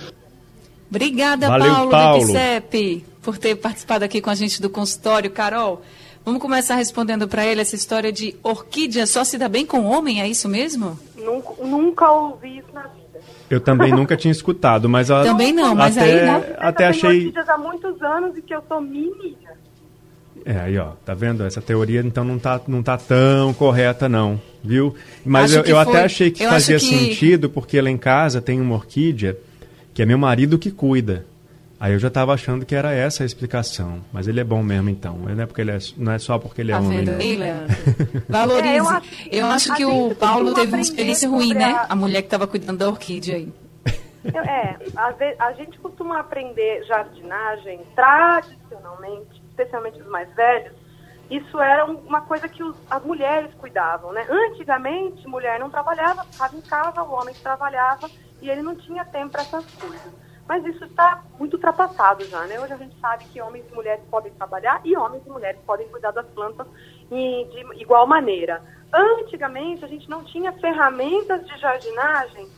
Obrigada, 0.90 1.48
Valeu, 1.48 1.74
Paulo, 1.74 1.92
Paulo 1.92 2.18
do 2.18 2.26
IPCEP, 2.26 3.06
por 3.22 3.38
ter 3.38 3.56
participado 3.56 4.04
aqui 4.04 4.20
com 4.20 4.32
a 4.32 4.36
gente 4.36 4.62
do 4.62 4.70
consultório. 4.70 5.30
Carol, 5.30 5.82
vamos 6.26 6.42
começar 6.42 6.76
respondendo 6.76 7.28
para 7.28 7.46
ele 7.46 7.62
essa 7.62 7.76
história 7.76 8.12
de 8.12 8.36
orquídea 8.44 9.06
só 9.06 9.24
se 9.24 9.38
dá 9.38 9.48
bem 9.48 9.66
com 9.66 9.86
homem, 9.86 10.20
é 10.20 10.28
isso 10.28 10.50
mesmo? 10.50 11.00
Nunca, 11.16 11.64
nunca 11.64 12.12
ouvi 12.12 12.58
isso 12.58 12.68
na 12.74 12.82
vida. 12.88 13.01
Eu 13.52 13.60
também 13.60 13.92
nunca 13.92 14.16
tinha 14.16 14.32
escutado, 14.32 14.88
mas 14.88 15.12
a, 15.12 15.24
também 15.24 15.52
não, 15.52 15.76
mas 15.76 15.98
até, 15.98 16.22
aí 16.22 16.26
não. 16.26 16.44
até 16.58 16.88
achei 16.88 17.34
há 17.36 17.58
muitos 17.58 18.02
anos 18.02 18.38
e 18.38 18.42
que 18.42 18.56
eu 18.56 18.64
sou 18.66 18.80
menina. 18.80 19.52
É, 20.46 20.58
aí 20.58 20.78
ó, 20.78 20.92
tá 21.06 21.14
vendo? 21.14 21.44
Essa 21.44 21.62
teoria 21.62 22.00
então 22.00 22.24
não 22.24 22.40
tá, 22.40 22.62
não 22.66 22.82
tá 22.82 22.98
tão 22.98 23.54
correta 23.54 24.08
não, 24.08 24.40
viu? 24.64 24.96
Mas 25.26 25.54
eu, 25.54 25.64
eu 25.64 25.78
até 25.78 26.06
achei 26.06 26.32
que 26.32 26.44
eu 26.44 26.50
fazia 26.50 26.80
que... 26.80 26.86
sentido 26.86 27.50
porque 27.50 27.82
lá 27.82 27.90
em 27.90 27.98
casa 27.98 28.42
tem 28.42 28.62
uma 28.62 28.76
orquídea 28.76 29.38
que 29.94 30.02
é 30.02 30.06
meu 30.06 30.18
marido 30.18 30.58
que 30.58 30.72
cuida. 30.72 31.26
Aí 31.82 31.94
eu 31.94 32.00
já 32.00 32.10
estava 32.10 32.32
achando 32.32 32.64
que 32.64 32.76
era 32.76 32.94
essa 32.94 33.24
a 33.24 33.26
explicação. 33.26 34.02
Mas 34.14 34.28
ele 34.28 34.40
é 34.40 34.44
bom 34.44 34.62
mesmo, 34.62 34.88
então. 34.88 35.18
Não 35.18 35.42
é, 35.42 35.48
porque 35.48 35.62
ele 35.62 35.72
é, 35.72 35.80
não 35.98 36.12
é 36.12 36.20
só 36.20 36.38
porque 36.38 36.62
ele 36.62 36.72
é 36.72 36.76
tá 36.76 36.80
homem. 36.80 37.04
Vendo? 37.04 38.24
Valorize. 38.30 38.62
É, 38.72 38.78
eu 38.78 38.88
acho, 38.88 39.30
eu 39.32 39.46
acho 39.48 39.76
que 39.76 39.86
o 39.86 40.14
Paulo 40.14 40.54
teve 40.54 40.74
uma 40.74 40.82
experiência 40.82 41.28
ruim, 41.28 41.56
né? 41.56 41.74
A... 41.74 41.94
a 41.94 41.96
mulher 41.96 42.22
que 42.22 42.28
estava 42.28 42.46
cuidando 42.46 42.78
da 42.78 42.88
orquídea 42.88 43.38
aí. 43.38 43.52
É, 44.24 44.78
a, 44.96 45.48
a 45.48 45.54
gente 45.54 45.80
costuma 45.80 46.20
aprender 46.20 46.86
jardinagem 46.86 47.80
tradicionalmente, 47.96 49.42
especialmente 49.50 50.00
os 50.00 50.06
mais 50.06 50.32
velhos, 50.36 50.74
isso 51.32 51.60
era 51.60 51.86
uma 51.86 52.22
coisa 52.22 52.48
que 52.48 52.62
os, 52.62 52.76
as 52.88 53.04
mulheres 53.04 53.52
cuidavam, 53.56 54.14
né? 54.14 54.28
Antigamente, 54.30 55.28
mulher 55.28 55.60
não 55.60 55.72
trabalhava, 55.72 56.24
ficava 56.26 56.56
em 56.56 56.62
casa, 56.62 57.02
o 57.02 57.12
homem 57.12 57.34
que 57.34 57.42
trabalhava, 57.42 58.08
e 58.40 58.48
ele 58.48 58.62
não 58.62 58.76
tinha 58.76 59.04
tempo 59.06 59.32
para 59.32 59.42
essas 59.42 59.66
coisas. 59.74 60.21
Mas 60.48 60.66
isso 60.66 60.84
está 60.86 61.24
muito 61.40 61.54
ultrapassado 61.54 62.26
já, 62.26 62.46
né? 62.46 62.60
Hoje 62.60 62.74
a 62.74 62.78
gente 62.78 63.00
sabe 63.00 63.26
que 63.26 63.42
homens 63.42 63.66
e 63.72 63.76
mulheres 63.76 64.04
podem 64.10 64.32
trabalhar 64.34 64.82
e 64.84 64.96
homens 64.98 65.26
e 65.26 65.30
mulheres 65.30 65.60
podem 65.66 65.88
cuidar 65.88 66.12
das 66.12 66.28
plantas 66.28 66.68
de 67.10 67.82
igual 67.82 68.06
maneira. 68.06 68.62
Antigamente 68.94 69.86
a 69.86 69.88
gente 69.88 70.10
não 70.10 70.24
tinha 70.24 70.52
ferramentas 70.54 71.46
de 71.46 71.58
jardinagem 71.58 72.50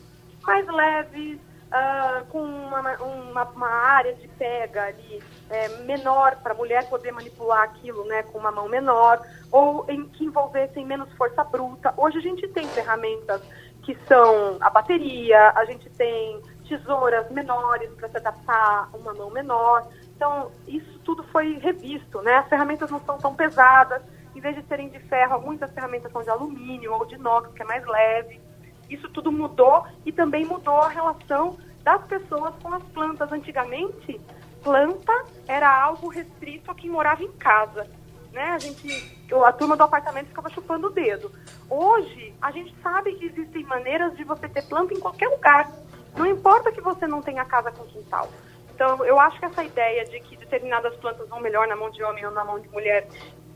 mais 0.43 0.67
leves, 0.67 1.39
uh, 1.73 2.25
com 2.25 2.41
uma, 2.43 2.79
uma, 2.97 3.43
uma, 3.43 3.67
área 3.67 4.13
de 4.13 4.27
pega 4.27 4.83
ali 4.85 5.21
é, 5.49 5.67
menor 5.79 6.35
para 6.37 6.53
a 6.53 6.55
mulher 6.55 6.87
poder 6.87 7.11
manipular 7.11 7.63
aquilo 7.63 8.05
né, 8.05 8.23
com 8.23 8.37
uma 8.37 8.51
mão 8.51 8.69
menor, 8.69 9.21
ou 9.51 9.85
em 9.89 10.07
que 10.09 10.25
envolvessem 10.25 10.85
menos 10.85 11.11
força 11.13 11.43
bruta. 11.43 11.93
Hoje 11.97 12.19
a 12.19 12.21
gente 12.21 12.47
tem 12.49 12.67
ferramentas 12.67 13.41
que 13.81 13.97
são 14.07 14.57
a 14.61 14.69
bateria, 14.69 15.51
a 15.55 15.65
gente 15.65 15.89
tem 15.89 16.41
tesouras 16.67 17.29
menores 17.31 17.89
para 17.91 18.09
se 18.09 18.17
adaptar 18.17 18.89
a 18.91 18.97
uma 18.97 19.13
mão 19.13 19.29
menor. 19.29 19.87
Então, 20.15 20.51
isso 20.67 20.99
tudo 20.99 21.23
foi 21.25 21.57
revisto, 21.57 22.21
né? 22.21 22.35
As 22.37 22.47
ferramentas 22.47 22.89
não 22.89 22.99
são 23.01 23.17
tão 23.17 23.35
pesadas. 23.35 24.01
Em 24.35 24.39
vez 24.39 24.55
de 24.55 24.63
serem 24.63 24.89
de 24.89 24.99
ferro, 24.99 25.41
muitas 25.41 25.71
ferramentas 25.71 26.11
são 26.11 26.23
de 26.23 26.29
alumínio 26.29 26.93
ou 26.93 27.05
de 27.05 27.15
inox, 27.15 27.51
que 27.53 27.61
é 27.61 27.65
mais 27.65 27.85
leve. 27.85 28.41
Isso 28.89 29.09
tudo 29.09 29.31
mudou 29.31 29.85
e 30.05 30.11
também 30.11 30.45
mudou 30.45 30.77
a 30.79 30.89
relação 30.89 31.57
das 31.83 32.03
pessoas 32.05 32.53
com 32.61 32.73
as 32.73 32.83
plantas. 32.83 33.31
Antigamente, 33.31 34.19
planta 34.63 35.13
era 35.47 35.69
algo 35.69 36.07
restrito 36.07 36.71
a 36.71 36.75
quem 36.75 36.89
morava 36.89 37.23
em 37.23 37.31
casa. 37.33 37.87
Né? 38.31 38.49
A 38.49 38.57
gente, 38.57 39.17
a 39.45 39.51
turma 39.51 39.77
do 39.77 39.83
apartamento 39.83 40.27
ficava 40.27 40.49
chupando 40.49 40.87
o 40.87 40.89
dedo. 40.89 41.31
Hoje, 41.69 42.33
a 42.41 42.49
gente 42.51 42.75
sabe 42.81 43.13
que 43.15 43.25
existem 43.25 43.63
maneiras 43.63 44.15
de 44.17 44.23
você 44.23 44.47
ter 44.47 44.63
planta 44.63 44.93
em 44.93 44.99
qualquer 44.99 45.27
lugar. 45.27 45.69
Não 46.15 46.25
importa 46.25 46.71
que 46.71 46.81
você 46.81 47.07
não 47.07 47.21
tenha 47.21 47.45
casa 47.45 47.71
com 47.71 47.83
quintal. 47.85 48.29
Então, 48.73 49.05
eu 49.05 49.19
acho 49.19 49.39
que 49.39 49.45
essa 49.45 49.63
ideia 49.63 50.05
de 50.05 50.19
que 50.19 50.35
determinadas 50.35 50.95
plantas 50.95 51.27
vão 51.29 51.39
melhor 51.39 51.67
na 51.67 51.75
mão 51.75 51.89
de 51.89 52.03
homem 52.03 52.25
ou 52.25 52.31
na 52.31 52.43
mão 52.43 52.59
de 52.59 52.67
mulher 52.69 53.07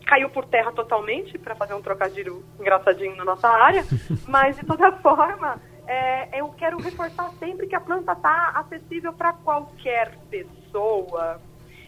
caiu 0.06 0.30
por 0.30 0.46
terra 0.46 0.72
totalmente, 0.72 1.36
para 1.36 1.54
fazer 1.54 1.74
um 1.74 1.82
trocadilho 1.82 2.42
engraçadinho 2.58 3.14
na 3.16 3.24
nossa 3.24 3.48
área. 3.48 3.84
Mas, 4.26 4.56
de 4.56 4.64
toda 4.64 4.90
forma, 4.92 5.60
é, 5.86 6.40
eu 6.40 6.48
quero 6.56 6.78
reforçar 6.78 7.30
sempre 7.38 7.66
que 7.66 7.74
a 7.74 7.80
planta 7.80 8.12
está 8.12 8.52
acessível 8.54 9.12
para 9.12 9.32
qualquer 9.32 10.16
pessoa. 10.30 11.40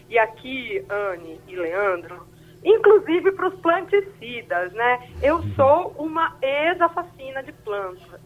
E 0.07 0.19
aqui, 0.19 0.85
Anne 0.89 1.41
e 1.47 1.55
Leandro, 1.55 2.27
inclusive 2.63 3.31
para 3.31 3.47
os 3.47 3.59
planticidas, 3.59 4.71
né? 4.73 5.09
Eu 5.21 5.41
sou 5.55 5.95
uma 5.97 6.35
ex-assassina 6.41 7.41
de 7.41 7.51
plantas. 7.51 8.21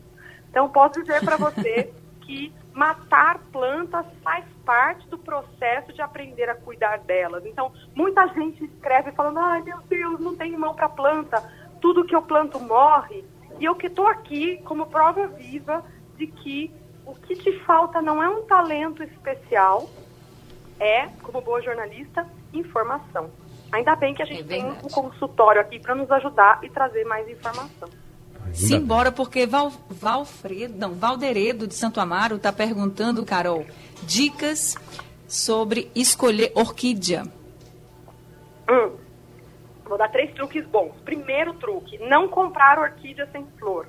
Então, 0.50 0.68
posso 0.70 1.02
dizer 1.02 1.24
para 1.24 1.38
você 1.38 1.94
que 2.26 2.54
matar 2.74 3.40
plantas 3.52 4.06
faz 4.24 4.46
parte 4.66 5.08
do 5.08 5.18
processo 5.18 5.94
de 5.94 6.02
aprender 6.02 6.50
a 6.50 6.56
cuidar 6.56 7.00
delas. 7.00 7.46
Então, 7.46 7.72
muita 7.94 8.28
gente 8.28 8.64
escreve 8.66 9.12
falando: 9.12 9.40
ai 9.40 9.62
meu 9.62 9.80
Deus, 9.90 10.20
não 10.20 10.36
tenho 10.36 10.60
mão 10.60 10.74
para 10.74 10.90
planta, 10.90 11.42
tudo 11.82 12.06
que 12.06 12.16
eu 12.16 12.22
planto 12.22 12.60
morre. 12.60 13.24
E 13.60 13.66
eu 13.66 13.76
que 13.76 13.88
estou 13.88 14.08
aqui 14.08 14.58
como 14.66 14.88
prova 14.88 15.28
viva 15.28 15.84
de 16.18 16.28
que 16.28 16.72
o 17.06 17.14
que 17.14 17.36
te 17.36 17.60
falta 17.60 18.02
não 18.02 18.22
é 18.22 18.28
um 18.28 18.44
talento 18.44 19.04
especial, 19.04 19.88
é, 20.80 21.08
como 21.22 21.40
boa 21.42 21.62
jornalista, 21.62 22.28
informação. 22.52 23.30
Ainda 23.72 23.96
bem 23.96 24.14
que 24.14 24.22
a 24.22 24.26
gente 24.26 24.42
é 24.42 24.46
tem 24.46 24.66
um 24.66 24.90
consultório 24.90 25.62
aqui 25.62 25.80
para 25.80 25.96
nos 25.96 26.10
ajudar 26.12 26.60
e 26.64 26.70
trazer 26.70 27.06
mais 27.06 27.30
informação. 27.30 27.90
Simbora, 28.56 29.12
porque 29.12 29.46
Val, 29.46 29.72
Valfredo, 29.90 30.78
não, 30.78 30.94
Valderedo 30.94 31.68
de 31.68 31.76
Santo 31.76 32.00
Amaro 32.00 32.38
está 32.38 32.54
perguntando, 32.54 33.26
Carol, 33.26 33.66
dicas 34.04 34.76
sobre 35.28 35.92
escolher 35.94 36.52
orquídea. 36.56 37.24
Hum, 38.70 38.96
vou 39.84 39.98
dar 39.98 40.10
três 40.10 40.34
truques 40.34 40.66
bons. 40.68 40.94
Primeiro 41.04 41.54
truque, 41.56 41.98
não 42.00 42.30
comprar 42.30 42.80
orquídea 42.80 43.28
sem 43.32 43.46
flor. 43.60 43.88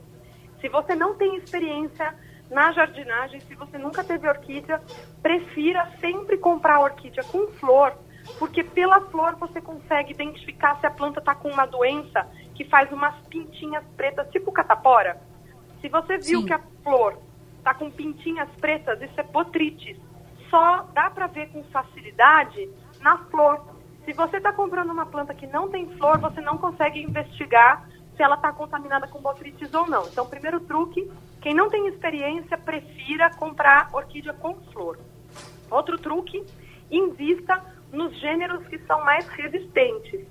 Se 0.61 0.68
você 0.68 0.94
não 0.96 1.14
tem 1.14 1.37
experiência 1.37 2.14
na 2.50 2.72
jardinagem, 2.72 3.40
se 3.40 3.55
você 3.55 3.79
nunca 3.79 4.02
teve 4.02 4.29
orquídea, 4.29 4.83
prefira 5.22 5.90
sempre 6.00 6.38
comprar 6.38 6.81
orquídea 6.81 7.22
com 7.24 7.46
flor, 7.52 7.92
porque 8.38 8.64
pela 8.64 9.00
flor 9.00 9.37
você 9.37 9.61
consegue 9.61 10.12
identificar 10.12 10.79
se 10.81 10.87
a 10.87 10.90
planta 10.90 11.20
está 11.20 11.35
com 11.35 11.48
uma 11.48 11.66
doença 11.66 12.26
que 12.56 12.64
faz 12.64 12.90
umas 12.90 13.14
pintinhas 13.28 13.84
pretas, 13.96 14.28
tipo 14.30 14.50
catapora. 14.50 15.20
Se 15.80 15.88
você 15.88 16.16
viu 16.16 16.40
Sim. 16.40 16.46
que 16.46 16.52
a 16.54 16.60
flor 16.82 17.18
está 17.58 17.74
com 17.74 17.90
pintinhas 17.90 18.48
pretas, 18.58 19.00
isso 19.02 19.20
é 19.20 19.22
botrites. 19.22 19.98
Só 20.48 20.88
dá 20.94 21.10
para 21.10 21.26
ver 21.26 21.50
com 21.52 21.62
facilidade 21.64 22.68
na 23.00 23.18
flor. 23.26 23.62
Se 24.04 24.12
você 24.12 24.38
está 24.38 24.52
comprando 24.52 24.90
uma 24.90 25.04
planta 25.04 25.34
que 25.34 25.46
não 25.46 25.68
tem 25.68 25.86
flor, 25.96 26.18
você 26.18 26.40
não 26.40 26.56
consegue 26.56 27.02
investigar 27.02 27.86
se 28.16 28.22
ela 28.22 28.36
está 28.36 28.52
contaminada 28.52 29.06
com 29.06 29.20
botrites 29.20 29.72
ou 29.74 29.86
não. 29.86 30.06
Então, 30.06 30.26
primeiro 30.26 30.60
truque, 30.60 31.10
quem 31.42 31.52
não 31.52 31.68
tem 31.68 31.86
experiência, 31.88 32.56
prefira 32.56 33.28
comprar 33.34 33.90
orquídea 33.92 34.32
com 34.32 34.54
flor. 34.72 34.98
Outro 35.70 35.98
truque, 35.98 36.42
invista 36.90 37.62
nos 37.92 38.18
gêneros 38.18 38.66
que 38.68 38.78
são 38.78 39.04
mais 39.04 39.28
resistentes 39.28 40.26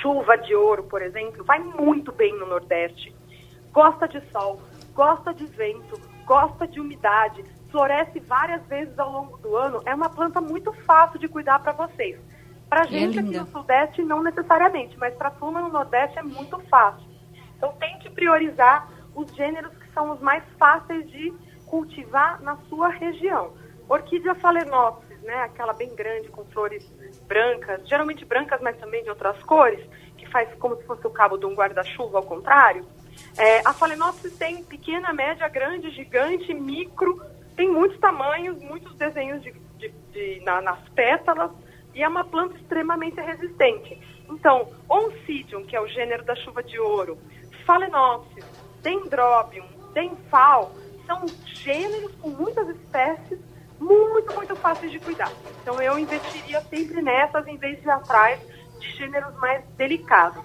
chuva 0.00 0.36
de 0.38 0.54
ouro, 0.54 0.84
por 0.84 1.02
exemplo, 1.02 1.44
vai 1.44 1.58
muito 1.58 2.12
bem 2.12 2.32
no 2.38 2.46
Nordeste. 2.46 3.14
Gosta 3.72 4.06
de 4.08 4.20
sol, 4.30 4.60
gosta 4.94 5.34
de 5.34 5.46
vento, 5.46 6.00
gosta 6.24 6.66
de 6.66 6.80
umidade, 6.80 7.44
floresce 7.70 8.20
várias 8.20 8.64
vezes 8.66 8.98
ao 8.98 9.10
longo 9.10 9.36
do 9.38 9.56
ano. 9.56 9.82
É 9.84 9.94
uma 9.94 10.08
planta 10.08 10.40
muito 10.40 10.72
fácil 10.84 11.18
de 11.18 11.28
cuidar 11.28 11.58
para 11.58 11.72
vocês. 11.72 12.18
Para 12.68 12.82
a 12.82 12.86
gente 12.86 13.18
aqui 13.18 13.36
no 13.36 13.46
Sudeste, 13.46 14.02
não 14.02 14.22
necessariamente, 14.22 14.96
mas 14.98 15.14
para 15.14 15.28
a 15.28 15.32
turma 15.32 15.60
no 15.60 15.68
Nordeste 15.68 16.18
é 16.18 16.22
muito 16.22 16.58
fácil. 16.68 17.06
Então, 17.56 17.72
tente 17.78 18.10
priorizar 18.10 18.88
os 19.14 19.32
gêneros 19.34 19.72
que 19.76 19.92
são 19.92 20.10
os 20.10 20.20
mais 20.20 20.42
fáceis 20.58 21.08
de 21.10 21.32
cultivar 21.66 22.40
na 22.42 22.56
sua 22.68 22.88
região. 22.88 23.52
Orquídea 23.88 24.34
phalaenopsis, 24.34 25.03
né, 25.24 25.34
aquela 25.36 25.72
bem 25.72 25.94
grande 25.94 26.28
com 26.28 26.44
flores 26.46 26.86
brancas, 27.26 27.86
geralmente 27.88 28.24
brancas, 28.24 28.60
mas 28.60 28.76
também 28.76 29.02
de 29.02 29.10
outras 29.10 29.42
cores, 29.42 29.80
que 30.16 30.28
faz 30.30 30.48
como 30.58 30.76
se 30.76 30.84
fosse 30.84 31.06
o 31.06 31.10
cabo 31.10 31.36
de 31.36 31.46
um 31.46 31.54
guarda-chuva 31.54 32.18
ao 32.18 32.24
contrário. 32.24 32.86
É, 33.36 33.60
a 33.66 33.72
Phalaenopsis 33.72 34.36
tem 34.36 34.62
pequena, 34.62 35.12
média, 35.12 35.48
grande, 35.48 35.90
gigante, 35.90 36.52
micro, 36.52 37.22
tem 37.56 37.68
muitos 37.70 37.98
tamanhos, 37.98 38.60
muitos 38.62 38.94
desenhos 38.96 39.42
de, 39.42 39.52
de, 39.78 39.88
de, 40.12 40.40
na, 40.44 40.60
nas 40.60 40.88
pétalas 40.90 41.50
e 41.94 42.02
é 42.02 42.08
uma 42.08 42.24
planta 42.24 42.56
extremamente 42.56 43.20
resistente. 43.20 43.98
Então, 44.28 44.68
Oncidium, 44.88 45.64
que 45.64 45.76
é 45.76 45.80
o 45.80 45.86
gênero 45.86 46.24
da 46.24 46.34
chuva 46.36 46.62
de 46.62 46.78
ouro, 46.78 47.16
Phalaenopsis, 47.64 48.44
Dendrobium, 48.82 49.66
Denfal, 49.92 50.72
são 51.06 51.24
gêneros 51.44 52.12
com 52.16 52.30
muitas 52.30 52.68
espécies 52.68 53.38
muito, 53.78 54.34
muito 54.34 54.56
fáceis 54.56 54.92
de 54.92 54.98
cuidar. 54.98 55.30
Então 55.62 55.80
eu 55.80 55.98
investiria 55.98 56.60
sempre 56.62 57.02
nessas 57.02 57.46
em 57.46 57.56
vez 57.56 57.80
de 57.80 57.86
ir 57.86 57.90
atrás 57.90 58.40
de 58.78 58.90
gêneros 58.92 59.34
mais 59.36 59.64
delicados. 59.76 60.42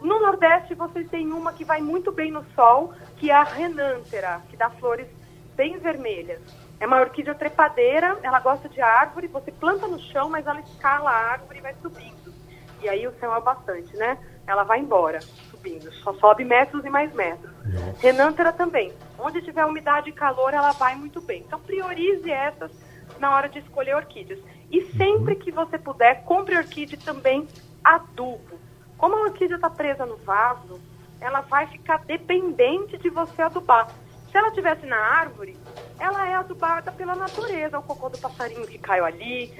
No 0.00 0.20
Nordeste 0.20 0.74
vocês 0.74 1.08
têm 1.08 1.32
uma 1.32 1.52
que 1.52 1.64
vai 1.64 1.80
muito 1.80 2.12
bem 2.12 2.30
no 2.30 2.44
sol, 2.54 2.92
que 3.16 3.30
é 3.30 3.34
a 3.34 3.42
Renântera, 3.42 4.42
que 4.48 4.56
dá 4.56 4.68
flores 4.70 5.06
bem 5.54 5.78
vermelhas. 5.78 6.40
É 6.80 6.86
uma 6.86 7.00
orquídea 7.00 7.34
trepadeira, 7.34 8.18
ela 8.22 8.40
gosta 8.40 8.68
de 8.68 8.80
árvore, 8.80 9.28
você 9.28 9.50
planta 9.50 9.86
no 9.86 9.98
chão, 9.98 10.28
mas 10.28 10.46
ela 10.46 10.60
escala 10.60 11.10
a 11.10 11.32
árvore 11.32 11.58
e 11.58 11.62
vai 11.62 11.74
subindo. 11.80 12.34
E 12.82 12.88
aí 12.88 13.06
o 13.06 13.14
céu 13.18 13.34
é 13.34 13.40
bastante, 13.40 13.96
né? 13.96 14.18
Ela 14.46 14.64
vai 14.64 14.80
embora, 14.80 15.20
subindo, 15.64 15.90
só 15.94 16.12
sobe 16.14 16.44
metros 16.44 16.84
e 16.84 16.90
mais 16.90 17.12
metros. 17.14 17.50
Renântera 17.98 18.52
também. 18.52 18.92
Onde 19.18 19.40
tiver 19.40 19.64
umidade 19.64 20.10
e 20.10 20.12
calor, 20.12 20.52
ela 20.52 20.72
vai 20.72 20.94
muito 20.94 21.20
bem. 21.20 21.42
Então, 21.46 21.58
priorize 21.58 22.30
essas 22.30 22.70
na 23.18 23.34
hora 23.34 23.48
de 23.48 23.60
escolher 23.60 23.96
orquídeas. 23.96 24.38
E 24.70 24.82
sempre 24.96 25.36
que 25.36 25.50
você 25.50 25.78
puder, 25.78 26.22
compre 26.24 26.56
orquídea 26.56 26.98
também 27.02 27.48
adubo. 27.82 28.60
Como 28.98 29.16
a 29.16 29.22
orquídea 29.22 29.56
está 29.56 29.70
presa 29.70 30.04
no 30.04 30.16
vaso, 30.18 30.80
ela 31.20 31.40
vai 31.40 31.66
ficar 31.68 32.04
dependente 32.04 32.98
de 32.98 33.08
você 33.08 33.42
adubar. 33.42 33.88
Se 34.30 34.36
ela 34.36 34.48
estivesse 34.48 34.84
na 34.84 34.96
árvore, 34.96 35.56
ela 35.98 36.28
é 36.28 36.34
adubada 36.34 36.90
pela 36.92 37.14
natureza. 37.14 37.78
O 37.78 37.82
cocô 37.82 38.08
do 38.08 38.18
passarinho 38.18 38.66
que 38.66 38.78
caiu 38.78 39.04
ali, 39.04 39.52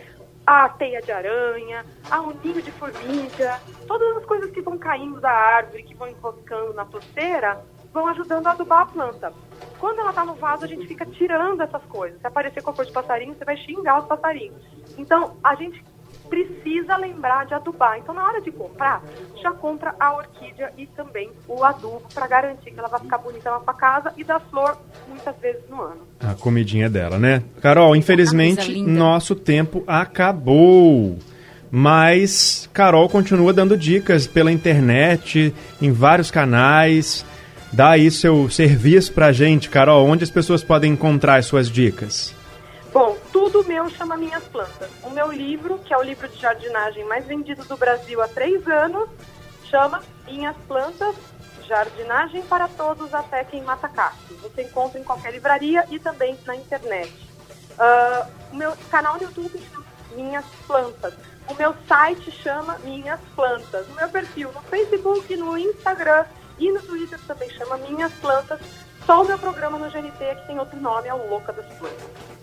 a 0.47 0.69
teia 0.69 1.01
de 1.01 1.11
aranha, 1.11 1.85
a 2.11 2.21
ninho 2.21 2.63
de 2.63 2.71
formiga, 2.73 3.61
todas 3.87 4.17
as 4.19 4.25
coisas 4.25 4.51
que 4.51 4.61
vão 4.61 4.79
caindo 4.79 5.21
da 5.21 5.31
árvore, 5.31 5.83
que 5.83 5.95
vão 5.95 6.09
enroscando 6.09 6.75
na 6.75 6.85
toceira, 6.85 7.65
vão 7.93 8.07
ajudando 8.09 8.47
a 8.47 8.51
adubar 8.51 8.83
a 8.83 8.87
planta. 8.87 9.33
Quando 9.79 10.01
ela 10.01 10.11
está 10.11 10.25
no 10.25 10.35
vaso, 10.35 10.65
a 10.65 10.69
gente 10.69 10.87
fica 10.87 11.07
tirando 11.07 11.63
essas 11.63 11.83
coisas. 11.85 12.21
Se 12.21 12.27
aparecer 12.27 12.63
cocô 12.63 12.85
de 12.85 12.93
passarinho, 12.93 13.35
você 13.35 13.45
vai 13.45 13.57
xingar 13.57 14.01
os 14.01 14.07
passarinhos. 14.07 14.63
Então, 14.99 15.37
a 15.43 15.55
gente 15.55 15.83
precisa 16.35 16.97
lembrar 16.97 17.47
de 17.47 17.55
adubar. 17.55 17.97
Então, 17.99 18.13
na 18.13 18.25
hora 18.25 18.41
de 18.41 18.51
comprar, 18.51 19.01
já 19.41 19.53
compra 19.53 19.95
a 20.01 20.17
orquídea 20.17 20.73
e 20.77 20.87
também 20.87 21.31
o 21.47 21.63
adubo 21.63 22.03
para 22.13 22.27
garantir 22.27 22.73
que 22.73 22.79
ela 22.79 22.89
vai 22.89 22.99
ficar 22.99 23.19
bonita 23.19 23.51
na 23.53 23.61
sua 23.61 23.75
casa 23.75 24.13
e 24.17 24.25
dar 24.25 24.41
flor 24.41 24.77
muitas 25.09 25.37
vezes 25.37 25.63
no 25.71 25.81
ano. 25.81 26.01
A 26.19 26.35
comidinha 26.35 26.91
dela, 26.91 27.19
né? 27.19 27.45
Carol, 27.61 27.95
infelizmente, 27.95 28.83
nosso 28.83 29.37
tempo 29.37 29.85
acabou. 29.87 31.17
Mas 31.71 32.69
Carol 32.73 33.09
continua 33.09 33.53
dando 33.53 33.77
dicas 33.77 34.27
pela 34.27 34.51
internet, 34.51 35.55
em 35.81 35.93
vários 35.93 36.31
canais. 36.33 37.25
Dá 37.73 37.91
aí 37.91 38.11
seu 38.11 38.49
serviço 38.51 39.13
pra 39.13 39.33
gente, 39.33 39.69
Carol, 39.69 40.07
onde 40.07 40.25
as 40.25 40.31
pessoas 40.31 40.65
podem 40.65 40.93
encontrar 40.93 41.37
as 41.37 41.47
suas 41.47 41.69
dicas. 41.69 42.35
Bom, 42.93 43.17
tudo 43.51 43.63
meu 43.65 43.91
chama 43.91 44.17
Minhas 44.17 44.43
Plantas. 44.45 44.91
O 45.03 45.11
meu 45.11 45.31
livro, 45.31 45.79
que 45.79 45.93
é 45.93 45.99
o 45.99 46.03
livro 46.03 46.27
de 46.29 46.41
jardinagem 46.41 47.05
mais 47.05 47.27
vendido 47.27 47.63
do 47.65 47.77
Brasil 47.77 48.23
há 48.23 48.29
três 48.29 48.67
anos, 48.67 49.07
chama 49.65 50.03
Minhas 50.25 50.57
Plantas, 50.67 51.15
Jardinagem 51.67 52.43
para 52.45 52.69
Todos 52.69 53.13
até 53.13 53.45
quem 53.45 53.63
mata 53.63 53.87
cactos. 53.87 54.39
Você 54.41 54.63
encontra 54.63 54.99
em 54.99 55.05
qualquer 55.05 55.33
livraria 55.33 55.87
e 55.91 55.99
também 55.99 56.39
na 56.47 56.57
internet. 56.57 57.13
Uh, 57.73 58.27
o 58.53 58.57
meu 58.57 58.73
canal 58.91 59.17
no 59.17 59.25
YouTube 59.25 59.61
chama 59.71 59.85
Minhas 60.13 60.47
Plantas. 60.67 61.13
O 61.47 61.55
meu 61.55 61.75
site 61.87 62.31
chama 62.31 62.79
Minhas 62.79 63.21
Plantas. 63.37 63.87
O 63.89 63.93
meu 63.93 64.09
perfil 64.09 64.53
no 64.53 64.63
Facebook, 64.63 65.37
no 65.37 65.59
Instagram 65.59 66.25
e 66.59 66.73
no 66.73 66.81
Twitter 66.81 67.21
também 67.27 67.51
chama 67.51 67.77
Minhas 67.77 68.13
Plantas. 68.15 68.61
Só 69.05 69.23
o 69.23 69.27
meu 69.27 69.39
programa 69.39 69.79
no 69.79 69.91
GNT 69.91 70.37
que 70.37 70.47
tem 70.47 70.59
outro 70.59 70.81
nome, 70.81 71.09
é 71.09 71.15
o 71.15 71.29
Louca 71.29 71.53
das 71.53 71.67
Plantas. 71.75 72.34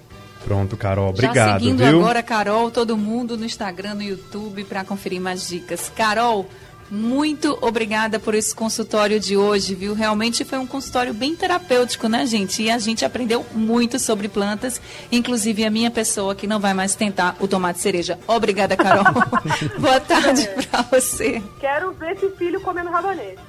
Pronto, 0.44 0.76
Carol, 0.76 1.10
obrigado. 1.10 1.36
Já 1.36 1.60
seguindo 1.60 1.84
viu? 1.84 2.00
agora, 2.00 2.24
Carol, 2.24 2.72
todo 2.72 2.98
mundo 2.98 3.38
no 3.38 3.46
Instagram, 3.46 3.96
no 3.96 4.04
YouTube, 4.04 4.64
para 4.64 4.84
conferir 4.84 5.22
mais 5.22 5.48
dicas. 5.48 5.92
Carol, 5.96 6.48
muito 6.92 7.58
obrigada 7.62 8.20
por 8.20 8.36
esse 8.36 8.54
consultório 8.54 9.18
de 9.18 9.38
hoje, 9.38 9.74
viu? 9.74 9.94
Realmente 9.94 10.44
foi 10.44 10.58
um 10.58 10.68
consultório 10.68 11.14
bem 11.14 11.34
terapêutico, 11.38 12.10
né, 12.10 12.26
gente? 12.26 12.64
E 12.64 12.70
a 12.70 12.78
gente 12.80 13.06
aprendeu 13.06 13.46
muito 13.54 13.98
sobre 13.98 14.28
plantas, 14.28 14.82
inclusive 15.10 15.64
a 15.64 15.70
minha 15.70 15.90
pessoa 15.90 16.36
que 16.36 16.46
não 16.46 16.60
vai 16.60 16.74
mais 16.74 16.94
tentar 16.94 17.38
o 17.40 17.48
tomate 17.48 17.80
cereja. 17.80 18.20
Obrigada, 18.28 18.76
Carol. 18.76 19.06
Boa 19.80 20.02
tarde 20.02 20.42
é. 20.42 20.62
para 20.64 20.82
você. 20.82 21.42
Quero 21.62 21.94
ver 21.94 22.12
esse 22.12 22.30
filho 22.32 22.60
comendo 22.60 22.90
rabanete. 22.90 23.40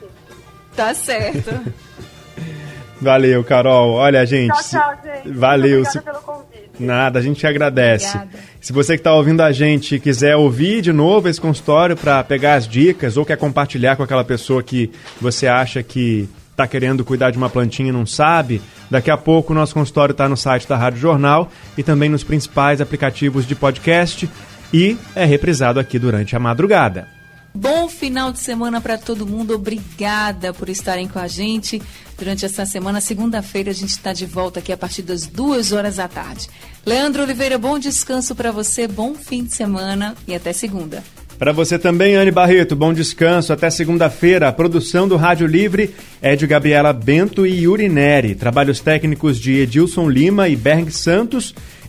Tá 0.76 0.95
certo. 0.95 1.51
Valeu, 3.03 3.43
Carol. 3.43 3.95
Olha, 3.95 4.24
gente. 4.24 4.55
Tchau, 4.68 4.80
tchau, 4.80 4.95
gente. 5.03 5.32
Valeu. 5.32 5.80
Obrigada 5.80 6.12
pelo 6.12 6.22
convite. 6.22 6.52
Nada, 6.83 7.18
a 7.18 7.22
gente 7.22 7.47
agradece. 7.47 8.16
Obrigada. 8.16 8.39
Se 8.61 8.72
você 8.72 8.95
que 8.95 9.01
está 9.01 9.14
ouvindo 9.14 9.41
a 9.41 9.53
gente 9.53 9.99
quiser 9.99 10.37
ouvir 10.37 10.83
de 10.83 10.93
novo 10.93 11.28
esse 11.28 11.41
consultório 11.41 11.97
para 11.97 12.22
pegar 12.22 12.55
as 12.55 12.68
dicas 12.68 13.16
ou 13.16 13.24
quer 13.24 13.37
compartilhar 13.37 13.97
com 13.97 14.03
aquela 14.03 14.24
pessoa 14.24 14.62
que 14.62 14.91
você 15.20 15.47
acha 15.47 15.83
que 15.83 16.28
está 16.51 16.66
querendo 16.66 17.05
cuidar 17.05 17.30
de 17.30 17.39
uma 17.39 17.49
plantinha 17.49 17.89
e 17.89 17.93
não 17.93 18.05
sabe, 18.05 18.61
daqui 18.91 19.11
a 19.11 19.16
pouco 19.16 19.53
o 19.53 19.57
nosso 19.57 19.74
consultório 19.74 20.12
está 20.12 20.28
no 20.28 20.37
site 20.37 20.68
da 20.68 20.76
Rádio 20.76 21.01
Jornal 21.01 21.51
e 21.76 21.83
também 21.83 22.09
nos 22.09 22.22
principais 22.22 22.80
aplicativos 22.80 23.47
de 23.47 23.55
podcast 23.55 24.28
e 24.72 24.97
é 25.16 25.24
reprisado 25.24 25.80
aqui 25.80 25.99
durante 25.99 26.37
a 26.37 26.39
madrugada. 26.39 27.22
Bom 27.55 27.87
final 27.87 28.33
de 28.33 28.39
semana 28.39 28.81
para 28.81 28.97
todo 28.97 29.27
mundo. 29.27 29.55
Obrigada 29.55 30.55
por 30.55 30.69
estarem 30.71 31.07
com 31.07 31.19
a 31.19 31.29
gente 31.29 31.83
durante 32.17 32.47
essa 32.47 32.65
semana. 32.65 33.01
Segunda-feira 33.01 33.71
a 33.71 33.75
gente 33.75 33.91
está 33.91 34.13
de 34.13 34.25
volta 34.25 34.61
aqui 34.61 34.73
a 34.73 34.77
partir 34.77 35.03
das 35.03 35.27
duas 35.27 35.71
horas 35.71 35.97
da 35.97 36.09
tarde. 36.09 36.49
Leandro 36.87 37.23
Oliveira, 37.23 37.59
bom 37.59 37.79
descanso 37.79 38.35
para 38.35 38.51
você, 38.51 38.89
bom 38.89 39.15
fim 39.15 39.45
de 39.45 39.55
semana 39.55 40.15
e 40.27 40.35
até 40.35 40.53
segunda. 40.53 41.03
Para 41.39 41.51
você 41.51 41.77
também, 41.77 42.15
Anne 42.15 42.31
Barreto, 42.31 42.77
bom 42.77 42.93
descanso. 42.93 43.53
Até 43.53 43.69
segunda-feira. 43.69 44.47
A 44.47 44.53
produção 44.53 45.09
do 45.09 45.17
Rádio 45.17 45.45
Livre 45.45 45.93
é 46.21 46.37
de 46.37 46.47
Gabriela 46.47 46.93
Bento 46.93 47.45
e 47.45 47.63
Yuri 47.63 47.89
Neri. 47.89 48.37
Trabalhos 48.37 48.79
técnicos 48.79 49.41
de 49.41 49.59
Edilson 49.59 50.09
Lima 50.09 50.49
e 50.49 50.55
Berg 50.55 50.93
Santos 50.93 51.53